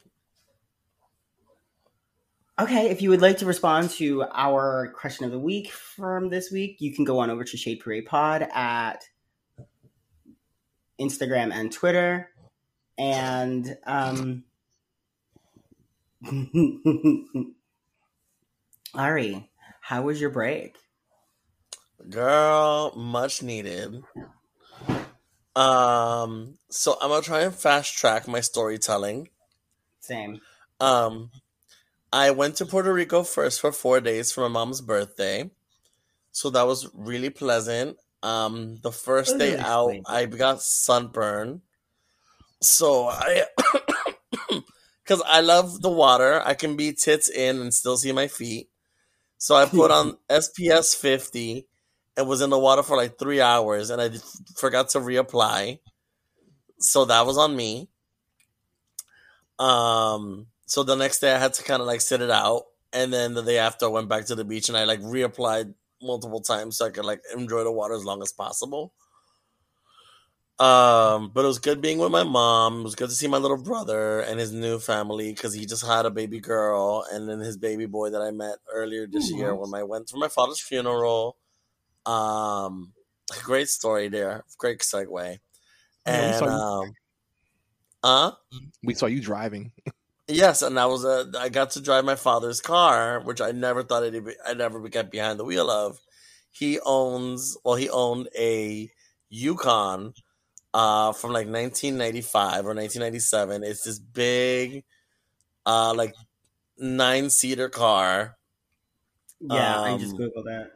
okay, 2.59 2.89
if 2.89 3.01
you 3.01 3.09
would 3.09 3.21
like 3.21 3.37
to 3.39 3.45
respond 3.45 3.89
to 3.91 4.23
our 4.33 4.93
question 4.97 5.25
of 5.25 5.31
the 5.31 5.39
week 5.39 5.71
from 5.71 6.29
this 6.29 6.49
week, 6.51 6.77
you 6.79 6.93
can 6.93 7.03
go 7.03 7.19
on 7.19 7.29
over 7.29 7.43
to 7.43 7.57
Shade 7.57 7.81
Parade 7.81 8.05
Pod 8.05 8.47
at 8.53 9.03
Instagram 10.99 11.51
and 11.53 11.71
Twitter. 11.71 12.29
And 12.97 13.77
um 13.85 14.43
Ari, 18.95 19.49
how 19.81 20.01
was 20.03 20.19
your 20.19 20.29
break? 20.31 20.77
Girl, 22.09 22.91
much 22.95 23.41
needed. 23.43 24.03
Um, 25.55 26.57
so 26.69 26.97
I'm 27.01 27.09
gonna 27.09 27.21
try 27.21 27.41
and 27.41 27.53
fast 27.55 27.97
track 27.97 28.27
my 28.27 28.41
storytelling. 28.41 29.29
Same. 29.99 30.41
Um, 30.79 31.31
I 32.13 32.31
went 32.31 32.57
to 32.57 32.65
Puerto 32.65 32.93
Rico 32.93 33.23
first 33.23 33.61
for 33.61 33.71
four 33.71 34.01
days 34.01 34.31
for 34.31 34.41
my 34.41 34.47
mom's 34.49 34.81
birthday, 34.81 35.51
so 36.31 36.49
that 36.51 36.63
was 36.67 36.89
really 36.93 37.29
pleasant. 37.31 37.97
Um, 38.23 38.77
the 38.81 38.91
first 38.91 39.35
Oh, 39.35 39.39
day 39.39 39.53
really 39.53 39.63
out, 39.63 39.89
sweet. 39.89 40.03
I 40.05 40.25
got 40.25 40.61
sunburn, 40.61 41.61
so 42.61 43.07
I, 43.07 43.45
because 45.03 45.21
I 45.25 45.41
love 45.41 45.81
the 45.81 45.89
water, 45.89 46.41
I 46.45 46.53
can 46.53 46.75
be 46.75 46.93
tits 46.93 47.29
in 47.29 47.59
and 47.61 47.73
still 47.73 47.97
see 47.97 48.11
my 48.11 48.27
feet. 48.27 48.69
So 49.37 49.55
I 49.55 49.65
put 49.65 49.91
on 49.91 50.17
SPF 50.29 50.95
50 50.95 51.67
and 52.17 52.27
was 52.27 52.41
in 52.41 52.49
the 52.49 52.59
water 52.59 52.83
for 52.83 52.97
like 52.97 53.19
three 53.19 53.39
hours, 53.39 53.91
and 53.91 54.01
I 54.01 54.09
forgot 54.57 54.89
to 54.89 54.99
reapply. 54.99 55.79
So 56.79 57.05
that 57.05 57.25
was 57.25 57.37
on 57.37 57.55
me. 57.55 57.89
Um, 59.59 60.47
so 60.65 60.83
the 60.83 60.95
next 60.95 61.19
day 61.19 61.33
I 61.33 61.39
had 61.39 61.53
to 61.53 61.63
kind 61.63 61.81
of 61.81 61.87
like 61.87 62.01
sit 62.01 62.21
it 62.21 62.31
out, 62.31 62.63
and 62.91 63.13
then 63.13 63.35
the 63.35 63.43
day 63.43 63.59
after 63.59 63.85
I 63.85 63.89
went 63.89 64.09
back 64.09 64.25
to 64.25 64.35
the 64.35 64.43
beach 64.43 64.67
and 64.67 64.77
I 64.77 64.83
like 64.85 64.99
reapplied 65.01 65.73
multiple 66.01 66.41
times 66.41 66.77
so 66.77 66.85
I 66.85 66.89
could 66.89 67.05
like 67.05 67.21
enjoy 67.35 67.63
the 67.63 67.71
water 67.71 67.93
as 67.93 68.03
long 68.03 68.21
as 68.21 68.31
possible. 68.31 68.93
Um, 70.59 71.29
but 71.35 71.43
it 71.43 71.47
was 71.47 71.59
good 71.59 71.81
being 71.81 71.99
with 71.99 72.11
my 72.11 72.23
mom. 72.23 72.79
It 72.79 72.83
was 72.83 72.95
good 72.95 73.09
to 73.09 73.15
see 73.15 73.27
my 73.27 73.37
little 73.37 73.61
brother 73.61 74.21
and 74.21 74.39
his 74.39 74.51
new 74.51 74.79
family 74.79 75.31
because 75.31 75.53
he 75.53 75.67
just 75.67 75.85
had 75.85 76.07
a 76.07 76.11
baby 76.11 76.39
girl 76.39 77.05
and 77.11 77.29
then 77.29 77.39
his 77.39 77.57
baby 77.57 77.85
boy 77.85 78.09
that 78.09 78.21
I 78.21 78.31
met 78.31 78.57
earlier 78.73 79.05
this 79.05 79.31
year 79.31 79.53
when 79.53 79.79
I 79.79 79.83
went 79.83 80.09
for 80.09 80.17
my 80.17 80.29
father's 80.29 80.59
funeral. 80.59 81.37
Um, 82.07 82.93
great 83.43 83.69
story 83.69 84.07
there. 84.09 84.43
Great 84.57 84.79
segue. 84.79 85.39
Yeah, 86.05 86.21
we 86.21 86.27
And 86.27 86.35
saw 86.35 86.45
you- 86.45 86.51
um, 86.51 86.93
uh 88.03 88.31
We 88.83 88.93
saw 88.93 89.07
you 89.07 89.21
driving. 89.21 89.71
Yes, 90.29 90.61
and 90.61 90.77
I 90.79 90.85
was 90.87 91.05
a, 91.05 91.31
I 91.39 91.49
got 91.49 91.71
to 91.71 91.81
drive 91.81 92.03
my 92.05 92.15
father's 92.15 92.59
car, 92.61 93.21
which 93.21 93.39
I 93.41 93.51
never 93.51 93.81
thought 93.83 94.03
I'd 94.03 94.25
be, 94.25 94.33
I 94.45 94.53
never 94.53 94.79
get 94.89 95.09
behind 95.11 95.39
the 95.39 95.45
wheel 95.45 95.69
of. 95.69 95.99
He 96.51 96.79
owns 96.85 97.57
well, 97.63 97.75
he 97.75 97.89
owned 97.89 98.27
a 98.37 98.91
Yukon 99.29 100.13
uh, 100.73 101.13
from 101.13 101.31
like 101.31 101.47
1995 101.47 102.65
or 102.65 102.73
1997. 102.75 103.63
It's 103.63 103.83
this 103.83 103.99
big, 103.99 104.83
uh, 105.65 105.93
like 105.93 106.13
nine 106.77 107.29
seater 107.29 107.69
car. 107.69 108.37
Yeah, 109.39 109.81
I 109.81 109.97
just 109.97 110.13
Um, 110.13 110.19
googled 110.19 110.45
that. 110.45 110.71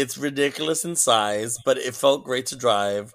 It's 0.00 0.16
ridiculous 0.16 0.84
in 0.84 0.94
size, 0.96 1.58
but 1.64 1.76
it 1.76 1.94
felt 1.94 2.24
great 2.24 2.46
to 2.46 2.56
drive. 2.56 3.12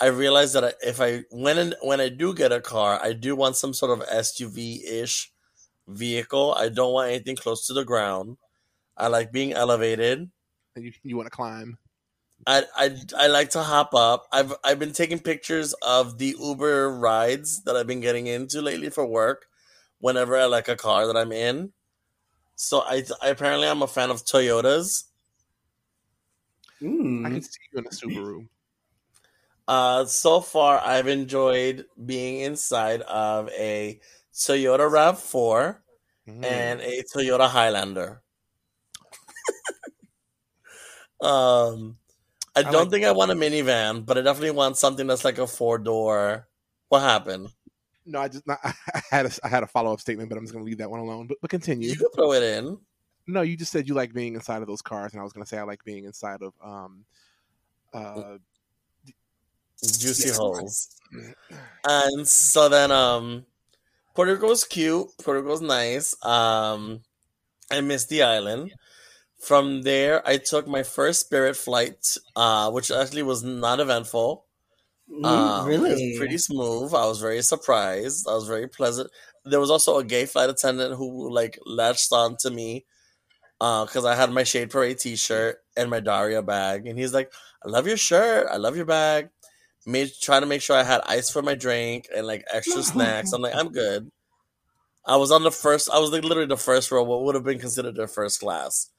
I 0.00 0.06
realized 0.06 0.54
that 0.54 0.76
if 0.80 0.98
I 1.00 1.24
when 1.30 1.58
in, 1.58 1.74
when 1.82 2.00
I 2.00 2.08
do 2.08 2.34
get 2.34 2.52
a 2.52 2.60
car, 2.60 2.98
I 3.02 3.12
do 3.12 3.36
want 3.36 3.56
some 3.56 3.74
sort 3.74 3.92
of 3.96 4.08
SUV 4.08 4.80
ish 4.84 5.30
vehicle. 5.86 6.54
I 6.56 6.70
don't 6.70 6.94
want 6.94 7.10
anything 7.10 7.36
close 7.36 7.66
to 7.66 7.74
the 7.74 7.84
ground. 7.84 8.38
I 8.96 9.08
like 9.08 9.30
being 9.32 9.52
elevated. 9.52 10.30
And 10.74 10.84
you 10.84 10.92
you 11.02 11.16
want 11.18 11.26
to 11.26 11.36
climb? 11.36 11.76
I, 12.46 12.64
I 12.76 12.96
I 13.18 13.26
like 13.28 13.50
to 13.50 13.62
hop 13.62 13.94
up. 13.94 14.26
I've 14.32 14.54
I've 14.64 14.78
been 14.78 14.92
taking 14.92 15.18
pictures 15.20 15.74
of 15.82 16.18
the 16.18 16.34
Uber 16.40 16.90
rides 16.90 17.62
that 17.64 17.76
I've 17.76 17.86
been 17.86 18.00
getting 18.00 18.26
into 18.26 18.62
lately 18.62 18.90
for 18.90 19.06
work. 19.06 19.46
Whenever 20.00 20.36
I 20.36 20.46
like 20.46 20.68
a 20.68 20.76
car 20.76 21.06
that 21.06 21.16
I'm 21.16 21.30
in, 21.30 21.72
so 22.56 22.80
I, 22.80 23.04
I 23.22 23.28
apparently 23.28 23.68
I'm 23.68 23.82
a 23.82 23.86
fan 23.86 24.10
of 24.10 24.24
Toyotas. 24.24 25.04
I 26.82 26.86
Mm. 26.86 27.24
can 27.32 27.42
see 27.42 27.60
you 27.72 27.78
in 27.78 27.86
a 27.86 27.90
Subaru. 27.90 28.48
Uh, 29.68 30.04
so 30.04 30.40
far 30.40 30.80
I've 30.80 31.06
enjoyed 31.06 31.86
being 32.04 32.40
inside 32.40 33.02
of 33.02 33.48
a 33.50 34.00
Toyota 34.34 34.90
Rav 34.90 35.20
Four 35.20 35.82
Mm. 36.28 36.44
and 36.44 36.80
a 36.80 37.02
Toyota 37.02 37.48
Highlander. 37.48 38.22
um, 41.20 41.96
I 42.54 42.60
I 42.60 42.62
don't 42.64 42.72
like- 42.74 42.90
think 42.90 43.04
I 43.04 43.12
want 43.12 43.30
a 43.30 43.34
minivan, 43.34 44.04
but 44.04 44.18
I 44.18 44.22
definitely 44.22 44.50
want 44.52 44.76
something 44.76 45.06
that's 45.06 45.24
like 45.24 45.38
a 45.38 45.46
four 45.46 45.78
door. 45.78 46.48
What 46.88 47.00
happened? 47.00 47.48
no, 48.04 48.20
I 48.20 48.28
just 48.28 48.46
not, 48.46 48.58
I 48.64 48.74
had 49.10 49.26
a, 49.26 49.30
I 49.44 49.48
had 49.48 49.62
a 49.62 49.66
follow 49.66 49.92
up 49.92 50.00
statement, 50.00 50.28
but 50.28 50.36
I'm 50.36 50.44
just 50.44 50.52
gonna 50.52 50.64
leave 50.64 50.78
that 50.78 50.90
one 50.90 51.00
alone. 51.00 51.26
But 51.28 51.38
but 51.40 51.50
continue. 51.50 51.88
You 51.88 51.96
can 51.96 52.10
throw 52.10 52.32
it 52.32 52.42
in. 52.42 52.78
No, 53.26 53.42
you 53.42 53.56
just 53.56 53.72
said 53.72 53.88
you 53.88 53.94
like 53.94 54.12
being 54.12 54.34
inside 54.34 54.62
of 54.62 54.68
those 54.68 54.82
cars, 54.82 55.12
and 55.12 55.20
I 55.20 55.24
was 55.24 55.32
gonna 55.32 55.46
say 55.46 55.58
I 55.58 55.62
like 55.62 55.84
being 55.84 56.04
inside 56.04 56.42
of 56.42 56.54
um 56.62 57.04
uh 57.94 58.38
Juicy 59.98 60.28
Yeah. 60.28 60.36
holes. 60.36 60.88
And 61.88 62.26
so 62.28 62.68
then 62.68 62.90
um 62.92 63.46
Puerto 64.14 64.34
Rico 64.34 64.48
was 64.48 64.64
cute. 64.64 65.08
Puerto 65.22 65.40
Rico 65.40 65.50
was 65.50 65.62
nice. 65.62 66.14
Um 66.24 67.02
I 67.70 67.80
missed 67.82 68.08
the 68.10 68.22
island. 68.22 68.72
From 69.40 69.82
there 69.82 70.26
I 70.28 70.38
took 70.38 70.66
my 70.68 70.82
first 70.84 71.20
spirit 71.20 71.56
flight, 71.56 72.16
uh, 72.36 72.70
which 72.70 72.90
actually 72.90 73.22
was 73.24 73.42
not 73.44 73.80
eventful. 73.80 74.46
Mm, 75.08 75.64
Um, 75.64 75.80
It 75.80 75.80
really? 75.80 75.90
was 75.90 76.02
pretty 76.16 76.38
smooth. 76.38 76.94
I 76.94 77.06
was 77.06 77.20
very 77.20 77.42
surprised. 77.42 78.26
I 78.28 78.34
was 78.34 78.46
very 78.48 78.68
pleasant. 78.68 79.10
There 79.44 79.60
was 79.60 79.70
also 79.70 79.98
a 79.98 80.04
gay 80.04 80.26
flight 80.26 80.50
attendant 80.50 80.96
who 80.96 81.30
like 81.32 81.58
latched 81.66 82.12
on 82.12 82.36
to 82.40 82.50
me 82.50 82.86
because 83.86 84.04
I 84.04 84.14
had 84.16 84.30
my 84.32 84.42
Shade 84.44 84.70
Parade 84.70 84.98
T-shirt 84.98 85.58
and 85.76 85.88
my 85.90 86.00
Daria 86.00 86.42
bag, 86.42 86.86
and 86.88 86.98
he's 86.98 87.14
like, 87.14 87.32
"I 87.64 87.68
love 87.68 87.86
your 87.86 87.96
shirt. 87.96 88.48
I 88.50 88.56
love 88.56 88.76
your 88.76 88.86
bag." 88.86 89.30
Made 89.86 90.10
try 90.20 90.40
to 90.40 90.46
make 90.46 90.62
sure 90.62 90.76
I 90.76 90.84
had 90.84 91.00
ice 91.06 91.30
for 91.30 91.42
my 91.42 91.54
drink 91.54 92.08
and 92.14 92.26
like 92.26 92.44
extra 92.52 92.82
snacks. 92.92 93.32
I'm 93.32 93.42
like, 93.42 93.54
I'm 93.54 93.70
good. 93.72 94.10
I 95.04 95.16
was 95.16 95.30
on 95.32 95.42
the 95.42 95.50
first. 95.52 95.90
I 95.90 95.98
was 95.98 96.10
like 96.12 96.22
literally 96.24 96.46
the 96.48 96.56
first 96.56 96.90
row. 96.92 97.02
What 97.02 97.24
would 97.24 97.34
have 97.34 97.44
been 97.44 97.58
considered 97.58 97.96
their 97.96 98.08
first 98.08 98.40
class. 98.40 98.90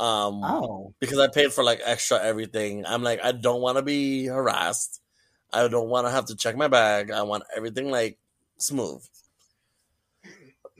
Um, 0.00 0.42
Oh. 0.44 0.94
because 1.00 1.18
I 1.18 1.28
paid 1.28 1.52
for 1.52 1.64
like 1.64 1.80
extra 1.84 2.22
everything. 2.22 2.84
I'm 2.86 3.02
like, 3.02 3.20
I 3.24 3.32
don't 3.32 3.60
want 3.62 3.78
to 3.78 3.82
be 3.82 4.26
harassed. 4.26 5.00
I 5.52 5.68
don't 5.68 5.88
want 5.88 6.06
to 6.06 6.10
have 6.10 6.26
to 6.26 6.36
check 6.36 6.56
my 6.56 6.68
bag. 6.68 7.10
I 7.10 7.22
want 7.22 7.44
everything 7.56 7.90
like 7.90 8.18
smooth. 8.58 9.02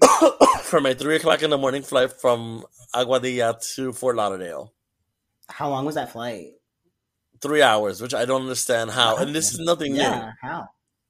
for 0.62 0.80
my 0.80 0.94
three 0.94 1.16
o'clock 1.16 1.42
in 1.42 1.50
the 1.50 1.58
morning 1.58 1.82
flight 1.82 2.12
from 2.12 2.64
Aguadilla 2.94 3.58
to 3.74 3.92
Fort 3.92 4.16
Lauderdale, 4.16 4.72
How 5.48 5.68
long 5.70 5.84
was 5.86 5.94
that 5.94 6.12
flight? 6.12 6.52
three 7.42 7.62
hours, 7.62 8.00
which 8.00 8.14
I 8.14 8.24
don't 8.24 8.42
understand 8.42 8.90
how. 8.90 9.16
And 9.16 9.34
this 9.34 9.52
is 9.52 9.60
nothing 9.60 9.94
Yeah, 9.94 10.32
how? 10.42 10.58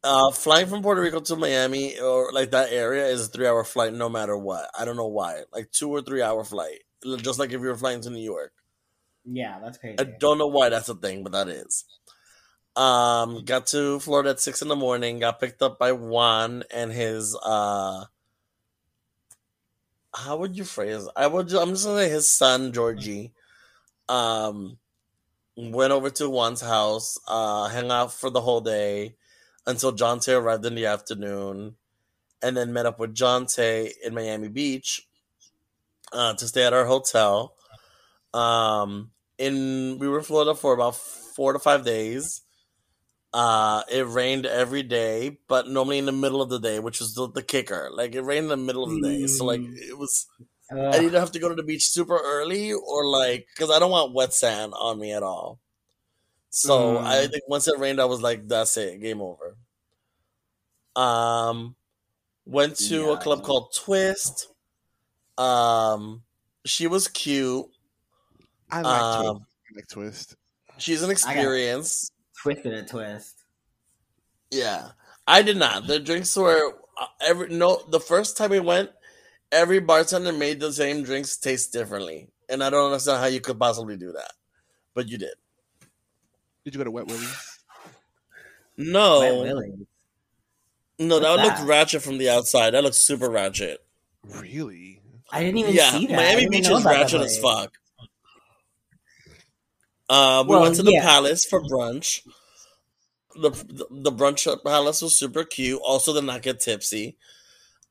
new. 0.03 0.11
Uh, 0.11 0.31
flying 0.31 0.67
from 0.67 0.83
Puerto 0.83 1.01
Rico 1.01 1.21
to 1.21 1.37
Miami 1.37 1.99
or 1.99 2.33
like 2.33 2.51
that 2.53 2.71
area 2.73 3.07
is 3.07 3.27
a 3.27 3.29
three 3.31 3.47
hour 3.47 3.65
flight, 3.65 3.93
no 3.93 4.09
matter 4.09 4.37
what. 4.37 4.69
I 4.79 4.85
don't 4.85 4.97
know 4.97 5.09
why. 5.09 5.43
Like 5.53 5.71
two 5.73 5.91
or 5.91 6.03
three 6.03 6.23
hour 6.23 6.45
flight, 6.45 6.81
just 7.19 7.39
like 7.39 7.51
if 7.51 7.61
you 7.61 7.67
were 7.69 7.77
flying 7.77 8.01
to 8.03 8.11
New 8.11 8.23
York. 8.23 8.53
Yeah, 9.25 9.59
that's 9.61 9.79
crazy. 9.79 9.97
I 9.99 10.05
don't 10.05 10.39
know 10.39 10.47
why 10.47 10.69
that's 10.69 10.89
a 10.89 10.95
thing, 10.95 11.25
but 11.25 11.33
that 11.33 11.49
is. 11.49 11.85
Um, 12.77 13.45
got 13.45 13.67
to 13.69 13.99
Florida 14.01 14.31
at 14.31 14.41
six 14.41 14.63
in 14.63 14.69
the 14.69 14.77
morning. 14.77 15.19
Got 15.19 15.41
picked 15.41 15.63
up 15.63 15.79
by 15.79 15.93
Juan 15.93 16.63
and 16.73 16.93
his. 16.93 17.37
uh 17.43 18.05
How 20.17 20.39
would 20.39 20.57
you 20.57 20.65
phrase? 20.65 21.07
I 21.15 21.27
would. 21.27 21.53
I'm 21.53 21.71
just 21.71 21.85
gonna 21.85 21.99
say 21.99 22.09
his 22.09 22.27
son 22.27 22.73
Georgie. 22.73 23.33
Um, 24.09 24.79
went 25.59 25.93
over 25.93 26.09
to 26.09 26.31
Juan's 26.31 26.63
house. 26.63 27.19
Uh, 27.29 27.69
hung 27.69 27.91
out 27.91 28.15
for 28.15 28.31
the 28.31 28.41
whole 28.41 28.63
day 28.63 29.15
until 29.67 29.93
Jonte 29.93 30.35
arrived 30.35 30.65
in 30.65 30.75
the 30.75 30.87
afternoon, 30.87 31.77
and 32.41 32.57
then 32.57 32.73
met 32.73 32.87
up 32.87 32.99
with 32.99 33.15
Jonte 33.15 33.93
in 34.03 34.15
Miami 34.15 34.49
Beach 34.49 35.07
uh, 36.13 36.33
to 36.33 36.49
stay 36.49 36.65
at 36.65 36.73
our 36.73 36.87
hotel. 36.87 37.55
Um, 38.33 39.11
in 39.37 39.99
we 39.99 40.09
were 40.09 40.19
in 40.19 40.25
Florida 40.25 40.55
for 40.55 40.73
about 40.73 40.97
four 40.97 41.53
to 41.53 41.59
five 41.59 41.85
days. 41.85 42.41
Uh, 43.37 43.83
it 43.91 44.07
rained 44.07 44.47
every 44.47 44.83
day, 44.83 45.39
but 45.47 45.69
normally 45.69 45.99
in 45.99 46.07
the 46.07 46.13
middle 46.13 46.41
of 46.41 46.49
the 46.49 46.59
day, 46.59 46.79
which 46.79 47.01
was 47.01 47.13
the, 47.15 47.29
the 47.31 47.43
kicker. 47.43 47.91
Like 47.93 48.15
it 48.15 48.23
rained 48.23 48.45
in 48.45 48.49
the 48.49 48.57
middle 48.57 48.83
of 48.85 48.91
the 48.91 49.01
day, 49.03 49.27
so 49.27 49.45
like 49.45 49.61
Mm. 49.61 49.77
it 49.77 49.99
was. 49.99 50.27
Ugh. 50.73 50.79
I 50.79 51.05
either 51.05 51.21
have 51.21 51.33
to 51.33 51.39
go 51.39 51.49
to 51.51 51.55
the 51.55 51.63
beach 51.63 51.87
super 51.91 52.17
early 52.17 52.73
or 52.73 53.07
like 53.07 53.47
because 53.55 53.71
I 53.71 53.79
don't 53.79 53.91
want 53.91 54.15
wet 54.15 54.33
sand 54.33 54.73
on 54.75 54.99
me 54.99 55.13
at 55.13 55.23
all. 55.23 55.61
So 56.49 56.97
Mm. 56.97 57.05
I 57.05 57.27
think 57.27 57.43
once 57.47 57.69
it 57.69 57.79
rained, 57.79 58.01
I 58.01 58.07
was 58.07 58.23
like, 58.23 58.49
"That's 58.49 58.75
it, 58.79 59.01
game 59.03 59.21
over." 59.21 59.59
Um, 60.97 61.77
went 62.47 62.77
to 62.89 63.11
a 63.11 63.19
club 63.19 63.43
called 63.43 63.75
Twist. 63.75 64.49
Um, 65.37 66.23
she 66.65 66.87
was 66.87 67.07
cute. 67.09 67.67
I 68.71 68.81
like 68.81 69.03
Um, 69.03 69.25
twist. 69.25 69.45
I 69.45 69.77
like 69.77 69.89
twist. 69.89 70.37
She's 70.79 71.03
an 71.03 71.11
experience. 71.11 72.11
Twisted 72.47 72.75
a 72.75 72.83
twist. 72.85 73.43
Yeah, 74.53 74.91
I 75.27 75.43
did 75.43 75.57
not. 75.57 75.89
The 75.89 75.99
drinks 75.99 76.37
were 76.37 76.75
uh, 76.97 77.07
every 77.21 77.49
no. 77.49 77.83
The 77.89 77.99
first 77.99 78.37
time 78.37 78.51
we 78.51 78.61
went, 78.61 78.91
every 79.51 79.81
bartender 79.81 80.33
made 80.33 80.61
the 80.61 80.73
same 80.73 81.03
drinks 81.03 81.37
taste 81.37 81.73
differently, 81.73 82.29
and 82.49 82.63
I 82.63 82.71
don't 82.71 82.87
understand 82.87 83.21
how 83.21 83.27
you 83.27 83.41
could 83.41 83.59
possibly 83.59 83.97
do 83.97 84.13
that, 84.13 84.33
but 84.95 85.09
you 85.09 85.19
did. 85.19 85.35
Did 86.65 86.75
you 86.75 86.79
go 86.79 86.85
to 86.85 86.91
Wet 86.93 87.09
Willie's? 87.09 87.59
Wet 88.79 88.87
No, 88.87 89.43
Willie. 89.43 89.73
no, 91.01 91.19
that 91.19 91.37
What's 91.39 91.59
looked 91.59 91.69
ratchet 91.69 92.03
from 92.03 92.19
the 92.19 92.31
outside. 92.31 92.75
That 92.75 92.85
looked 92.85 92.95
super 92.95 93.29
ratchet. 93.29 93.85
Really? 94.23 95.01
I 95.33 95.41
didn't 95.41 95.59
even 95.59 95.75
Yeah, 95.75 95.91
see 95.91 96.07
that. 96.07 96.15
Miami 96.15 96.49
Beach 96.49 96.69
is 96.69 96.85
ratchet 96.85 97.23
as 97.23 97.39
fuck. 97.41 97.73
Uh, 100.09 100.45
we 100.47 100.51
Well, 100.55 100.63
went 100.63 100.77
to 100.77 100.83
the 100.83 100.93
yeah. 100.93 101.03
palace 101.03 101.45
for 101.45 101.61
brunch. 101.63 102.27
The 103.35 103.51
the 103.91 104.13
brunch 104.13 104.47
palace 104.65 105.03
was 105.03 105.17
super 105.17 105.45
cute. 105.45 105.81
Also, 105.85 106.15
did 106.15 106.25
not 106.25 106.43
get 106.43 106.61
tipsy. 106.61 107.17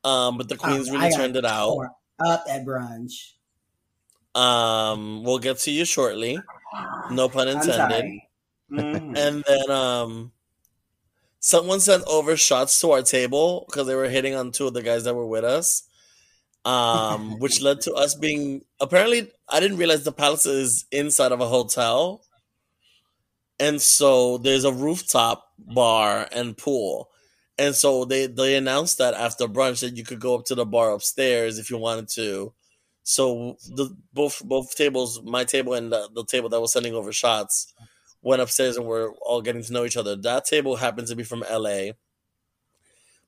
Um, 0.04 0.38
but 0.38 0.48
the 0.50 0.56
queens 0.58 0.90
Oh, 0.90 0.94
really 0.94 1.08
I 1.08 1.12
turned 1.12 1.36
it 1.36 1.46
out. 1.46 1.78
Up 2.20 2.46
at 2.50 2.66
brunch. 2.66 3.34
Um, 4.34 5.24
we'll 5.24 5.40
get 5.40 5.60
to 5.60 5.72
you 5.72 5.86
shortly. 5.86 6.40
No 7.12 7.30
pun 7.30 7.48
intended. 7.48 7.76
sorry. 7.76 8.30
Mhm. 8.72 9.18
And 9.18 9.44
then 9.48 9.72
um, 9.72 10.32
someone 11.40 11.80
sent 11.80 12.04
over 12.08 12.36
shots 12.36 12.80
to 12.82 12.92
our 12.92 13.02
table 13.04 13.66
because 13.68 13.88
they 13.88 13.96
were 13.96 14.10
hitting 14.10 14.34
on 14.36 14.52
two 14.52 14.68
of 14.68 14.74
the 14.74 14.82
guys 14.82 15.04
that 15.04 15.14
were 15.16 15.28
with 15.28 15.44
us. 15.44 15.84
Um, 16.66 17.38
which 17.38 17.62
led 17.62 17.82
to 17.82 17.94
us 17.94 18.16
being 18.16 18.64
apparently 18.80 19.32
I 19.48 19.60
didn't 19.60 19.78
realize 19.78 20.04
the 20.04 20.12
palace 20.12 20.48
is 20.48 20.86
inside 20.92 21.32
of 21.32 21.40
a 21.40 21.48
hotel. 21.48 22.24
And 23.60 23.82
so 23.82 24.38
there's 24.40 24.66
a 24.66 24.74
rooftop 24.74 25.52
bar 25.60 26.28
and 26.32 26.58
pool. 26.58 27.10
And 27.58 27.74
so 27.74 28.04
they, 28.04 28.28
they 28.28 28.56
announced 28.56 28.98
that 28.98 29.14
after 29.14 29.48
brunch 29.48 29.80
that 29.82 29.96
you 29.96 30.04
could 30.04 30.20
go 30.20 30.36
up 30.36 30.46
to 30.46 30.56
the 30.56 30.66
bar 30.66 30.92
upstairs 30.92 31.58
if 31.58 31.70
you 31.70 31.78
wanted 31.78 32.10
to. 32.10 32.54
So 33.04 33.58
the 33.70 33.96
both 34.14 34.42
both 34.44 34.76
tables, 34.76 35.22
my 35.24 35.44
table 35.44 35.76
and 35.76 35.92
the, 35.92 36.10
the 36.14 36.26
table 36.26 36.50
that 36.50 36.60
was 36.60 36.74
sending 36.74 36.96
over 36.96 37.14
shots, 37.14 37.72
went 38.22 38.42
upstairs 38.42 38.76
and 38.76 38.88
we're 38.88 39.12
all 39.22 39.42
getting 39.42 39.64
to 39.64 39.72
know 39.72 39.86
each 39.86 39.96
other. 39.96 40.16
That 40.16 40.46
table 40.46 40.76
happened 40.76 41.08
to 41.10 41.16
be 41.16 41.24
from 41.24 41.46
LA. 41.50 41.92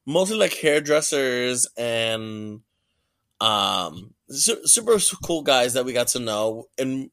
Mostly 0.05 0.37
like 0.37 0.53
hairdressers 0.55 1.67
and 1.77 2.61
um 3.39 4.13
su- 4.29 4.65
super 4.65 4.97
cool 5.23 5.41
guys 5.41 5.73
that 5.73 5.85
we 5.85 5.93
got 5.93 6.07
to 6.07 6.19
know 6.19 6.65
and 6.77 7.09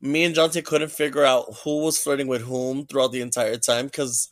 me 0.00 0.24
and 0.24 0.34
Jonte 0.34 0.64
couldn't 0.64 0.90
figure 0.90 1.24
out 1.24 1.46
who 1.62 1.82
was 1.82 1.96
flirting 1.96 2.26
with 2.26 2.42
whom 2.42 2.86
throughout 2.86 3.12
the 3.12 3.20
entire 3.20 3.56
time 3.56 3.86
because 3.86 4.28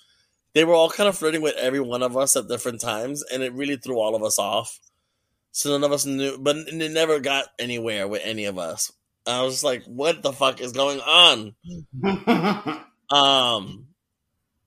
they 0.52 0.64
were 0.64 0.74
all 0.74 0.90
kind 0.90 1.08
of 1.08 1.16
flirting 1.16 1.42
with 1.42 1.54
every 1.56 1.80
one 1.80 2.02
of 2.02 2.16
us 2.16 2.34
at 2.36 2.48
different 2.48 2.80
times 2.80 3.22
and 3.32 3.42
it 3.42 3.52
really 3.52 3.76
threw 3.76 3.98
all 3.98 4.16
of 4.16 4.22
us 4.22 4.38
off. 4.38 4.80
So 5.52 5.70
none 5.70 5.84
of 5.84 5.92
us 5.92 6.04
knew 6.04 6.38
but 6.38 6.56
it 6.56 6.90
never 6.92 7.20
got 7.20 7.46
anywhere 7.58 8.08
with 8.08 8.22
any 8.24 8.44
of 8.46 8.58
us. 8.58 8.92
I 9.26 9.42
was 9.42 9.54
just 9.54 9.64
like 9.64 9.84
what 9.84 10.22
the 10.22 10.32
fuck 10.32 10.60
is 10.60 10.72
going 10.72 11.00
on? 11.00 11.54
Um 13.10 13.86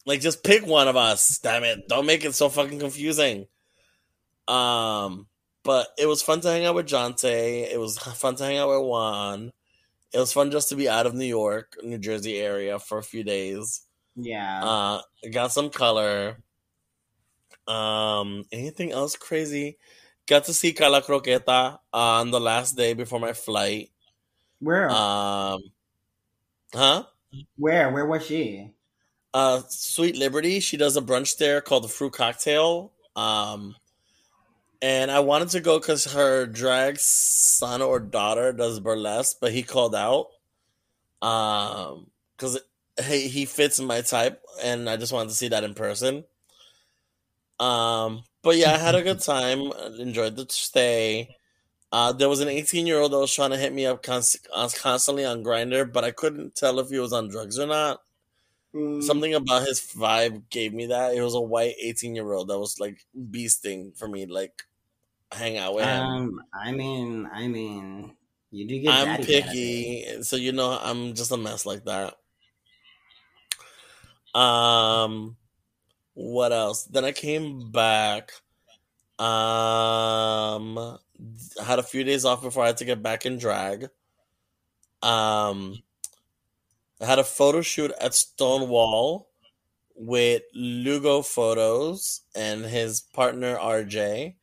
like 0.06 0.20
just 0.20 0.44
pick 0.44 0.66
one 0.66 0.90
of 0.90 0.98
us 0.98 1.40
damn 1.42 1.64
it. 1.64 1.88
Don't 1.88 2.06
make 2.06 2.26
it 2.26 2.36
so 2.36 2.50
fucking 2.50 2.80
confusing. 2.80 3.48
Um 4.50 5.28
but 5.64 5.88
it 5.98 6.06
was 6.06 6.22
fun 6.22 6.42
to 6.42 6.50
hang 6.50 6.66
out 6.66 6.76
with 6.76 6.88
Jonte. 6.88 7.24
It 7.72 7.80
was 7.80 7.98
fun 8.18 8.36
to 8.36 8.44
hang 8.44 8.58
out 8.58 8.70
with 8.70 8.88
Juan. 8.88 9.52
It 10.14 10.20
was 10.20 10.34
fun 10.34 10.52
just 10.52 10.70
to 10.70 10.76
be 10.76 10.88
out 10.88 11.08
of 11.08 11.16
New 11.16 11.26
York, 11.26 11.78
New 11.84 11.98
Jersey 11.98 12.38
area 12.38 12.78
for 12.78 13.00
a 13.00 13.04
few 13.04 13.24
days. 13.24 13.82
Yeah. 14.16 14.64
Uh, 14.64 15.02
got 15.32 15.52
some 15.52 15.70
color. 15.70 16.38
Um, 17.68 18.44
anything 18.52 18.92
else 18.92 19.16
crazy? 19.16 19.78
Got 20.28 20.46
to 20.46 20.54
see 20.54 20.74
Carla 20.74 21.02
Croqueta 21.02 21.80
on 21.92 22.32
the 22.32 22.40
last 22.40 22.78
day 22.78 22.94
before 22.94 23.20
my 23.20 23.34
flight. 23.34 23.90
Where? 24.60 24.90
Um, 24.90 25.62
huh? 26.74 27.04
Where? 27.58 27.92
Where 27.92 28.06
was 28.06 28.26
she? 28.26 28.70
Uh, 29.34 29.62
Sweet 29.68 30.16
Liberty. 30.16 30.60
She 30.60 30.78
does 30.78 30.96
a 30.96 31.02
brunch 31.02 31.38
there 31.38 31.60
called 31.60 31.84
the 31.84 31.90
Fruit 31.90 32.14
Cocktail. 32.14 32.92
Um, 33.16 33.76
and 34.84 35.12
I 35.12 35.22
wanted 35.22 35.50
to 35.52 35.62
go 35.62 35.80
because 35.80 36.14
her 36.14 36.48
drag 36.48 37.00
son 37.00 37.82
or 37.82 38.00
daughter 38.02 38.54
does 38.54 38.82
burlesque, 38.82 39.38
but 39.42 39.54
he 39.54 39.64
called 39.64 39.96
out. 39.96 40.28
Um, 41.22 42.12
because 42.38 42.60
he 43.06 43.28
he 43.30 43.46
fits 43.46 43.80
my 43.80 44.02
type, 44.02 44.44
and 44.64 44.90
I 44.90 44.98
just 44.98 45.14
wanted 45.14 45.30
to 45.30 45.36
see 45.36 45.50
that 45.50 45.64
in 45.64 45.74
person. 45.74 46.26
Um, 47.60 48.24
but 48.42 48.58
yeah, 48.58 48.74
I 48.74 48.78
had 48.78 48.96
a 48.96 49.02
good 49.02 49.20
time. 49.22 49.72
Enjoyed 50.00 50.36
the 50.36 50.46
stay. 50.50 51.36
Uh, 51.92 52.14
there 52.14 52.30
was 52.30 52.42
an 52.42 52.50
18 52.50 52.88
year 52.88 53.00
old 53.00 53.14
that 53.14 53.20
was 53.20 53.34
trying 53.34 53.52
to 53.52 53.58
hit 53.58 53.74
me 53.74 53.86
up 53.86 54.04
const- 54.04 54.48
uh, 54.54 54.70
constantly 54.76 55.26
on 55.26 55.44
Grindr, 55.44 55.92
but 55.92 56.04
I 56.06 56.12
couldn't 56.12 56.56
tell 56.56 56.80
if 56.80 56.90
he 56.90 57.00
was 57.00 57.14
on 57.14 57.30
drugs 57.30 57.60
or 57.60 57.68
not. 57.68 58.02
Mm, 58.76 59.04
Something 59.04 59.34
about 59.36 59.68
his 59.68 59.82
vibe 59.82 60.50
gave 60.50 60.74
me 60.74 60.88
that. 60.88 61.16
It 61.16 61.22
was 61.22 61.36
a 61.36 61.42
white 61.42 61.76
18 61.82 62.16
year 62.16 62.32
old 62.34 62.50
that 62.50 62.60
was 62.60 62.80
like 62.80 63.06
beasting 63.32 63.98
for 63.98 64.08
me, 64.08 64.26
like 64.28 64.64
hang 65.34 65.58
out 65.58 65.76
with 65.76 65.86
him. 65.86 66.02
Um, 66.02 66.42
I 66.54 66.72
mean, 66.72 67.30
I 67.32 67.48
mean, 67.48 68.16
you 68.52 68.68
do 68.68 68.80
get. 68.80 68.94
I'm 68.94 69.24
picky, 69.24 70.22
so 70.22 70.36
you 70.36 70.52
know 70.52 70.78
I'm 70.82 71.14
just 71.14 71.32
a 71.32 71.38
mess 71.38 71.66
like 71.66 71.86
that. 71.86 72.16
Um, 74.40 75.38
what 76.14 76.52
else? 76.52 76.86
Then 76.86 77.06
I 77.06 77.12
came 77.12 77.72
back. 77.72 78.32
Um, 79.20 80.78
I 80.78 81.64
had 81.64 81.80
a 81.80 81.84
few 81.84 82.04
days 82.04 82.26
off 82.26 82.42
before 82.42 82.64
I 82.64 82.68
had 82.68 82.78
to 82.78 82.86
get 82.86 83.04
back 83.04 83.26
in 83.26 83.38
drag. 83.38 83.90
Um, 85.02 85.84
I 87.02 87.06
had 87.06 87.20
a 87.20 87.24
photo 87.24 87.62
shoot 87.62 87.92
at 88.00 88.14
Stonewall 88.14 89.30
with 89.96 90.44
Lugo 90.54 91.22
Photos 91.22 92.22
and 92.36 92.66
his 92.66 93.02
partner 93.02 93.58
RJ. 93.58 94.36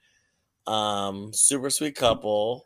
Um, 0.66 1.32
super 1.32 1.70
sweet 1.70 1.94
couple. 1.96 2.64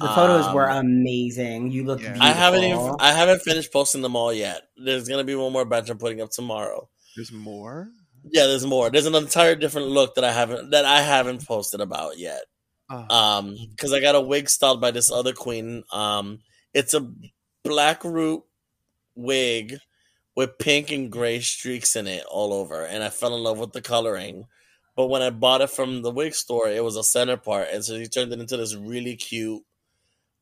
The 0.00 0.08
photos 0.08 0.52
were 0.54 0.70
Um, 0.70 0.86
amazing. 0.86 1.70
You 1.70 1.84
look. 1.84 2.00
Yeah. 2.00 2.08
beautiful. 2.12 2.28
I 2.28 2.32
haven't 2.32 2.64
even 2.64 2.94
I 3.00 3.12
haven't 3.12 3.40
finished 3.42 3.72
posting 3.72 4.02
them 4.02 4.16
all 4.16 4.32
yet. 4.32 4.62
There's 4.76 5.08
gonna 5.08 5.24
be 5.24 5.34
one 5.34 5.52
more 5.52 5.64
batch 5.64 5.88
I'm 5.88 5.98
putting 5.98 6.20
up 6.20 6.30
tomorrow. 6.30 6.88
There's 7.16 7.32
more. 7.32 7.88
Yeah, 8.30 8.46
there's 8.46 8.66
more. 8.66 8.90
There's 8.90 9.06
an 9.06 9.14
entire 9.14 9.54
different 9.54 9.88
look 9.88 10.14
that 10.16 10.24
I 10.24 10.32
haven't 10.32 10.70
that 10.70 10.84
I 10.84 11.00
haven't 11.00 11.46
posted 11.46 11.80
about 11.80 12.18
yet. 12.18 12.42
Uh, 12.90 13.04
Um, 13.10 13.56
because 13.70 13.92
I 13.92 14.00
got 14.00 14.14
a 14.14 14.20
wig 14.20 14.48
styled 14.50 14.80
by 14.80 14.90
this 14.90 15.10
other 15.10 15.32
queen. 15.32 15.84
Um, 15.92 16.40
it's 16.74 16.92
a 16.94 17.10
black 17.64 18.04
root 18.04 18.42
wig 19.14 19.78
with 20.36 20.58
pink 20.58 20.90
and 20.90 21.10
gray 21.10 21.40
streaks 21.40 21.96
in 21.96 22.06
it 22.06 22.24
all 22.30 22.52
over, 22.52 22.84
and 22.84 23.02
I 23.02 23.08
fell 23.10 23.34
in 23.34 23.42
love 23.42 23.58
with 23.58 23.72
the 23.72 23.82
coloring. 23.82 24.44
But 24.98 25.10
when 25.10 25.22
I 25.22 25.30
bought 25.30 25.60
it 25.60 25.70
from 25.70 26.02
the 26.02 26.10
wig 26.10 26.34
store, 26.34 26.68
it 26.68 26.82
was 26.82 26.96
a 26.96 27.04
center 27.04 27.36
part, 27.36 27.68
and 27.72 27.84
so 27.84 27.96
he 27.96 28.08
turned 28.08 28.32
it 28.32 28.40
into 28.40 28.56
this 28.56 28.74
really 28.74 29.14
cute, 29.14 29.62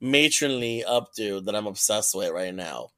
matronly 0.01 0.83
updo 0.89 1.45
that 1.45 1.55
I'm 1.55 1.67
obsessed 1.67 2.15
with 2.15 2.33
right 2.33 2.55
now. 2.55 2.89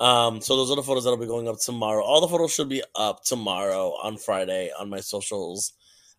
Um, 0.00 0.40
so 0.40 0.56
those 0.56 0.72
are 0.72 0.74
the 0.74 0.82
photos 0.82 1.04
that'll 1.04 1.20
be 1.20 1.26
going 1.26 1.46
up 1.46 1.60
tomorrow. 1.60 2.02
All 2.02 2.20
the 2.20 2.26
photos 2.26 2.52
should 2.52 2.68
be 2.68 2.82
up 2.96 3.22
tomorrow 3.22 3.90
on 4.02 4.16
Friday 4.16 4.72
on 4.76 4.90
my 4.90 4.98
socials 4.98 5.74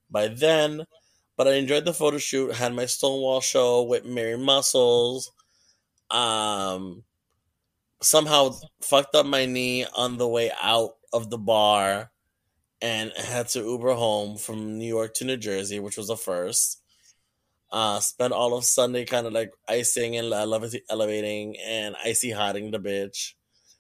by 0.10 0.30
then. 0.30 0.86
But 1.36 1.50
I 1.50 1.56
enjoyed 1.56 1.84
the 1.84 1.94
photo 1.94 2.20
shoot. 2.20 2.54
Had 2.54 2.74
my 2.74 2.86
Stonewall 2.86 3.42
show 3.42 3.84
with 3.84 4.06
Mary 4.06 4.38
Muscles. 4.38 5.30
Um, 6.10 7.04
somehow 8.02 8.52
fucked 8.82 9.16
up 9.16 9.26
my 9.26 9.46
knee 9.46 9.86
on 9.94 10.18
the 10.18 10.28
way 10.30 10.52
out 10.62 10.92
of 11.12 11.30
the 11.30 11.38
bar, 11.38 12.12
and 12.82 13.12
had 13.18 13.48
to 13.50 13.60
Uber 13.60 13.94
home 13.94 14.38
from 14.38 14.78
New 14.78 14.88
York 14.88 15.14
to 15.16 15.26
New 15.26 15.38
Jersey, 15.38 15.80
which 15.80 15.98
was 15.98 16.10
a 16.10 16.18
first. 16.18 16.82
Uh, 17.72 18.00
spent 18.00 18.34
all 18.34 18.56
of 18.58 18.66
Sunday 18.66 19.06
kind 19.06 19.28
of 19.28 19.34
like 19.34 19.52
icing 19.68 20.16
and 20.18 20.34
elevating, 20.34 21.56
and 21.60 21.96
icy 22.04 22.32
hotting 22.32 22.72
the 22.72 22.80
bitch. 22.80 23.34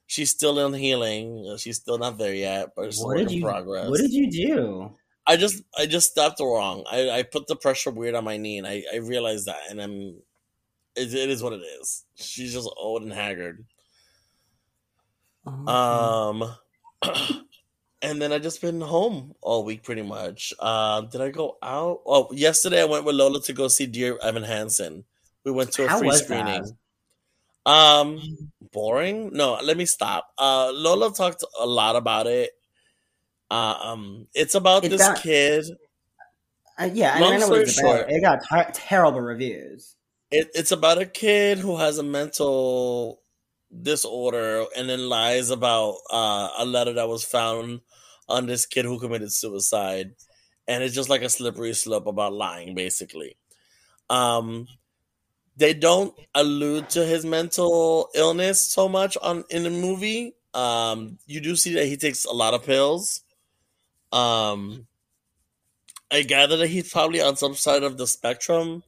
She's 0.08 0.32
still 0.32 0.66
in 0.66 0.74
healing. 0.74 1.56
She's 1.58 1.78
still 1.78 1.98
not 1.98 2.18
there 2.18 2.34
yet, 2.34 2.70
but 2.76 2.86
it's 2.86 3.04
What 3.04 3.18
work 3.18 3.18
did 3.18 3.32
in 3.32 3.38
you? 3.40 3.44
progress. 3.44 3.90
What 3.90 4.00
did 4.00 4.12
you 4.12 4.30
do? 4.30 4.96
I 5.26 5.38
just 5.38 5.64
I 5.78 5.86
just 5.86 6.12
stepped 6.12 6.40
wrong. 6.40 6.84
I, 6.90 7.10
I 7.10 7.24
put 7.24 7.48
the 7.48 7.56
pressure 7.56 7.92
weird 7.92 8.16
on 8.16 8.24
my 8.24 8.38
knee, 8.38 8.58
and 8.58 8.68
I, 8.68 8.84
I 8.92 8.98
realized 8.98 9.46
that, 9.46 9.62
and 9.70 9.82
I'm 9.82 10.22
it, 10.96 11.14
it 11.14 11.30
is 11.30 11.44
what 11.44 11.54
it 11.54 11.62
is. 11.82 12.06
She's 12.16 12.54
just 12.54 12.70
old 12.78 13.04
and 13.04 13.14
haggard. 13.14 13.66
Um, 15.46 16.44
and 18.02 18.22
then 18.22 18.32
I 18.32 18.40
just 18.40 18.62
been 18.62 18.82
home 18.82 19.36
all 19.42 19.64
week 19.64 19.84
pretty 19.84 20.02
much. 20.04 20.54
Um, 20.60 21.08
did 21.10 21.22
I 21.22 21.30
go 21.30 21.58
out? 21.62 22.02
Oh, 22.06 22.32
yesterday 22.32 22.82
I 22.82 22.86
went 22.86 23.06
with 23.06 23.16
Lola 23.16 23.42
to 23.44 23.54
go 23.54 23.68
see 23.68 23.86
Dear 23.86 24.18
Evan 24.22 24.44
Hansen. 24.44 25.04
We 25.44 25.52
went 25.52 25.72
to 25.74 25.86
a 25.86 25.88
How 25.88 26.00
free 26.00 26.12
screening. 26.12 26.64
that? 27.66 27.72
Um, 27.72 28.22
boring? 28.72 29.32
No, 29.34 29.60
let 29.64 29.78
me 29.78 29.86
stop. 29.86 30.32
Uh, 30.38 30.72
Lola 30.74 31.14
talked 31.14 31.44
a 31.60 31.66
lot 31.66 31.96
about 31.96 32.28
it. 32.28 32.52
Uh, 33.52 33.76
um, 33.82 34.28
it's 34.34 34.56
about 34.56 34.86
It 34.86 34.90
this 34.90 35.02
got- 35.02 35.22
kid. 35.22 35.66
Uh, 36.80 36.90
yeah, 36.94 37.16
I, 37.16 37.20
Long 37.20 37.32
mean, 37.34 37.44
I 37.44 37.48
know 37.48 37.54
it's 37.56 37.74
story 37.76 37.90
about. 37.92 38.00
short. 38.10 38.12
It 38.12 38.22
got 38.22 38.40
ter- 38.48 38.72
terrible 38.74 39.20
reviews. 39.22 39.96
It, 40.32 40.50
it's 40.54 40.72
about 40.72 40.98
a 40.98 41.06
kid 41.06 41.58
who 41.58 41.76
has 41.78 41.98
a 41.98 42.04
mental 42.04 43.20
disorder 43.82 44.66
and 44.78 44.90
then 44.90 45.10
lies 45.10 45.50
about 45.50 45.98
uh, 46.12 46.50
a 46.58 46.66
letter 46.66 46.94
that 46.94 47.08
was 47.08 47.24
found 47.24 47.82
on 48.28 48.46
this 48.46 48.66
kid 48.66 48.86
who 48.86 49.00
committed 49.00 49.32
suicide. 49.32 50.12
And 50.68 50.84
it's 50.84 50.96
just 50.96 51.10
like 51.10 51.22
a 51.22 51.30
slippery 51.30 51.74
slope 51.74 52.08
about 52.08 52.34
lying, 52.34 52.76
basically. 52.76 53.38
Um, 54.10 54.68
they 55.58 55.74
don't 55.74 56.14
allude 56.36 56.90
to 56.92 57.06
his 57.06 57.26
mental 57.26 58.10
illness 58.16 58.62
so 58.62 58.88
much 58.88 59.18
on 59.22 59.44
in 59.50 59.64
the 59.64 59.70
movie. 59.70 60.34
Um, 60.54 61.18
you 61.26 61.42
do 61.42 61.56
see 61.56 61.74
that 61.76 61.86
he 61.86 61.98
takes 61.98 62.26
a 62.26 62.32
lot 62.32 62.54
of 62.54 62.66
pills. 62.66 63.22
Um, 64.12 64.88
I 66.12 66.24
gather 66.24 66.58
that 66.58 66.68
he's 66.68 66.92
probably 66.92 67.22
on 67.22 67.36
some 67.36 67.56
side 67.56 67.84
of 67.84 67.98
the 67.98 68.08
spectrum. 68.08 68.84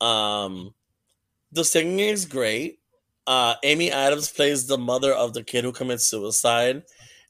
Um, 0.00 0.74
the 1.52 1.64
singing 1.64 1.98
is 1.98 2.24
great. 2.24 2.79
Uh, 3.30 3.54
Amy 3.64 3.92
Adams 3.92 4.30
plays 4.32 4.66
the 4.66 4.78
mother 4.78 5.12
of 5.14 5.34
the 5.34 5.44
kid 5.44 5.64
who 5.64 5.72
commits 5.72 6.06
suicide, 6.06 6.82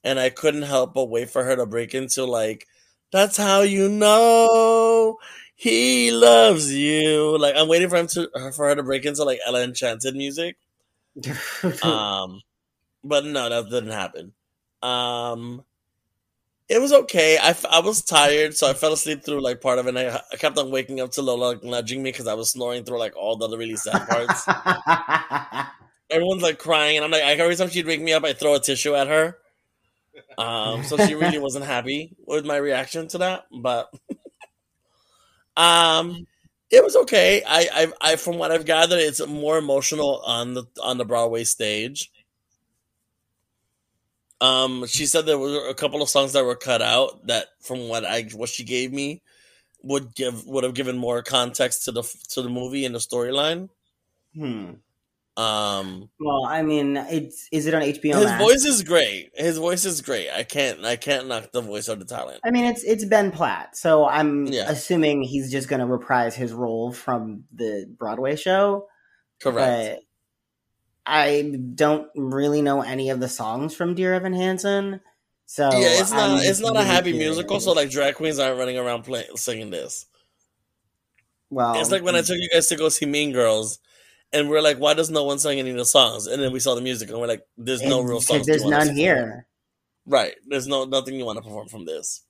and 0.04 0.18
I 0.20 0.30
couldn't 0.30 0.62
help 0.62 0.94
but 0.94 1.10
wait 1.10 1.30
for 1.30 1.44
her 1.44 1.56
to 1.56 1.66
break 1.66 1.94
into 1.94 2.24
like, 2.24 2.66
"That's 3.12 3.36
how 3.36 3.62
you 3.62 3.90
know 3.90 5.18
he 5.56 6.10
loves 6.12 6.72
you." 6.74 7.36
Like 7.38 7.56
I'm 7.56 7.68
waiting 7.68 7.90
for 7.90 7.98
him 7.98 8.08
to 8.08 8.30
for 8.56 8.68
her 8.68 8.76
to 8.76 8.82
break 8.84 9.04
into 9.06 9.24
like 9.24 9.40
Ella 9.46 9.62
Enchanted 9.64 10.16
music. 10.16 10.56
Um, 11.84 12.42
but 13.04 13.24
no, 13.24 13.48
that 13.48 13.70
didn't 13.70 13.90
happen. 13.92 14.32
Um, 14.82 15.64
it 16.68 16.80
was 16.80 16.92
okay. 16.92 17.36
I, 17.36 17.48
f- 17.50 17.64
I 17.66 17.80
was 17.80 18.02
tired, 18.02 18.54
so 18.56 18.68
I 18.68 18.74
fell 18.74 18.92
asleep 18.92 19.24
through 19.24 19.42
like 19.42 19.60
part 19.60 19.78
of 19.80 19.86
it. 19.86 19.90
And 19.90 19.98
I, 19.98 20.20
I 20.32 20.36
kept 20.36 20.56
on 20.56 20.70
waking 20.70 21.00
up 21.00 21.10
to 21.12 21.22
Lola 21.22 21.46
like, 21.54 21.64
nudging 21.64 22.02
me 22.02 22.12
because 22.12 22.28
I 22.28 22.34
was 22.34 22.50
snoring 22.52 22.84
through 22.84 22.98
like 22.98 23.16
all 23.16 23.36
the 23.36 23.56
really 23.58 23.76
sad 23.76 24.06
parts. 24.08 24.46
Everyone's 26.10 26.42
like 26.42 26.58
crying, 26.58 26.96
and 26.96 27.04
I'm 27.04 27.10
like, 27.10 27.22
every 27.22 27.56
time 27.56 27.68
she'd 27.68 27.86
wake 27.86 28.02
me 28.02 28.12
up, 28.12 28.24
I 28.24 28.32
throw 28.32 28.54
a 28.54 28.60
tissue 28.60 28.94
at 28.94 29.08
her. 29.08 29.38
Um, 30.38 30.84
so 30.84 30.96
she 30.96 31.14
really 31.14 31.38
wasn't 31.46 31.64
happy 31.64 32.16
with 32.26 32.44
my 32.44 32.56
reaction 32.56 33.08
to 33.08 33.18
that, 33.18 33.46
but 33.52 33.92
um, 35.56 36.26
it 36.70 36.84
was 36.84 36.96
okay. 36.96 37.42
I, 37.46 37.68
I, 37.72 38.12
I, 38.12 38.16
from 38.16 38.38
what 38.38 38.52
I've 38.52 38.64
gathered, 38.64 39.00
it's 39.00 39.24
more 39.26 39.58
emotional 39.58 40.22
on 40.24 40.54
the 40.54 40.64
on 40.82 40.98
the 40.98 41.04
Broadway 41.04 41.44
stage. 41.44 42.10
Um, 44.40 44.86
she 44.86 45.04
said 45.06 45.26
there 45.26 45.38
were 45.38 45.68
a 45.68 45.74
couple 45.74 46.00
of 46.00 46.08
songs 46.08 46.32
that 46.32 46.44
were 46.44 46.56
cut 46.56 46.80
out 46.80 47.26
that, 47.26 47.48
from 47.60 47.88
what 47.88 48.04
I 48.04 48.22
what 48.34 48.48
she 48.48 48.64
gave 48.64 48.92
me, 48.92 49.22
would 49.82 50.14
give 50.14 50.46
would 50.46 50.64
have 50.64 50.74
given 50.74 50.96
more 50.96 51.22
context 51.22 51.84
to 51.84 51.92
the 51.92 52.02
to 52.30 52.42
the 52.42 52.48
movie 52.48 52.84
and 52.84 52.94
the 52.94 53.00
storyline. 53.00 53.68
hmm. 54.34 54.72
Um, 55.36 56.10
Well, 56.18 56.44
I 56.44 56.62
mean, 56.62 56.96
it's 56.96 57.48
is 57.52 57.66
it 57.66 57.72
on 57.74 57.82
HBO 57.82 58.14
his 58.16 58.24
Max? 58.24 58.42
voice 58.42 58.64
is 58.64 58.82
great. 58.82 59.30
His 59.34 59.58
voice 59.58 59.84
is 59.84 60.02
great. 60.02 60.28
I 60.30 60.42
can't 60.42 60.84
I 60.84 60.96
can't 60.96 61.28
knock 61.28 61.52
the 61.52 61.62
voice 61.62 61.88
or 61.88 61.94
the 61.96 62.04
talent. 62.04 62.40
I 62.44 62.50
mean, 62.50 62.64
it's 62.66 62.82
it's 62.82 63.04
Ben 63.04 63.30
Platt, 63.30 63.76
so 63.76 64.06
I'm 64.06 64.46
Yeah. 64.46 64.68
assuming 64.70 65.22
he's 65.22 65.50
just 65.50 65.68
going 65.68 65.80
to 65.80 65.86
reprise 65.86 66.34
his 66.34 66.52
role 66.52 66.92
from 66.92 67.44
the 67.54 67.86
Broadway 67.98 68.36
show. 68.36 68.88
Correct. 69.40 70.00
But 70.00 70.00
I 71.06 71.54
don't 71.74 72.08
really 72.14 72.60
know 72.60 72.82
any 72.82 73.10
of 73.10 73.20
the 73.20 73.28
songs 73.28 73.74
from 73.74 73.94
Dear 73.94 74.12
Evan 74.14 74.34
Hansen, 74.34 75.00
so 75.46 75.70
yeah, 75.70 76.00
it's 76.00 76.12
I'm 76.12 76.16
not 76.36 76.44
it's 76.44 76.60
not 76.60 76.76
a 76.76 76.82
happy 76.84 77.12
musical. 77.12 77.58
So 77.60 77.72
like 77.72 77.88
drag 77.90 78.16
queens 78.16 78.38
aren't 78.38 78.58
running 78.58 78.76
around 78.78 79.04
playing 79.04 79.36
singing 79.36 79.70
this. 79.70 80.06
well, 81.50 81.80
It's 81.80 81.90
like 81.90 82.02
when 82.02 82.14
I 82.16 82.20
took 82.20 82.36
you 82.36 82.48
guys 82.52 82.66
to 82.68 82.76
go 82.76 82.88
see 82.90 83.06
Mean 83.06 83.32
Girls, 83.32 83.78
and 84.32 84.48
we're 84.48 84.60
like, 84.60 84.78
why 84.78 84.94
does 84.94 85.10
no 85.10 85.24
one 85.24 85.38
sing 85.38 85.58
any 85.58 85.70
of 85.70 85.76
the 85.76 85.84
songs? 85.84 86.26
And 86.26 86.42
then 86.42 86.52
we 86.52 86.60
saw 86.60 86.74
the 86.74 86.80
music, 86.80 87.10
and 87.10 87.20
we're 87.20 87.26
like, 87.26 87.46
there's 87.56 87.82
no 87.82 88.00
it's 88.00 88.08
real 88.08 88.20
songs. 88.20 88.46
There's 88.46 88.62
to 88.62 88.68
want 88.68 88.80
us 88.80 88.86
none 88.86 88.96
here. 88.96 89.46
Right. 90.06 90.34
There's 90.46 90.66
no 90.66 90.84
nothing 90.84 91.14
you 91.14 91.24
want 91.24 91.38
to 91.38 91.42
perform 91.42 91.68
from 91.68 91.84
this. 91.84 92.22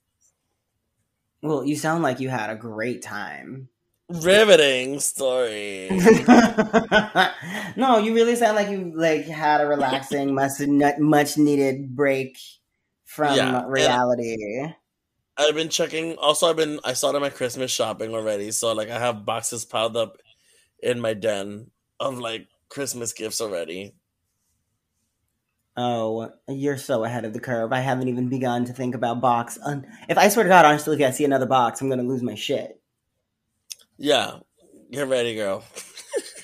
Well, 1.41 1.65
you 1.65 1.75
sound 1.75 2.03
like 2.03 2.19
you 2.19 2.29
had 2.29 2.49
a 2.49 2.55
great 2.55 3.01
time. 3.01 3.69
Riveting 4.09 4.99
story. 4.99 5.89
no, 7.75 7.97
you 7.97 8.13
really 8.13 8.35
sound 8.35 8.55
like 8.55 8.69
you 8.69 8.91
like 8.93 9.25
had 9.25 9.61
a 9.61 9.67
relaxing, 9.67 10.35
much 10.35 10.59
much 10.99 11.37
needed 11.37 11.95
break 11.95 12.37
from 13.05 13.35
Yeah, 13.35 13.63
reality. 13.67 14.65
I've 15.37 15.55
been 15.55 15.69
checking. 15.69 16.17
Also, 16.17 16.49
I've 16.49 16.57
been. 16.57 16.79
I 16.83 16.93
started 16.93 17.21
my 17.21 17.29
Christmas 17.29 17.71
shopping 17.71 18.13
already, 18.13 18.51
so 18.51 18.73
like 18.73 18.89
I 18.89 18.99
have 18.99 19.25
boxes 19.25 19.63
piled 19.65 19.95
up 19.95 20.17
in 20.83 20.99
my 20.99 21.13
den 21.13 21.71
of 22.01 22.19
like 22.19 22.47
Christmas 22.69 23.13
gifts 23.13 23.39
already. 23.41 23.93
Oh, 25.77 26.29
you're 26.49 26.77
so 26.77 27.05
ahead 27.05 27.23
of 27.23 27.31
the 27.33 27.39
curve. 27.39 27.71
I 27.71 27.79
haven't 27.79 28.09
even 28.09 28.27
begun 28.27 28.65
to 28.65 28.73
think 28.73 28.93
about 28.93 29.21
box. 29.21 29.57
Un- 29.63 29.87
if 30.09 30.17
I 30.17 30.27
swear 30.27 30.43
to 30.43 30.49
God, 30.49 30.65
honestly, 30.65 31.01
if 31.01 31.07
I 31.07 31.11
see 31.11 31.23
another 31.23 31.45
box, 31.45 31.79
I'm 31.79 31.87
gonna 31.89 32.03
lose 32.03 32.21
my 32.21 32.35
shit. 32.35 32.77
Yeah, 33.97 34.39
get 34.91 35.07
ready, 35.07 35.35
girl. 35.35 35.63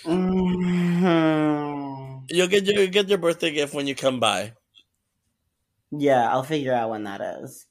Mhm. 0.05 2.23
You'll 2.29 2.47
get 2.47 2.63
your 2.65 2.87
get 2.87 3.09
your 3.09 3.17
birthday 3.17 3.51
gift 3.51 3.73
when 3.73 3.85
you 3.87 3.95
come 3.95 4.19
by. 4.21 4.53
Yeah, 5.91 6.31
I'll 6.31 6.43
figure 6.43 6.73
out 6.73 6.89
when 6.91 7.03
that 7.05 7.19
is. 7.41 7.65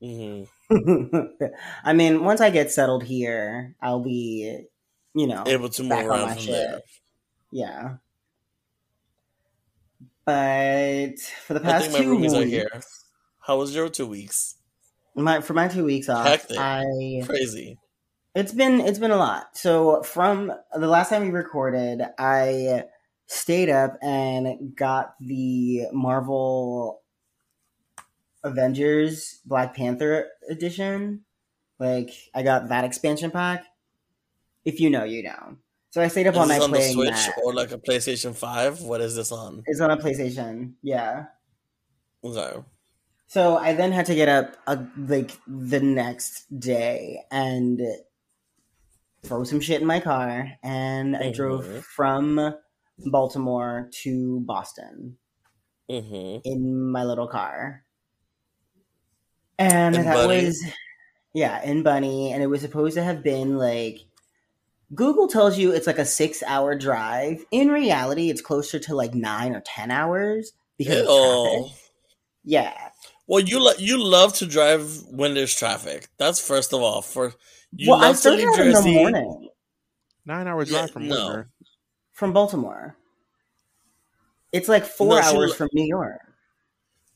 hmm 0.00 0.44
I 1.84 1.92
mean, 1.92 2.24
once 2.24 2.40
I 2.40 2.48
get 2.50 2.72
settled 2.72 3.04
here, 3.04 3.74
I'll 3.80 4.02
be, 4.02 4.64
you 5.14 5.26
know, 5.26 5.44
Able 5.46 5.68
to 5.68 5.82
move 5.82 5.90
back 5.90 6.04
on 6.04 6.10
around 6.10 6.28
my 6.28 6.34
from 6.34 6.42
shit. 6.44 6.52
there. 6.52 6.80
Yeah. 7.54 7.98
But 10.24 11.20
for 11.46 11.54
the 11.54 11.60
I 11.60 11.62
past 11.62 11.90
think 11.92 11.98
my 11.98 12.04
two 12.04 12.16
weeks, 12.16 12.34
are 12.34 12.44
here. 12.44 12.82
How 13.38 13.58
was 13.58 13.72
your 13.72 13.88
two 13.88 14.08
weeks? 14.08 14.56
my 15.14 15.40
for 15.40 15.54
my 15.54 15.68
two 15.68 15.84
weeks 15.84 16.08
off, 16.08 16.26
Hectic. 16.26 16.58
I 16.58 17.22
Crazy. 17.24 17.78
it's 18.34 18.50
been 18.52 18.80
it's 18.80 18.98
been 18.98 19.12
a 19.12 19.16
lot. 19.16 19.56
So 19.56 20.02
from 20.02 20.52
the 20.76 20.88
last 20.88 21.10
time 21.10 21.22
we 21.22 21.30
recorded, 21.30 22.02
I 22.18 22.86
stayed 23.26 23.68
up 23.68 23.98
and 24.02 24.74
got 24.74 25.14
the 25.20 25.86
Marvel 25.92 27.02
Avengers 28.42 29.38
Black 29.44 29.76
Panther 29.76 30.26
edition. 30.50 31.20
Like 31.78 32.10
I 32.34 32.42
got 32.42 32.68
that 32.70 32.82
expansion 32.82 33.30
pack. 33.30 33.64
If 34.64 34.80
you 34.80 34.90
know, 34.90 35.04
you 35.04 35.22
know. 35.22 35.58
So 35.94 36.02
I 36.02 36.08
stayed 36.08 36.26
up 36.26 36.34
Is 36.34 36.40
all 36.40 36.48
this 36.48 36.58
night 36.58 36.64
on 36.64 36.70
the 36.72 36.80
Switch 36.80 37.10
that. 37.10 37.36
or 37.44 37.54
like 37.54 37.70
a 37.70 37.78
PlayStation 37.78 38.34
Five? 38.34 38.80
What 38.80 39.00
is 39.00 39.14
this 39.14 39.30
on? 39.30 39.62
It's 39.64 39.80
on 39.80 39.92
a 39.92 39.96
PlayStation. 39.96 40.74
Yeah. 40.82 41.26
Okay. 42.24 42.64
So 43.28 43.56
I 43.58 43.74
then 43.74 43.92
had 43.92 44.06
to 44.06 44.14
get 44.16 44.28
up 44.28 44.56
uh, 44.66 44.82
like 44.98 45.30
the 45.46 45.78
next 45.78 46.46
day 46.58 47.20
and 47.30 47.80
throw 49.22 49.44
some 49.44 49.60
shit 49.60 49.80
in 49.82 49.86
my 49.86 50.00
car, 50.00 50.50
and 50.64 51.16
I 51.16 51.30
Mhm. 51.30 51.34
drove 51.34 51.64
from 51.94 52.54
Baltimore 53.06 53.88
to 54.02 54.40
Boston 54.40 55.18
hmm 55.88 56.38
in 56.42 56.90
my 56.90 57.04
little 57.04 57.28
car, 57.28 57.84
and 59.60 59.94
In 59.94 60.02
that 60.06 60.14
Bunny? 60.14 60.46
was 60.46 60.60
yeah 61.34 61.62
in 61.62 61.84
Bunny, 61.84 62.32
and 62.32 62.42
it 62.42 62.48
was 62.48 62.62
supposed 62.62 62.94
to 62.96 63.04
have 63.04 63.22
been 63.22 63.58
like. 63.58 64.00
Google 64.92 65.28
tells 65.28 65.58
you 65.58 65.72
it's 65.72 65.86
like 65.86 65.98
a 65.98 66.04
six 66.04 66.42
hour 66.42 66.76
drive. 66.76 67.44
In 67.50 67.68
reality, 67.68 68.30
it's 68.30 68.40
closer 68.40 68.78
to 68.80 68.94
like 68.94 69.14
nine 69.14 69.54
or 69.54 69.62
ten 69.64 69.90
hours 69.90 70.52
because 70.76 71.02
of 71.02 71.06
oh. 71.08 71.50
traffic. 71.62 71.78
Yeah. 72.44 72.88
Well, 73.26 73.40
you 73.40 73.64
lo- 73.64 73.72
you 73.78 74.02
love 74.02 74.34
to 74.34 74.46
drive 74.46 75.02
when 75.10 75.34
there's 75.34 75.54
traffic. 75.54 76.08
That's 76.18 76.46
first 76.46 76.74
of 76.74 76.82
all. 76.82 77.00
For 77.00 77.32
you 77.74 77.90
well, 77.90 78.00
I 78.00 78.08
love 78.08 78.16
to 78.16 78.20
started 78.20 78.46
leave 78.46 78.58
in 78.66 78.72
the 78.72 78.92
morning. 78.92 79.48
Nine 80.26 80.46
hour 80.46 80.62
Yeah, 80.64 80.70
drive 80.70 80.90
from 80.90 81.08
no. 81.08 81.28
where? 81.28 81.48
from 82.12 82.32
Baltimore. 82.32 82.96
It's 84.52 84.68
like 84.68 84.84
four 84.84 85.16
No, 85.16 85.20
hours 85.20 85.50
li- 85.50 85.56
from 85.56 85.68
New 85.72 85.86
York. 85.86 86.20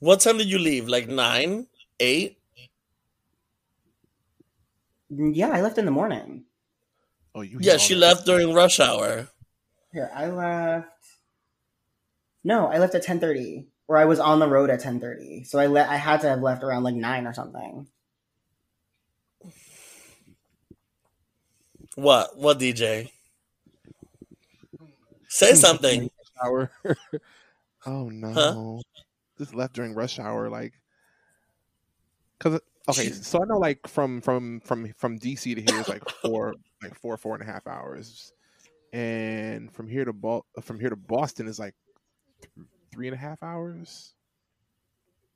What 0.00 0.20
time 0.20 0.38
did 0.38 0.48
you 0.48 0.58
leave? 0.58 0.88
Like 0.88 1.08
nine, 1.08 1.68
eight? 2.00 2.38
Mm, 5.12 5.32
yeah, 5.34 5.50
I 5.50 5.62
left 5.62 5.78
in 5.78 5.84
the 5.84 5.90
morning. 5.90 6.44
Oh, 7.34 7.42
you. 7.42 7.58
Yeah, 7.60 7.76
she 7.76 7.94
the- 7.94 8.00
left 8.00 8.26
during 8.26 8.52
rush 8.54 8.80
hour. 8.80 9.28
Here, 9.92 10.10
I 10.14 10.26
left. 10.26 10.88
No, 12.44 12.66
I 12.66 12.78
left 12.78 12.94
at 12.94 13.02
ten 13.02 13.20
thirty, 13.20 13.66
or 13.88 13.96
I 13.96 14.04
was 14.04 14.20
on 14.20 14.38
the 14.38 14.48
road 14.48 14.70
at 14.70 14.80
ten 14.80 15.00
thirty. 15.00 15.44
So 15.44 15.58
I 15.58 15.66
let 15.66 15.88
I 15.88 15.96
had 15.96 16.20
to 16.22 16.28
have 16.28 16.40
left 16.40 16.62
around 16.62 16.82
like 16.82 16.94
nine 16.94 17.26
or 17.26 17.32
something. 17.32 17.86
What? 21.96 22.38
What 22.38 22.58
DJ? 22.58 23.10
Say 25.28 25.54
something. 25.54 26.10
hour. 26.44 26.70
oh 27.86 28.08
no! 28.08 28.82
Just 29.36 29.54
left 29.54 29.74
during 29.74 29.94
rush 29.94 30.18
hour, 30.18 30.48
like. 30.48 30.74
Cause 32.38 32.60
okay, 32.88 33.10
so 33.10 33.42
I 33.42 33.46
know 33.46 33.58
like 33.58 33.86
from 33.88 34.20
from 34.20 34.60
from 34.60 34.92
from 34.96 35.18
DC 35.18 35.54
to 35.56 35.60
here 35.60 35.80
is 35.80 35.88
like 35.88 36.08
four 36.08 36.54
like 36.82 36.94
four 36.94 37.16
four 37.16 37.34
and 37.34 37.42
a 37.42 37.50
half 37.52 37.66
hours, 37.66 38.32
and 38.92 39.72
from 39.72 39.88
here 39.88 40.04
to 40.04 40.12
Bal- 40.12 40.46
from 40.62 40.78
here 40.80 40.90
to 40.90 40.96
Boston 40.96 41.48
is 41.48 41.58
like 41.58 41.74
th- 42.42 42.66
three 42.92 43.08
and 43.08 43.14
a 43.14 43.18
half 43.18 43.42
hours. 43.42 44.14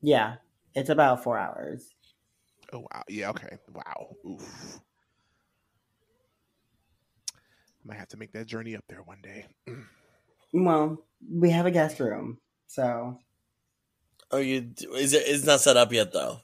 Yeah, 0.01 0.35
it's 0.75 0.89
about 0.89 1.23
four 1.23 1.37
hours. 1.37 1.89
Oh 2.71 2.79
wow! 2.79 3.03
Yeah. 3.07 3.29
Okay. 3.31 3.57
Wow. 3.73 4.15
Oof. 4.27 4.79
I 7.35 7.87
Might 7.87 7.97
have 7.97 8.07
to 8.09 8.17
make 8.17 8.31
that 8.33 8.45
journey 8.47 8.75
up 8.75 8.83
there 8.87 9.01
one 9.03 9.21
day. 9.21 9.45
Well, 10.55 11.03
we 11.27 11.49
have 11.49 11.65
a 11.65 11.71
guest 11.71 11.99
room, 11.99 12.37
so 12.67 13.17
Oh, 14.29 14.37
you? 14.37 14.69
Is 14.95 15.13
it? 15.13 15.23
It's 15.25 15.43
not 15.43 15.61
set 15.61 15.77
up 15.77 15.91
yet 15.91 16.13
though. 16.13 16.41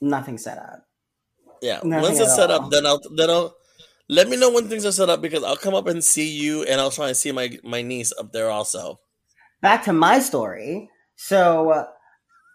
nothing 0.00 0.38
set 0.38 0.56
up. 0.56 0.86
Yeah. 1.60 1.80
Nothing 1.84 2.00
Once 2.00 2.18
it's 2.20 2.34
set 2.34 2.50
all. 2.50 2.64
up, 2.64 2.70
then 2.70 2.86
I'll 2.86 2.98
then 3.14 3.28
I'll 3.28 3.54
let 4.08 4.28
me 4.28 4.36
know 4.36 4.50
when 4.50 4.68
things 4.68 4.86
are 4.86 4.92
set 4.92 5.08
up 5.08 5.20
because 5.20 5.42
I'll 5.42 5.56
come 5.56 5.74
up 5.74 5.86
and 5.86 6.02
see 6.02 6.28
you, 6.30 6.62
and 6.64 6.80
I'll 6.80 6.90
try 6.90 7.08
and 7.08 7.16
see 7.16 7.32
my 7.32 7.58
my 7.64 7.82
niece 7.82 8.12
up 8.18 8.32
there 8.32 8.50
also. 8.50 9.00
back 9.60 9.84
to 9.84 9.92
my 9.92 10.18
story. 10.20 10.90
So 11.16 11.86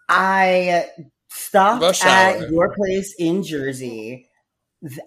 I 0.08 0.86
stopped 1.28 2.04
at 2.04 2.50
your 2.50 2.74
place 2.74 3.14
in 3.18 3.42
Jersey 3.42 4.28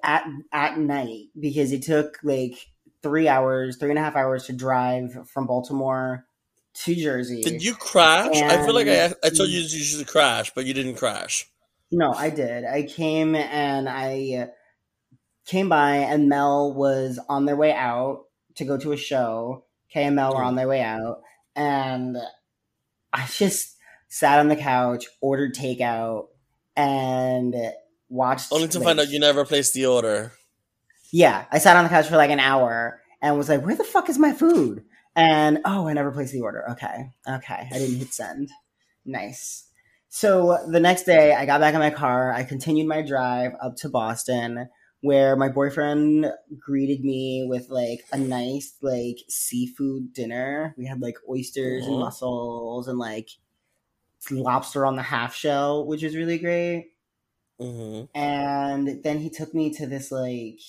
at 0.04 0.26
at 0.52 0.78
night 0.78 1.26
because 1.40 1.72
it 1.72 1.84
took 1.84 2.18
like 2.24 2.54
three 3.04 3.28
hours, 3.28 3.78
three 3.78 3.90
and 3.90 4.00
a 4.00 4.02
half 4.02 4.16
hours 4.16 4.46
to 4.46 4.54
drive 4.54 5.30
from 5.30 5.48
Baltimore 5.48 6.26
to 6.84 6.96
Jersey. 6.96 7.42
Did 7.42 7.64
you 7.64 7.74
crash? 7.76 8.36
I 8.36 8.66
feel 8.66 8.74
like 8.74 8.88
I 8.88 9.14
I 9.24 9.30
told 9.30 9.50
you 9.50 9.60
you 9.62 9.68
should 9.68 10.08
crash, 10.08 10.52
but 10.54 10.66
you 10.66 10.74
didn't 10.74 10.96
crash. 10.96 11.48
No, 11.92 12.14
I 12.14 12.30
did. 12.30 12.66
I 12.66 12.84
came 12.84 13.36
and 13.36 13.88
I 13.88 14.50
came 15.46 15.70
by, 15.70 15.98
and 15.98 16.30
Mel 16.30 16.74
was 16.74 17.20
on 17.30 17.46
their 17.46 17.56
way 17.56 17.74
out 17.74 18.26
to 18.56 18.66
go 18.66 18.78
to 18.78 18.92
a 18.92 18.98
show. 18.98 19.66
Kay 19.90 20.06
and 20.06 20.16
Mel 20.16 20.34
were 20.34 20.44
on 20.44 20.56
their 20.56 20.68
way 20.68 20.82
out, 20.82 21.22
and 21.56 22.18
I 23.14 23.26
just 23.28 23.78
sat 24.10 24.40
on 24.40 24.48
the 24.48 24.56
couch, 24.56 25.06
ordered 25.22 25.56
takeout, 25.56 26.28
and 26.76 27.56
watched. 28.10 28.52
Only 28.52 28.68
to 28.70 28.80
like- 28.80 28.86
find 28.86 29.00
out 29.00 29.10
you 29.10 29.20
never 29.20 29.46
placed 29.46 29.74
the 29.74 29.86
order. 29.86 30.34
Yeah, 31.12 31.46
I 31.52 31.60
sat 31.60 31.78
on 31.78 31.84
the 31.84 31.90
couch 31.90 32.08
for 32.08 32.18
like 32.18 32.32
an 32.32 32.40
hour 32.40 33.00
and 33.22 33.38
was 33.38 33.48
like, 33.48 33.64
"Where 33.64 33.76
the 33.76 33.84
fuck 33.84 34.10
is 34.10 34.18
my 34.18 34.34
food?" 34.34 34.84
And 35.16 35.60
oh, 35.64 35.88
I 35.88 35.94
never 35.94 36.12
placed 36.12 36.34
the 36.34 36.42
order. 36.42 36.70
Okay, 36.72 37.12
okay, 37.28 37.70
I 37.72 37.78
didn't 37.78 37.98
hit 37.98 38.14
send. 38.14 38.50
Nice. 39.06 39.70
So 40.10 40.66
the 40.68 40.80
next 40.80 41.04
day, 41.04 41.34
I 41.34 41.46
got 41.46 41.62
back 41.62 41.74
in 41.74 41.80
my 41.80 41.90
car. 41.90 42.34
I 42.34 42.44
continued 42.44 42.88
my 42.88 43.02
drive 43.02 43.54
up 43.62 43.76
to 43.78 43.90
Boston. 43.90 44.68
Where 45.06 45.36
my 45.36 45.48
boyfriend 45.50 46.32
greeted 46.58 47.06
me 47.06 47.46
with 47.48 47.70
like 47.70 48.00
a 48.12 48.18
nice 48.18 48.76
like 48.82 49.18
seafood 49.30 50.14
dinner. 50.14 50.74
We 50.78 50.88
had 50.88 51.00
like 51.00 51.18
oysters 51.30 51.86
and 51.86 51.96
Mhm. 51.96 52.00
mussels 52.00 52.88
and 52.88 52.98
like 52.98 53.30
lobster 54.32 54.84
on 54.84 54.96
the 54.96 55.04
half 55.04 55.36
shell, 55.36 55.86
which 55.86 56.02
was 56.02 56.16
really 56.16 56.40
great. 56.40 56.94
Mm-hmm. 57.62 58.18
And 58.18 59.04
then 59.04 59.20
he 59.20 59.30
took 59.30 59.54
me 59.54 59.72
to 59.76 59.86
this 59.86 60.12
like 60.12 60.60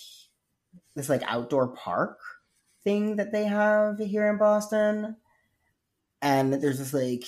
this 0.95 1.09
like 1.09 1.22
outdoor 1.24 1.68
park 1.68 2.18
thing 2.84 3.16
that 3.16 3.32
they 3.32 3.45
have 3.45 3.99
here 3.99 4.28
in 4.28 4.37
Boston. 4.37 5.16
And 6.20 6.53
there's 6.55 6.78
this 6.78 6.93
like 6.93 7.24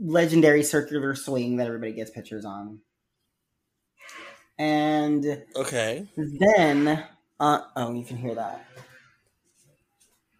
legendary 0.00 0.62
circular 0.62 1.14
swing 1.14 1.56
that 1.56 1.66
everybody 1.68 1.92
gets 1.92 2.10
pictures 2.10 2.44
on. 2.44 2.80
And 4.58 5.44
Okay. 5.56 6.08
then, 6.16 7.04
uh, 7.38 7.60
oh, 7.76 7.92
you 7.94 8.04
can 8.04 8.16
hear 8.16 8.34
that. 8.34 8.66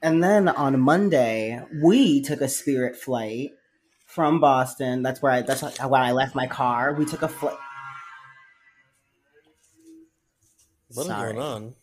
And 0.03 0.23
then 0.23 0.49
on 0.49 0.79
Monday, 0.81 1.61
we 1.83 2.23
took 2.23 2.41
a 2.41 2.49
Spirit 2.49 2.97
flight 2.97 3.51
from 4.07 4.41
Boston. 4.41 5.03
That's 5.03 5.21
where 5.23 5.33
I. 5.33 5.43
That's 5.43 5.63
when 5.63 6.01
I 6.01 6.13
left 6.13 6.35
my 6.35 6.47
car. 6.47 6.95
We 6.95 7.05
took 7.05 7.23
a 7.23 7.29
flight. 7.29 7.57
What 10.89 11.07
is 11.07 11.07
Sorry. 11.07 11.35
going 11.35 11.39
on? 11.39 11.75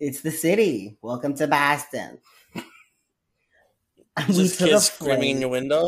It's 0.00 0.20
the 0.20 0.30
city. 0.30 0.98
Welcome 1.02 1.34
to 1.36 1.46
Boston. 1.46 2.18
we 4.28 4.34
Just 4.34 4.58
took 4.58 4.72
a 4.72 4.80
kids 4.80 4.90
screaming 4.90 5.30
in 5.36 5.40
flight. 5.40 5.42
your 5.42 5.50
window? 5.50 5.84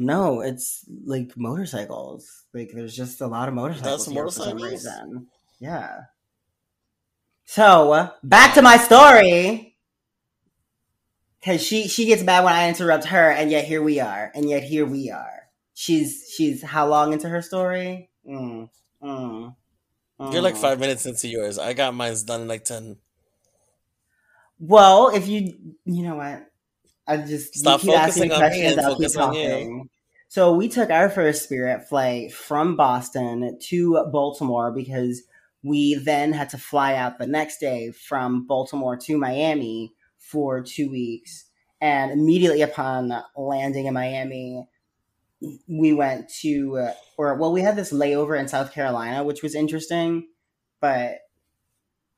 No, 0.00 0.40
it's 0.40 0.86
like 1.04 1.36
motorcycles. 1.36 2.46
Like 2.54 2.70
there's 2.72 2.96
just 2.96 3.20
a 3.20 3.26
lot 3.26 3.48
of 3.48 3.54
motorcycles. 3.54 4.06
some 4.06 4.14
here 4.14 4.24
for 4.24 4.30
some 4.30 4.56
motorcycles? 4.56 4.72
reason. 4.72 5.26
Yeah. 5.58 5.96
So 7.44 8.10
back 8.22 8.54
to 8.54 8.62
my 8.62 8.78
story. 8.78 9.76
Cause 11.44 11.62
she 11.62 11.86
she 11.86 12.06
gets 12.06 12.22
mad 12.22 12.44
when 12.44 12.54
I 12.54 12.68
interrupt 12.68 13.06
her, 13.06 13.30
and 13.30 13.50
yet 13.50 13.64
here 13.64 13.82
we 13.82 14.00
are, 14.00 14.30
and 14.34 14.48
yet 14.48 14.62
here 14.62 14.86
we 14.86 15.10
are. 15.10 15.48
She's 15.74 16.30
she's 16.34 16.62
how 16.62 16.86
long 16.86 17.12
into 17.12 17.28
her 17.28 17.42
story? 17.42 18.10
Mm, 18.26 18.68
mm, 19.02 19.54
You're 20.18 20.42
like 20.42 20.54
mm. 20.54 20.60
five 20.60 20.80
minutes 20.80 21.06
into 21.06 21.28
yours. 21.28 21.58
I 21.58 21.72
got 21.72 21.94
mine's 21.94 22.22
done 22.22 22.42
in 22.42 22.48
like 22.48 22.64
ten. 22.64 22.96
Well, 24.58 25.08
if 25.08 25.28
you 25.28 25.74
you 25.84 26.02
know 26.02 26.16
what, 26.16 26.49
I 27.10 27.16
just 27.18 27.54
Stop 27.56 27.80
keep 27.80 27.90
asking 27.92 28.28
me 28.28 28.36
questions. 28.36 28.72
and 28.72 28.80
I'll 28.80 28.96
keep 28.96 29.10
focus 29.10 29.16
on 29.16 29.34
you. 29.34 29.48
talking. 29.48 29.88
So 30.28 30.54
we 30.54 30.68
took 30.68 30.90
our 30.90 31.10
first 31.10 31.42
Spirit 31.42 31.88
flight 31.88 32.32
from 32.32 32.76
Boston 32.76 33.58
to 33.62 34.06
Baltimore 34.12 34.70
because 34.70 35.22
we 35.64 35.96
then 35.96 36.32
had 36.32 36.48
to 36.50 36.58
fly 36.58 36.94
out 36.94 37.18
the 37.18 37.26
next 37.26 37.58
day 37.58 37.90
from 37.90 38.46
Baltimore 38.46 38.96
to 38.96 39.18
Miami 39.18 39.92
for 40.18 40.62
two 40.62 40.88
weeks. 40.88 41.46
And 41.80 42.12
immediately 42.12 42.62
upon 42.62 43.12
landing 43.36 43.86
in 43.86 43.94
Miami, 43.94 44.68
we 45.66 45.92
went 45.92 46.28
to, 46.42 46.76
uh, 46.78 46.92
or 47.18 47.34
well, 47.34 47.52
we 47.52 47.62
had 47.62 47.74
this 47.74 47.92
layover 47.92 48.38
in 48.38 48.46
South 48.46 48.72
Carolina, 48.72 49.24
which 49.24 49.42
was 49.42 49.56
interesting, 49.56 50.28
but 50.80 51.18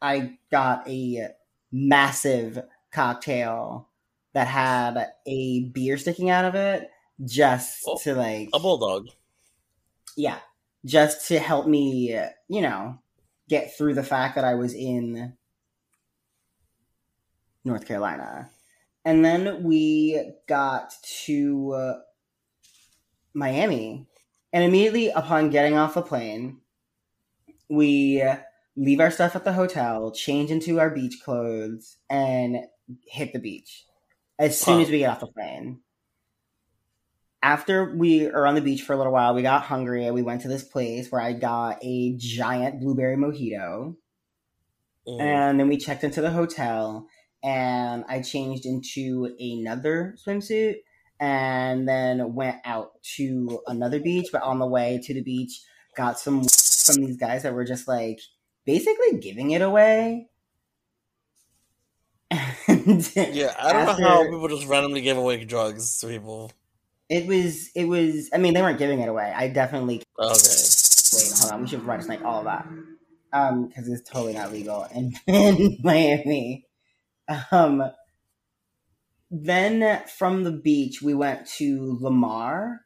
I 0.03 0.39
got 0.51 0.87
a 0.87 1.29
massive 1.71 2.63
cocktail 2.91 3.89
that 4.35 4.47
had 4.47 5.13
a 5.27 5.65
beer 5.71 5.97
sticking 5.99 6.31
out 6.31 6.45
of 6.45 6.55
it 6.55 6.91
just 7.25 7.83
Oh, 7.87 7.99
to 7.99 8.15
like 8.15 8.51
A 8.53 8.59
bulldog. 8.59 9.09
yeah 10.17 10.39
just 10.85 11.29
to 11.29 11.39
help 11.39 11.67
me 11.67 12.19
you 12.49 12.61
know 12.61 12.99
get 13.49 13.77
through 13.77 13.95
the 13.95 14.03
fact 14.03 14.35
that 14.35 14.45
i 14.45 14.55
was 14.55 14.75
in 14.75 15.35
north 17.65 17.87
carolina. 17.87 18.51
And 19.05 19.25
then 19.25 19.65
we 19.65 20.31
got 20.49 20.95
to 21.25 21.73
uh, 21.73 21.95
miami. 23.35 24.07
And 24.53 24.63
immediately 24.65 25.09
upon 25.09 25.51
getting 25.51 25.77
off 25.77 25.95
the 25.95 26.03
plane 26.03 26.59
we 27.69 28.23
leave 28.77 29.01
our 29.01 29.11
stuff 29.11 29.35
at 29.35 29.45
the 29.45 29.53
hotel 29.53 30.11
change 30.13 30.51
into 30.51 30.79
our 30.79 30.91
beach 30.91 31.21
clothes 31.25 31.97
and 32.11 32.59
hit 33.07 33.33
the 33.33 33.39
beach 33.39 33.87
as 34.39 34.61
soon 34.61 34.77
Huh. 34.77 34.83
as 34.83 34.91
we 34.91 34.99
get 34.99 35.11
off 35.11 35.21
the 35.21 35.27
plane 35.27 35.81
after 37.43 37.93
we 37.95 38.29
are 38.29 38.47
on 38.47 38.55
the 38.55 38.61
beach 38.61 38.83
for 38.83 38.93
a 38.93 38.97
little 38.97 39.13
while, 39.13 39.35
we 39.35 39.43
got 39.43 39.63
hungry 39.63 40.07
and 40.07 40.15
we 40.15 40.23
went 40.23 40.43
to 40.43 40.49
this 40.49 40.63
place 40.63 41.11
where 41.11 41.21
I 41.21 41.33
got 41.33 41.79
a 41.83 42.15
giant 42.17 42.81
blueberry 42.81 43.17
mojito. 43.17 43.97
Mm. 45.07 45.21
And 45.21 45.61
then 45.61 45.69
we 45.69 45.77
checked 45.77 46.05
into 46.05 46.21
the 46.21 46.31
hotel 46.31 47.09
and 47.43 48.05
I 48.09 48.23
changed 48.23 48.65
into 48.65 49.35
another 49.41 50.17
swimsuit 50.25 50.77
and 51.19 51.89
then 51.89 52.35
went 52.35 52.59
out 52.65 53.03
to 53.17 53.61
another 53.67 53.99
beach. 53.99 54.29
But 54.33 54.43
on 54.43 54.61
the 54.61 54.67
way 54.67 55.01
to 55.03 55.13
the 55.15 55.23
beach, 55.23 55.63
got 55.97 56.21
some 56.21 56.45
from 56.45 57.05
these 57.05 57.17
guys 57.17 57.43
that 57.43 57.55
were 57.55 57.65
just 57.65 57.89
like 57.89 58.21
basically 58.65 59.19
giving 59.19 59.51
it 59.51 59.63
away. 59.63 60.29
Yeah, 63.17 63.55
I 63.59 63.73
don't 63.73 63.89
after- 63.89 64.03
know 64.03 64.09
how 64.09 64.23
people 64.25 64.49
just 64.49 64.67
randomly 64.67 65.01
give 65.01 65.17
away 65.17 65.45
drugs 65.45 65.99
to 66.01 66.07
people. 66.09 66.53
It 67.09 67.27
was, 67.27 67.71
it 67.75 67.85
was, 67.85 68.31
I 68.33 68.39
mean, 68.39 68.55
they 68.55 68.63
weren't 68.63 68.79
giving 68.79 69.01
it 69.01 69.09
away. 69.09 69.33
I 69.37 69.49
definitely 69.49 70.03
Okay. 70.19 70.29
Wait, 70.29 71.33
hold 71.41 71.53
on. 71.53 71.61
We 71.63 71.69
should 71.69 71.85
write 71.85 72.01
a 72.01 72.03
snake 72.03 72.25
all 72.25 72.39
of 72.39 72.45
that. 72.47 72.67
Um, 73.35 73.67
because 73.69 73.89
it's 73.89 74.09
totally 74.09 74.33
not 74.35 74.53
legal 74.53 74.87
in, 74.95 75.13
in 75.27 75.79
Miami. 75.83 76.67
Um, 77.51 77.83
then 79.31 80.03
from 80.07 80.45
the 80.45 80.53
beach, 80.53 81.03
we 81.03 81.15
went 81.15 81.47
to 81.59 81.99
La 82.01 82.11
Mar, 82.11 82.81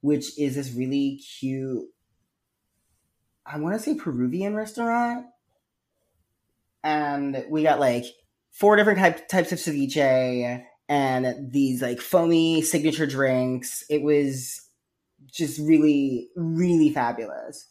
which 0.00 0.38
is 0.38 0.54
this 0.56 0.72
really 0.72 1.16
cute, 1.16 1.84
I 3.46 3.58
want 3.58 3.74
to 3.76 3.80
say 3.80 3.94
Peruvian 3.94 4.54
restaurant. 4.54 5.26
And 6.84 7.44
we 7.48 7.62
got 7.62 7.78
like 7.80 8.04
four 8.52 8.76
different 8.76 8.98
type, 9.00 9.26
types 9.28 9.50
of 9.50 9.58
ceviche 9.58 10.64
and 10.88 11.50
these 11.50 11.82
like 11.82 12.00
foamy 12.00 12.62
signature 12.62 13.06
drinks. 13.06 13.82
It 13.90 14.02
was 14.02 14.68
just 15.30 15.58
really, 15.58 16.28
really 16.36 16.90
fabulous. 16.90 17.66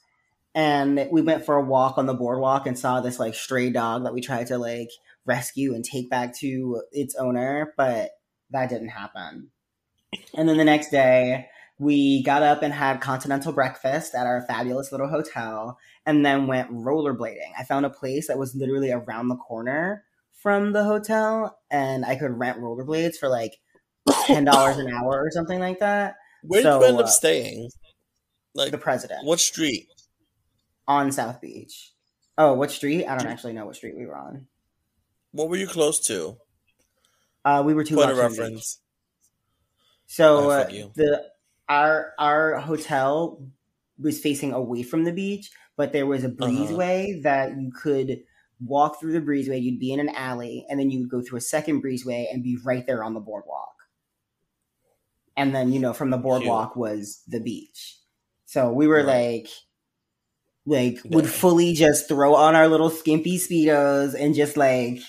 And 0.53 1.07
we 1.11 1.21
went 1.21 1.45
for 1.45 1.55
a 1.55 1.63
walk 1.63 1.97
on 1.97 2.07
the 2.07 2.13
boardwalk 2.13 2.67
and 2.67 2.77
saw 2.77 2.99
this 2.99 3.19
like 3.19 3.35
stray 3.35 3.69
dog 3.69 4.03
that 4.03 4.13
we 4.13 4.19
tried 4.19 4.47
to 4.47 4.57
like 4.57 4.89
rescue 5.25 5.73
and 5.73 5.85
take 5.85 6.09
back 6.09 6.35
to 6.39 6.81
its 6.91 7.15
owner, 7.15 7.73
but 7.77 8.11
that 8.49 8.69
didn't 8.69 8.89
happen. 8.89 9.49
And 10.33 10.49
then 10.49 10.57
the 10.57 10.65
next 10.65 10.89
day, 10.89 11.47
we 11.79 12.21
got 12.23 12.43
up 12.43 12.61
and 12.61 12.73
had 12.73 13.01
continental 13.01 13.53
breakfast 13.53 14.13
at 14.13 14.27
our 14.27 14.41
fabulous 14.41 14.91
little 14.91 15.07
hotel 15.07 15.79
and 16.05 16.25
then 16.25 16.47
went 16.47 16.71
rollerblading. 16.71 17.53
I 17.57 17.63
found 17.63 17.85
a 17.85 17.89
place 17.89 18.27
that 18.27 18.37
was 18.37 18.55
literally 18.55 18.91
around 18.91 19.29
the 19.29 19.37
corner 19.37 20.03
from 20.41 20.73
the 20.73 20.83
hotel 20.83 21.59
and 21.69 22.05
I 22.05 22.15
could 22.15 22.37
rent 22.37 22.59
rollerblades 22.59 23.17
for 23.17 23.29
like 23.29 23.59
$10 24.25 24.77
an 24.77 24.91
hour 24.93 25.21
or 25.23 25.31
something 25.31 25.59
like 25.59 25.79
that. 25.79 26.15
Where 26.41 26.61
did 26.61 26.65
So, 26.65 26.79
you 26.79 26.83
end 26.83 26.99
up 26.99 27.07
uh, 27.07 27.07
staying? 27.07 27.69
Like 28.55 28.71
The 28.71 28.77
president 28.79 29.21
what 29.25 29.39
street? 29.39 29.87
on 30.87 31.11
South 31.11 31.41
Beach. 31.41 31.93
Oh, 32.37 32.53
what 32.53 32.71
street? 32.71 33.05
I 33.05 33.15
don't 33.15 33.27
actually 33.27 33.53
know 33.53 33.65
what 33.65 33.75
street 33.75 33.95
we 33.97 34.05
were 34.05 34.17
on. 34.17 34.47
What 35.31 35.49
were 35.49 35.57
you 35.57 35.67
close 35.67 35.99
to? 36.07 36.37
Uh, 37.45 37.63
we 37.65 37.73
were 37.73 37.83
two 37.83 37.95
Point 37.95 38.09
of 38.11 38.17
reference. 38.17 38.79
So 40.07 40.35
Oh, 40.37 40.49
uh, 40.49 40.69
the 40.95 41.31
our 41.69 42.13
our 42.19 42.59
hotel 42.59 43.47
was 43.99 44.19
facing 44.19 44.51
away 44.53 44.83
from 44.83 45.03
the 45.03 45.13
beach, 45.13 45.51
but 45.77 45.93
there 45.93 46.05
was 46.05 46.23
a 46.23 46.29
Uh-huh. 46.39 46.81
breezeway 46.81 47.21
that 47.23 47.57
you 47.59 47.71
could 47.71 48.23
walk 48.63 48.99
through 48.99 49.13
the 49.13 49.21
breezeway. 49.21 49.61
You'd 49.61 49.79
be 49.79 49.91
in 49.93 49.99
an 49.99 50.09
alley, 50.09 50.65
and 50.69 50.79
then 50.79 50.89
you 50.91 50.99
would 50.99 51.09
go 51.09 51.21
through 51.21 51.37
a 51.39 51.41
second 51.41 51.83
breezeway 51.83 52.31
and 52.31 52.43
be 52.43 52.57
right 52.63 52.85
there 52.85 53.03
on 53.03 53.13
the 53.13 53.19
boardwalk. 53.19 53.73
And 55.37 55.55
then 55.55 55.71
you 55.71 55.79
know 55.79 55.93
from 55.93 56.09
the 56.09 56.17
boardwalk 56.17 56.75
was 56.75 57.23
the 57.27 57.39
beach. 57.39 57.97
So 58.45 58.71
we 58.71 58.87
were 58.87 59.03
Right. 59.03 59.45
like, 59.45 59.49
like 60.65 60.99
would 61.05 61.27
fully 61.27 61.73
just 61.73 62.07
throw 62.07 62.35
on 62.35 62.55
our 62.55 62.67
little 62.67 62.89
skimpy 62.89 63.37
speedos 63.37 64.13
and 64.19 64.35
just 64.35 64.57
like 64.57 64.99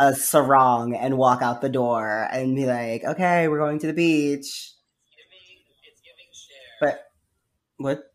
a 0.00 0.14
sarong 0.14 0.94
and 0.96 1.16
walk 1.18 1.42
out 1.42 1.60
the 1.60 1.68
door 1.68 2.26
and 2.32 2.56
be 2.56 2.66
like, 2.66 3.04
okay, 3.04 3.46
we're 3.48 3.58
going 3.58 3.78
to 3.78 3.86
the 3.86 3.92
beach. 3.92 4.72
But 6.80 7.10
what? 7.78 8.09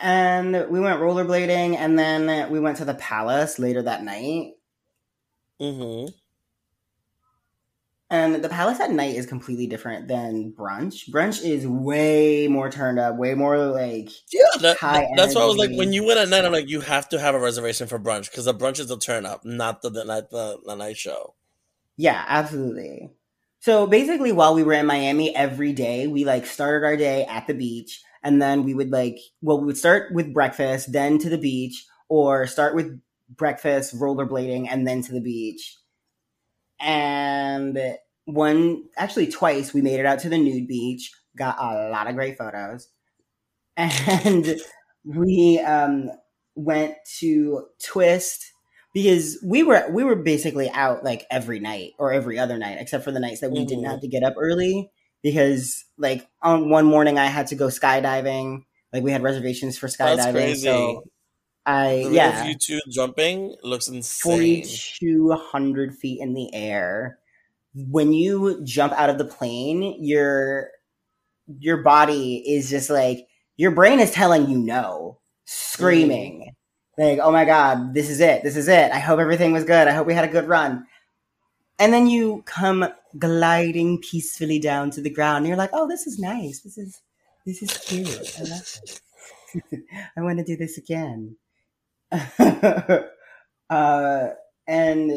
And 0.00 0.68
we 0.68 0.80
went 0.80 1.00
rollerblading 1.00 1.76
and 1.76 1.98
then 1.98 2.50
we 2.50 2.60
went 2.60 2.78
to 2.78 2.84
the 2.84 2.94
palace 2.94 3.58
later 3.58 3.82
that 3.82 4.02
night. 4.02 4.54
Mm-hmm. 5.60 6.08
And 8.10 8.44
the 8.44 8.48
palace 8.48 8.80
at 8.80 8.92
night 8.92 9.16
is 9.16 9.26
completely 9.26 9.66
different 9.66 10.06
than 10.08 10.52
brunch. 10.52 11.10
Brunch 11.10 11.44
is 11.44 11.66
way 11.66 12.46
more 12.48 12.70
turned 12.70 12.98
up, 12.98 13.16
way 13.16 13.34
more 13.34 13.56
like 13.58 14.10
Yeah, 14.30 14.42
that, 14.60 14.76
that's 15.16 15.34
why 15.34 15.42
I 15.42 15.46
was 15.46 15.56
like, 15.56 15.70
when 15.72 15.92
you 15.92 16.04
went 16.06 16.20
at 16.20 16.28
night, 16.28 16.44
I'm 16.44 16.52
like, 16.52 16.68
you 16.68 16.80
have 16.80 17.08
to 17.08 17.18
have 17.18 17.34
a 17.34 17.40
reservation 17.40 17.88
for 17.88 17.98
brunch 17.98 18.30
because 18.30 18.44
the 18.44 18.54
brunch 18.54 18.78
is 18.78 18.88
the 18.88 18.98
turn 18.98 19.26
up, 19.26 19.44
not 19.44 19.82
the 19.82 19.90
the 19.90 20.04
night 20.04 20.30
the, 20.30 20.60
the 20.64 20.74
night 20.74 20.96
show. 20.96 21.34
Yeah, 21.96 22.24
absolutely. 22.28 23.10
So 23.60 23.86
basically, 23.86 24.30
while 24.30 24.54
we 24.54 24.62
were 24.62 24.74
in 24.74 24.86
Miami 24.86 25.34
every 25.34 25.72
day, 25.72 26.06
we 26.06 26.24
like 26.24 26.44
started 26.46 26.84
our 26.84 26.96
day 26.96 27.24
at 27.24 27.46
the 27.46 27.54
beach, 27.54 28.02
and 28.24 28.42
then 28.42 28.64
we 28.64 28.74
would 28.74 28.90
like, 28.90 29.18
well, 29.42 29.60
we 29.60 29.66
would 29.66 29.78
start 29.78 30.12
with 30.14 30.34
breakfast, 30.34 30.92
then 30.92 31.18
to 31.18 31.30
the 31.30 31.38
beach, 31.38 31.86
or 32.08 32.46
start 32.48 32.74
with 32.74 33.00
breakfast, 33.28 33.94
rollerblading, 33.98 34.68
and 34.70 34.86
then 34.86 35.02
to 35.02 35.12
the 35.12 35.20
beach. 35.20 35.76
And 36.80 37.78
one, 38.26 38.84
actually, 38.96 39.28
twice, 39.28 39.72
we 39.72 39.82
made 39.82 40.00
it 40.00 40.06
out 40.06 40.18
to 40.20 40.28
the 40.28 40.38
nude 40.38 40.68
beach, 40.68 41.12
got 41.36 41.56
a 41.58 41.90
lot 41.90 42.08
of 42.08 42.14
great 42.14 42.36
photos, 42.38 42.88
and 43.76 44.56
we 45.04 45.60
um, 45.60 46.10
went 46.56 46.96
to 47.20 47.66
Twist 47.84 48.44
because 48.94 49.38
we 49.44 49.62
were 49.62 49.86
we 49.90 50.04
were 50.04 50.16
basically 50.16 50.70
out 50.70 51.04
like 51.04 51.26
every 51.30 51.60
night 51.60 51.92
or 51.98 52.12
every 52.12 52.38
other 52.38 52.58
night 52.58 52.78
except 52.80 53.04
for 53.04 53.12
the 53.12 53.20
nights 53.20 53.40
that 53.40 53.50
we 53.52 53.64
didn't 53.66 53.84
Mhm. 53.84 53.90
have 53.90 54.00
to 54.00 54.08
get 54.08 54.22
up 54.24 54.34
early 54.38 54.90
because 55.24 55.86
like 55.96 56.28
on 56.42 56.68
one 56.68 56.84
morning 56.84 57.18
I 57.18 57.26
had 57.26 57.48
to 57.48 57.56
go 57.56 57.66
skydiving. 57.66 58.64
Like 58.92 59.02
we 59.02 59.10
had 59.10 59.22
reservations 59.22 59.76
for 59.76 59.88
skydiving 59.88 60.54
so 60.56 61.02
I 61.66 62.04
The 62.04 62.14
yeah. 62.14 62.44
you 62.44 62.54
two 62.54 62.78
jumping 62.90 63.56
looks 63.64 63.88
insane. 63.88 64.62
4200 64.62 65.94
feet 65.94 66.20
in 66.20 66.34
the 66.34 66.54
air. 66.54 67.18
When 67.74 68.12
you 68.12 68.60
jump 68.62 68.92
out 68.92 69.10
of 69.10 69.18
the 69.18 69.24
plane 69.24 69.96
your 70.04 70.68
your 71.58 71.78
body 71.78 72.36
is 72.46 72.70
just 72.70 72.90
like 72.90 73.26
your 73.56 73.70
brain 73.70 73.98
is 73.98 74.12
telling 74.12 74.48
you 74.48 74.58
no. 74.58 75.20
Screaming. 75.46 76.52
Mm. 76.98 77.10
Like 77.10 77.18
oh 77.20 77.32
my 77.32 77.46
god 77.46 77.94
this 77.94 78.10
is 78.10 78.20
it 78.20 78.42
this 78.44 78.56
is 78.56 78.68
it. 78.68 78.92
I 78.92 78.98
hope 78.98 79.18
everything 79.20 79.52
was 79.52 79.64
good. 79.64 79.88
I 79.88 79.92
hope 79.92 80.06
we 80.06 80.14
had 80.14 80.28
a 80.28 80.32
good 80.32 80.48
run 80.48 80.86
and 81.78 81.92
then 81.92 82.06
you 82.06 82.42
come 82.46 82.86
gliding 83.18 84.00
peacefully 84.00 84.58
down 84.58 84.90
to 84.90 85.00
the 85.00 85.10
ground 85.10 85.38
and 85.38 85.48
you're 85.48 85.56
like 85.56 85.70
oh 85.72 85.88
this 85.88 86.06
is 86.06 86.18
nice 86.18 86.60
this 86.60 86.78
is 86.78 87.00
this 87.46 87.62
is 87.62 87.76
cute 87.78 88.08
i 88.38 88.42
love 88.42 88.80
it 88.82 89.00
i 90.16 90.20
want 90.22 90.38
to 90.38 90.44
do 90.44 90.56
this 90.56 90.78
again 90.78 91.36
uh 93.70 94.28
and 94.66 95.12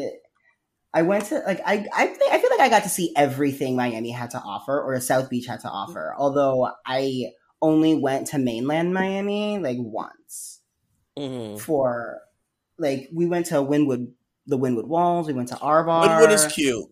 I 0.94 1.02
went 1.02 1.26
to 1.26 1.40
like 1.46 1.60
I 1.64 1.86
I 1.94 2.06
think 2.06 2.32
I 2.32 2.38
feel 2.38 2.50
like 2.50 2.60
I 2.60 2.68
got 2.70 2.82
to 2.84 2.88
see 2.88 3.12
everything 3.14 3.76
Miami 3.76 4.10
had 4.10 4.30
to 4.30 4.40
offer 4.40 4.80
or 4.80 4.98
South 5.00 5.28
Beach 5.28 5.46
had 5.46 5.60
to 5.60 5.68
offer. 5.68 6.14
Although 6.16 6.70
I 6.86 7.26
only 7.60 7.94
went 7.94 8.28
to 8.28 8.38
mainland 8.38 8.94
Miami 8.94 9.58
like 9.58 9.76
once 9.78 10.60
Mhm. 11.18 11.60
for 11.60 12.20
like 12.78 13.10
we 13.12 13.26
went 13.26 13.46
to 13.46 13.56
Wynwood 13.56 14.12
the 14.48 14.58
Wynwood 14.58 14.86
Walls, 14.86 15.26
we 15.26 15.34
went 15.34 15.48
to 15.48 15.58
our 15.58 15.84
bar. 15.84 16.08
Wynwood 16.08 16.32
is 16.32 16.46
cute, 16.46 16.86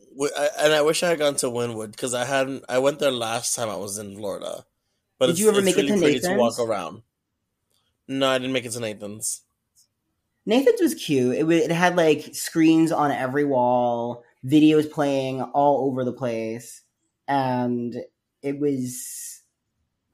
and 0.59 0.73
I 0.73 0.83
wish 0.83 1.03
I 1.03 1.09
had 1.09 1.19
gone 1.19 1.37
to 1.37 1.47
Wynwood 1.47 1.91
because 1.91 2.15
I 2.15 2.25
hadn't. 2.25 2.65
I 2.69 2.79
went 2.79 2.99
there 2.99 3.11
last 3.11 3.57
time 3.57 3.71
I 3.71 3.77
was 3.77 3.99
in 3.99 4.15
Florida. 4.17 4.65
But 5.19 5.29
Did 5.29 5.39
you 5.39 5.49
ever 5.49 5.63
make 5.63 5.79
it 5.79 5.87
to 5.87 5.99
pretty 5.99 6.21
to 6.21 6.35
walk 6.37 6.53
Nathan's? 6.53 6.61
around. 6.61 7.03
No, 8.07 8.29
I 8.29 8.39
didn't 8.39 8.53
make 8.53 8.67
it 8.67 8.73
to 8.73 8.81
Nathan's. 8.81 9.41
Nathan's 10.45 10.81
was 10.81 10.95
cute. 10.95 11.35
It, 11.35 11.51
it 11.51 11.71
had 11.73 11.97
like 11.97 12.35
screens 12.35 12.93
on 12.93 13.11
every 13.11 13.45
wall, 13.47 14.23
videos 14.45 14.91
playing 14.91 15.41
all 15.41 15.89
over 15.89 16.05
the 16.05 16.13
place, 16.13 16.83
and 17.27 17.97
it 18.43 18.61
was 18.61 19.43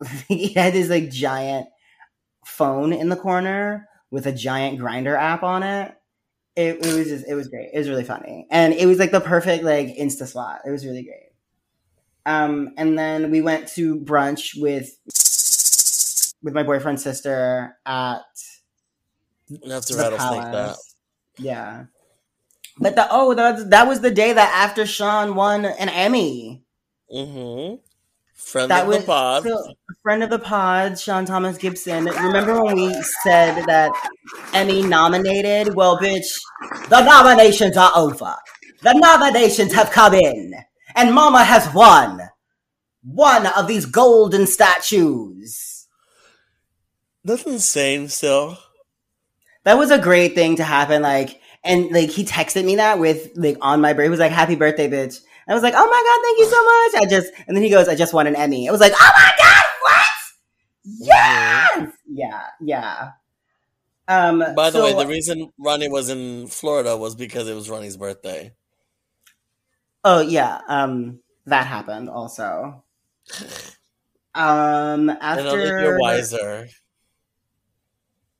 it 0.28 0.56
had 0.56 0.72
this 0.74 0.88
like 0.88 1.10
giant 1.10 1.66
phone 2.46 2.92
in 2.92 3.08
the 3.08 3.16
corner 3.16 3.88
with 4.12 4.26
a 4.26 4.32
giant 4.32 4.78
Grindr 4.78 5.18
app 5.18 5.42
on 5.42 5.64
it. 5.64 5.94
It, 6.54 6.84
it 6.84 6.94
was 6.98 7.08
just 7.08 7.26
it 7.26 7.34
was 7.34 7.48
great. 7.48 7.70
It 7.72 7.78
was 7.78 7.88
really 7.88 8.04
funny, 8.04 8.46
and 8.50 8.74
it 8.74 8.86
was 8.86 8.98
like 8.98 9.10
the 9.10 9.20
perfect 9.20 9.64
like 9.64 9.88
insta 9.96 10.26
spot. 10.26 10.60
It 10.66 10.70
was 10.70 10.84
really 10.84 11.02
great. 11.02 11.32
Um, 12.24 12.74
and 12.76 12.98
then 12.98 13.30
we 13.30 13.40
went 13.40 13.68
to 13.68 13.98
brunch 14.00 14.60
with 14.60 14.96
with 16.42 16.54
my 16.54 16.62
boyfriend's 16.62 17.02
sister 17.02 17.76
at 17.86 18.20
You 19.48 19.72
have 19.72 19.84
to 19.86 19.94
the 19.94 20.02
rattlesnake 20.02 20.52
that. 20.52 20.76
Yeah. 21.38 21.84
But 22.78 22.96
the 22.96 23.06
oh 23.10 23.34
that 23.34 23.70
that 23.70 23.86
was 23.86 24.00
the 24.00 24.10
day 24.10 24.32
that 24.32 24.52
after 24.54 24.86
Shaun 24.86 25.34
won 25.34 25.64
an 25.64 25.88
Emmy. 25.88 26.64
Mm-hmm. 27.12 27.76
Friend 28.46 28.70
That 28.70 28.82
of 28.82 28.88
was 28.88 28.98
the 28.98 29.04
pod. 29.04 29.42
so, 29.44 29.56
a 29.58 29.94
friend 30.02 30.22
of 30.22 30.30
the 30.30 30.38
pod, 30.38 30.98
Shaun 30.98 31.24
Thomas 31.24 31.56
Gibson. 31.56 32.04
Remember 32.04 32.62
when 32.62 32.74
we 32.76 32.92
said 33.22 33.64
that 33.66 33.92
Emmy 34.52 34.82
nominated? 34.82 35.74
Well, 35.74 35.96
bitch, 35.98 36.26
the 36.88 37.02
nominations 37.02 37.76
are 37.76 37.92
over. 37.96 38.34
The 38.82 38.92
nominations 38.94 39.72
have 39.72 39.90
come 39.90 40.14
in, 40.14 40.54
and 40.96 41.14
Mama 41.14 41.44
has 41.44 41.72
won 41.72 42.20
one 43.04 43.46
of 43.46 43.68
these 43.68 43.86
golden 43.86 44.46
statues. 44.46 45.86
That's 47.24 47.44
insane. 47.44 48.08
Still, 48.08 48.58
That 49.64 49.78
was 49.78 49.90
a 49.92 49.98
great 49.98 50.34
thing 50.34 50.56
to 50.56 50.64
happen. 50.64 51.02
Like, 51.02 51.40
and 51.64 51.90
like 51.92 52.10
he 52.10 52.24
texted 52.24 52.64
me 52.64 52.76
that 52.76 52.98
with 52.98 53.30
like 53.36 53.56
on 53.60 53.80
my 53.80 53.92
birthday. 53.92 54.04
He 54.06 54.10
was 54.10 54.20
like, 54.20 54.32
"Happy 54.32 54.56
birthday, 54.56 54.88
bitch!" 54.90 55.20
I 55.52 55.54
was 55.54 55.62
like, 55.62 55.74
"Oh 55.76 55.86
my 55.86 56.02
god, 56.06 56.22
thank 56.24 56.38
you 56.38 56.46
so 56.46 56.64
much!" 56.64 57.02
I 57.02 57.10
just 57.10 57.32
and 57.46 57.56
then 57.56 57.62
he 57.62 57.70
goes, 57.70 57.88
"I 57.88 57.94
just 57.94 58.12
won 58.14 58.26
an 58.26 58.34
Emmy." 58.34 58.68
I 58.68 58.72
was 58.72 58.80
like, 58.80 58.92
"Oh 58.94 59.10
my 59.14 59.30
god, 59.38 59.64
what?" 59.82 60.06
Yes, 60.84 61.92
yeah, 62.08 62.42
yeah. 62.60 63.10
Um. 64.08 64.38
by 64.56 64.70
the 64.70 64.78
so- 64.78 64.84
way, 64.84 64.94
the 64.94 65.08
reason 65.08 65.52
Ronnie 65.58 65.88
was 65.88 66.08
in 66.08 66.46
Florida 66.48 66.96
was 66.96 67.14
because 67.14 67.48
it 67.48 67.54
was 67.54 67.68
Ronnie's 67.70 67.96
birthday. 67.96 68.52
oh 70.04 70.20
yeah, 70.20 70.60
um, 70.68 71.20
that 71.46 71.66
happened 71.66 72.08
also. 72.08 72.82
Um, 74.34 75.10
after 75.10 75.58
year 75.58 75.98
wiser. 76.00 76.66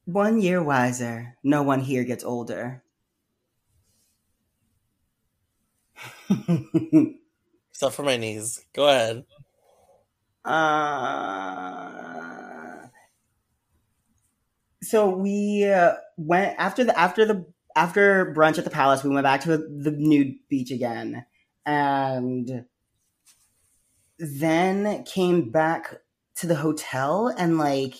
one 0.07 0.41
year 0.41 0.63
wiser, 0.63 1.37
no 1.45 1.63
one 1.63 1.81
here 1.81 2.05
gets 2.05 2.25
older. 2.25 2.82
Except 7.71 7.95
for 7.95 8.03
my 8.03 8.17
knees. 8.17 8.65
Go 8.73 8.89
ahead. 8.89 9.25
Uh, 10.45 11.83
so 14.83 15.09
we 15.11 15.65
uh, 15.65 15.95
went 16.17 16.57
after 16.59 16.85
the 16.85 16.99
after 16.99 17.25
the 17.25 17.47
after 17.77 18.35
brunch 18.35 18.59
at 18.59 18.65
the 18.65 18.71
palace. 18.71 19.05
We 19.05 19.11
went 19.11 19.25
back 19.25 19.43
to 19.43 19.57
the 19.57 19.93
nude 19.93 20.37
beach 20.49 20.71
again, 20.71 21.25
and 21.65 22.65
then 24.19 25.05
came 25.05 25.51
back 25.51 25.97
to 26.37 26.47
the 26.47 26.57
hotel 26.57 27.33
and 27.37 27.59
like 27.59 27.95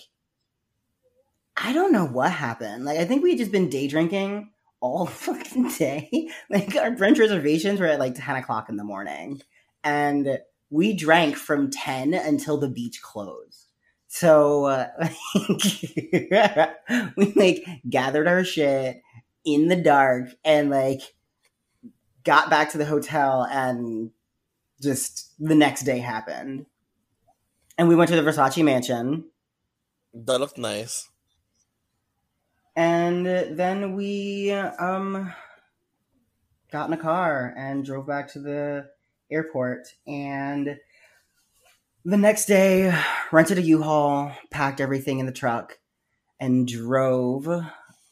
I 1.55 1.73
don't 1.73 1.91
know 1.91 2.05
what 2.05 2.31
happened. 2.31 2.85
Like 2.85 2.97
I 2.97 3.05
think 3.05 3.23
we 3.23 3.31
had 3.31 3.39
just 3.39 3.51
been 3.51 3.69
day 3.69 3.87
drinking 3.87 4.52
all 4.83 5.05
fucking 5.07 5.69
day. 5.69 6.29
Like 6.49 6.75
our 6.75 6.91
brunch 6.91 7.17
reservations 7.17 7.79
were 7.79 7.87
at 7.87 7.99
like 7.99 8.15
ten 8.15 8.35
o'clock 8.35 8.69
in 8.69 8.75
the 8.77 8.83
morning, 8.83 9.41
and 9.83 10.39
we 10.73 10.93
drank 10.93 11.35
from 11.35 11.69
10 11.69 12.15
until 12.15 12.57
the 12.57 12.67
beach 12.67 12.99
closed. 13.03 13.67
So 14.07 14.65
uh, 14.65 14.87
we 17.15 17.31
like 17.35 17.63
gathered 17.87 18.27
our 18.27 18.43
shit 18.43 18.99
in 19.45 19.67
the 19.67 19.75
dark 19.75 20.29
and 20.43 20.71
like 20.71 21.01
got 22.23 22.49
back 22.49 22.71
to 22.71 22.79
the 22.79 22.85
hotel 22.85 23.47
and 23.49 24.09
just 24.81 25.33
the 25.39 25.53
next 25.53 25.83
day 25.83 25.99
happened. 25.99 26.65
And 27.77 27.87
we 27.87 27.95
went 27.95 28.09
to 28.09 28.15
the 28.19 28.23
Versace 28.23 28.63
mansion 28.63 29.25
That 30.11 30.39
looked 30.39 30.57
nice. 30.57 31.07
And 32.75 33.25
then 33.25 33.95
we 33.95 34.51
um 34.51 35.31
got 36.71 36.87
in 36.87 36.93
a 36.93 36.97
car 36.97 37.53
and 37.57 37.85
drove 37.85 38.07
back 38.07 38.31
to 38.31 38.39
the 38.39 38.89
airport 39.31 39.87
and 40.07 40.77
the 42.05 42.17
next 42.17 42.45
day 42.45 42.93
rented 43.31 43.57
a 43.57 43.61
u-haul 43.61 44.31
packed 44.51 44.81
everything 44.81 45.19
in 45.19 45.25
the 45.25 45.31
truck 45.31 45.77
and 46.39 46.67
drove 46.67 47.47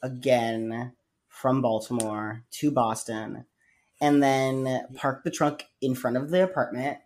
again 0.04 0.94
from 1.28 1.62
baltimore 1.62 2.44
to 2.52 2.72
boston 2.72 3.46
and 4.00 4.22
then 4.22 4.86
parked 4.96 5.24
the 5.24 5.32
truck 5.32 5.64
in 5.82 5.96
front 5.96 6.18
of 6.18 6.30
the 6.30 6.44
apartment 6.44 6.98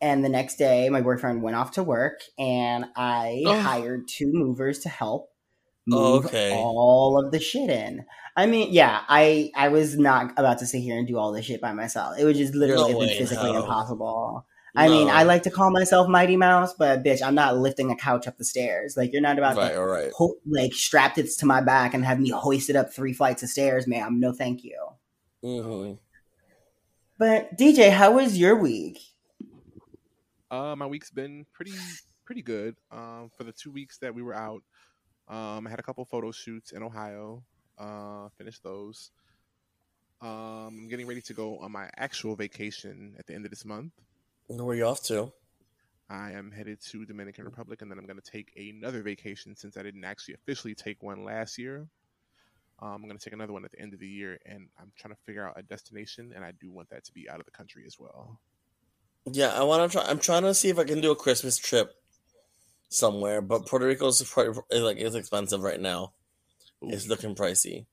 and 0.00 0.24
the 0.24 0.28
next 0.28 0.56
day 0.56 0.88
my 0.88 1.00
boyfriend 1.02 1.42
went 1.42 1.56
off 1.56 1.72
to 1.72 1.82
work 1.82 2.20
and 2.38 2.86
i 2.96 3.42
Ugh. 3.46 3.62
hired 3.62 4.08
two 4.08 4.32
movers 4.32 4.78
to 4.80 4.88
help 4.88 5.30
move 5.86 6.26
Okay. 6.26 6.52
all 6.52 7.18
of 7.24 7.32
the 7.32 7.40
shit 7.40 7.70
in. 7.70 8.04
I 8.36 8.46
mean, 8.46 8.72
yeah, 8.72 9.02
I 9.08 9.50
I 9.54 9.68
was 9.68 9.96
not 9.98 10.32
about 10.38 10.58
to 10.58 10.66
sit 10.66 10.80
here 10.80 10.98
and 10.98 11.06
do 11.08 11.16
all 11.18 11.32
this 11.32 11.46
shit 11.46 11.60
by 11.60 11.72
myself. 11.72 12.18
It 12.18 12.24
would 12.24 12.36
just 12.36 12.54
literally 12.54 12.82
No 12.82 12.88
have 12.90 12.98
way, 12.98 13.18
physically 13.18 13.52
no. 13.52 13.62
impossible. 13.62 14.46
I 14.78 14.88
mean, 14.90 15.08
I 15.08 15.22
like 15.22 15.44
to 15.44 15.50
call 15.50 15.70
myself 15.70 16.06
Mighty 16.06 16.36
Mouse, 16.36 16.74
but 16.74 17.02
bitch, 17.02 17.22
I'm 17.22 17.34
not 17.34 17.56
lifting 17.56 17.90
a 17.90 17.96
couch 17.96 18.26
up 18.26 18.36
the 18.36 18.44
stairs. 18.44 18.94
Like 18.94 19.10
you're 19.10 19.22
not 19.22 19.38
about 19.38 19.56
Right, 19.56 19.72
to 19.72 19.80
right. 19.80 20.12
ho- 20.14 20.36
like 20.46 20.74
strapped 20.74 21.16
it 21.16 21.30
to 21.38 21.46
my 21.46 21.62
back 21.62 21.94
and 21.94 22.04
have 22.04 22.20
me 22.20 22.28
hoisted 22.28 22.76
up 22.76 22.92
three 22.92 23.14
flights 23.14 23.42
of 23.42 23.48
stairs, 23.48 23.86
ma'am. 23.86 24.20
No, 24.20 24.32
thank 24.32 24.64
you. 24.64 24.78
hmm 25.42 25.92
But 27.18 27.56
DJ, 27.56 27.90
how 27.90 28.12
was 28.12 28.36
your 28.36 28.54
week? 28.56 28.98
Uh, 30.50 30.76
my 30.76 30.86
week's 30.86 31.10
been 31.10 31.46
pretty 31.52 31.72
pretty 32.24 32.42
good. 32.42 32.76
Um, 32.90 33.30
for 33.36 33.44
the 33.44 33.52
two 33.52 33.70
weeks 33.70 33.98
that 33.98 34.14
we 34.14 34.22
were 34.22 34.34
out, 34.34 34.62
um, 35.28 35.66
I 35.66 35.70
had 35.70 35.78
a 35.78 35.82
couple 35.82 36.04
photo 36.04 36.32
shoots 36.32 36.72
in 36.72 36.82
Ohio. 36.82 37.42
Uh, 37.78 38.28
finished 38.38 38.62
those. 38.62 39.10
Um, 40.20 40.68
I'm 40.68 40.88
getting 40.88 41.06
ready 41.06 41.20
to 41.22 41.34
go 41.34 41.58
on 41.58 41.72
my 41.72 41.90
actual 41.96 42.36
vacation 42.36 43.14
at 43.18 43.26
the 43.26 43.34
end 43.34 43.44
of 43.44 43.50
this 43.50 43.64
month. 43.64 43.92
Where 44.46 44.68
are 44.68 44.74
you 44.74 44.86
off 44.86 45.02
to? 45.04 45.32
I 46.08 46.32
am 46.32 46.52
headed 46.52 46.80
to 46.92 47.04
Dominican 47.04 47.44
Republic, 47.44 47.82
and 47.82 47.90
then 47.90 47.98
I'm 47.98 48.06
going 48.06 48.20
to 48.20 48.30
take 48.30 48.52
another 48.56 49.02
vacation 49.02 49.56
since 49.56 49.76
I 49.76 49.82
didn't 49.82 50.04
actually 50.04 50.34
officially 50.34 50.74
take 50.74 51.02
one 51.02 51.24
last 51.24 51.58
year. 51.58 51.88
Um, 52.80 52.92
I'm 52.92 53.02
going 53.02 53.18
to 53.18 53.24
take 53.24 53.34
another 53.34 53.52
one 53.52 53.64
at 53.64 53.72
the 53.72 53.80
end 53.80 53.92
of 53.92 54.00
the 54.00 54.06
year, 54.06 54.38
and 54.46 54.68
I'm 54.78 54.92
trying 54.96 55.14
to 55.14 55.20
figure 55.26 55.46
out 55.46 55.58
a 55.58 55.62
destination, 55.62 56.32
and 56.34 56.44
I 56.44 56.52
do 56.52 56.70
want 56.70 56.90
that 56.90 57.04
to 57.06 57.12
be 57.12 57.28
out 57.28 57.40
of 57.40 57.46
the 57.46 57.50
country 57.50 57.84
as 57.86 57.98
well. 57.98 58.38
Yeah, 59.24 59.52
I 59.52 59.64
want 59.64 59.90
to 59.90 59.98
try. 59.98 60.08
I'm 60.08 60.20
trying 60.20 60.42
to 60.42 60.54
see 60.54 60.68
if 60.68 60.78
I 60.78 60.84
can 60.84 61.00
do 61.00 61.10
a 61.10 61.16
Christmas 61.16 61.56
trip 61.56 61.94
somewhere, 62.88 63.40
but 63.40 63.66
Puerto 63.66 63.86
Rico's 63.86 64.22
probably 64.22 64.62
is 64.70 64.82
like 64.82 64.98
it's 64.98 65.14
expensive 65.14 65.60
right 65.60 65.80
now. 65.80 66.12
Ooh. 66.84 66.90
It's 66.90 67.08
looking 67.08 67.34
pricey. 67.34 67.86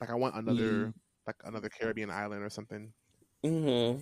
Like 0.00 0.10
I 0.10 0.14
want 0.14 0.34
another, 0.36 0.92
like 1.26 1.36
another 1.44 1.68
Caribbean 1.68 2.10
island 2.10 2.42
or 2.42 2.50
something. 2.50 2.92
hmm 3.42 3.96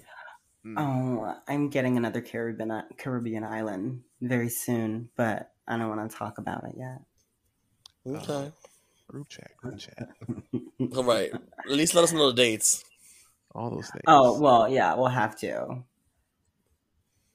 Mm. 0.65 0.79
Oh, 0.79 1.37
I'm 1.49 1.71
getting 1.71 1.97
another 1.97 2.21
Caribbean 2.21 2.85
Caribbean 2.97 3.43
island 3.43 4.03
very 4.21 4.49
soon, 4.49 5.09
but 5.17 5.51
I 5.67 5.77
don't 5.77 5.89
want 5.89 6.09
to 6.09 6.17
talk 6.17 6.39
about 6.39 6.63
it 6.63 6.77
yet. 6.79 7.01
Okay. 8.07 8.53
Group 9.09 9.29
chat, 9.29 9.51
group 9.57 9.77
chat, 9.81 10.09
All 10.95 11.03
right. 11.03 11.33
At 11.33 11.73
least 11.73 11.97
let 11.97 12.05
us 12.05 12.13
know 12.13 12.29
the 12.29 12.37
dates. 12.37 12.85
all 13.57 13.71
those 13.71 13.91
things. 13.91 14.05
Oh, 14.07 14.41
well, 14.41 14.69
yeah, 14.69 14.95
we'll 14.95 15.09
have 15.09 15.37
to. 15.41 15.83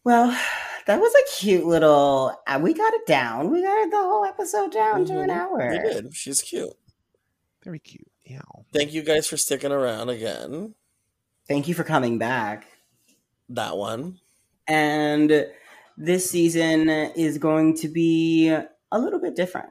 Well, 0.08 0.30
that 0.86 1.02
was 1.02 1.14
a 1.14 1.38
cute 1.38 1.66
little. 1.66 2.34
Uh, 2.48 2.60
we 2.64 2.74
got 2.74 2.94
it 2.94 3.06
down. 3.06 3.52
We 3.52 3.62
got 3.62 3.92
the 3.92 3.98
whole 3.98 4.24
episode 4.24 4.72
down 4.72 5.04
to 5.06 5.20
an 5.20 5.30
Mhm. 5.30 5.36
hour. 5.38 5.70
We 5.70 5.80
did. 5.80 6.16
She's 6.16 6.42
cute. 6.42 6.74
very 7.64 7.80
cute. 7.80 8.08
Yeah. 8.26 8.40
Thank 8.74 8.94
you 8.94 9.04
guys 9.04 9.28
for 9.28 9.36
sticking 9.36 9.74
around 9.74 10.08
again. 10.08 10.74
Thank 11.50 11.68
you 11.68 11.74
for 11.74 11.84
coming 11.84 12.18
back. 12.18 12.66
That 13.50 13.76
one. 13.76 14.20
And 14.68 15.48
this 15.98 16.30
season 16.32 16.88
is 16.90 17.38
going 17.38 17.76
to 17.80 17.90
be 17.90 18.48
a 18.48 19.00
little 19.00 19.20
bit 19.20 19.36
different. 19.36 19.70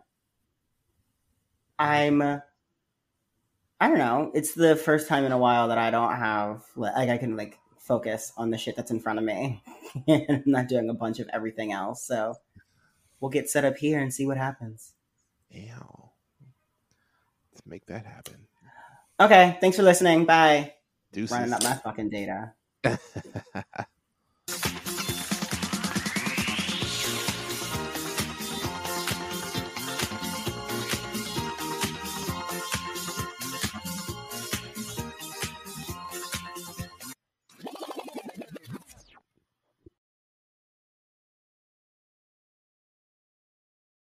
I'm. 1.79 2.21
I 2.21 3.89
don't 3.89 3.99
know. 3.99 4.31
It's 4.35 4.53
the 4.53 4.77
first 4.77 5.09
time 5.09 5.25
in 5.25 5.33
a 5.33 5.39
while 5.39 5.69
that 5.69 5.79
I 5.79 5.91
don't 5.91 6.15
have 6.17 6.63
like 6.77 7.09
I 7.09 7.17
can 7.17 7.37
like 7.39 7.59
focus 7.87 8.33
on 8.37 8.51
the 8.51 8.59
shit 8.59 8.77
that's 8.77 8.91
in 8.91 9.01
front 9.01 9.19
of 9.19 9.25
me. 9.25 9.63
and 10.09 10.25
I'm 10.29 10.43
not 10.47 10.69
doing 10.69 10.91
a 10.91 10.95
bunch 10.95 11.21
of 11.21 11.29
everything 11.33 11.73
else. 11.73 12.05
So 12.05 12.35
we'll 13.21 13.31
get 13.31 13.49
set 13.49 13.65
up 13.65 13.77
here 13.77 14.01
and 14.01 14.13
see 14.13 14.27
what 14.27 14.37
happens. 14.37 14.93
Yeah. 15.51 15.79
Let's 17.53 17.67
make 17.67 17.87
that 17.87 18.05
happen. 18.05 18.47
Okay, 19.19 19.57
thanks 19.61 19.77
for 19.77 19.83
listening. 19.83 20.27
Bye. 20.27 20.75
Deuces. 21.13 21.33
Running 21.37 21.53
up 21.53 21.63
my 21.63 21.75
fucking 21.75 22.11
data. 22.11 22.53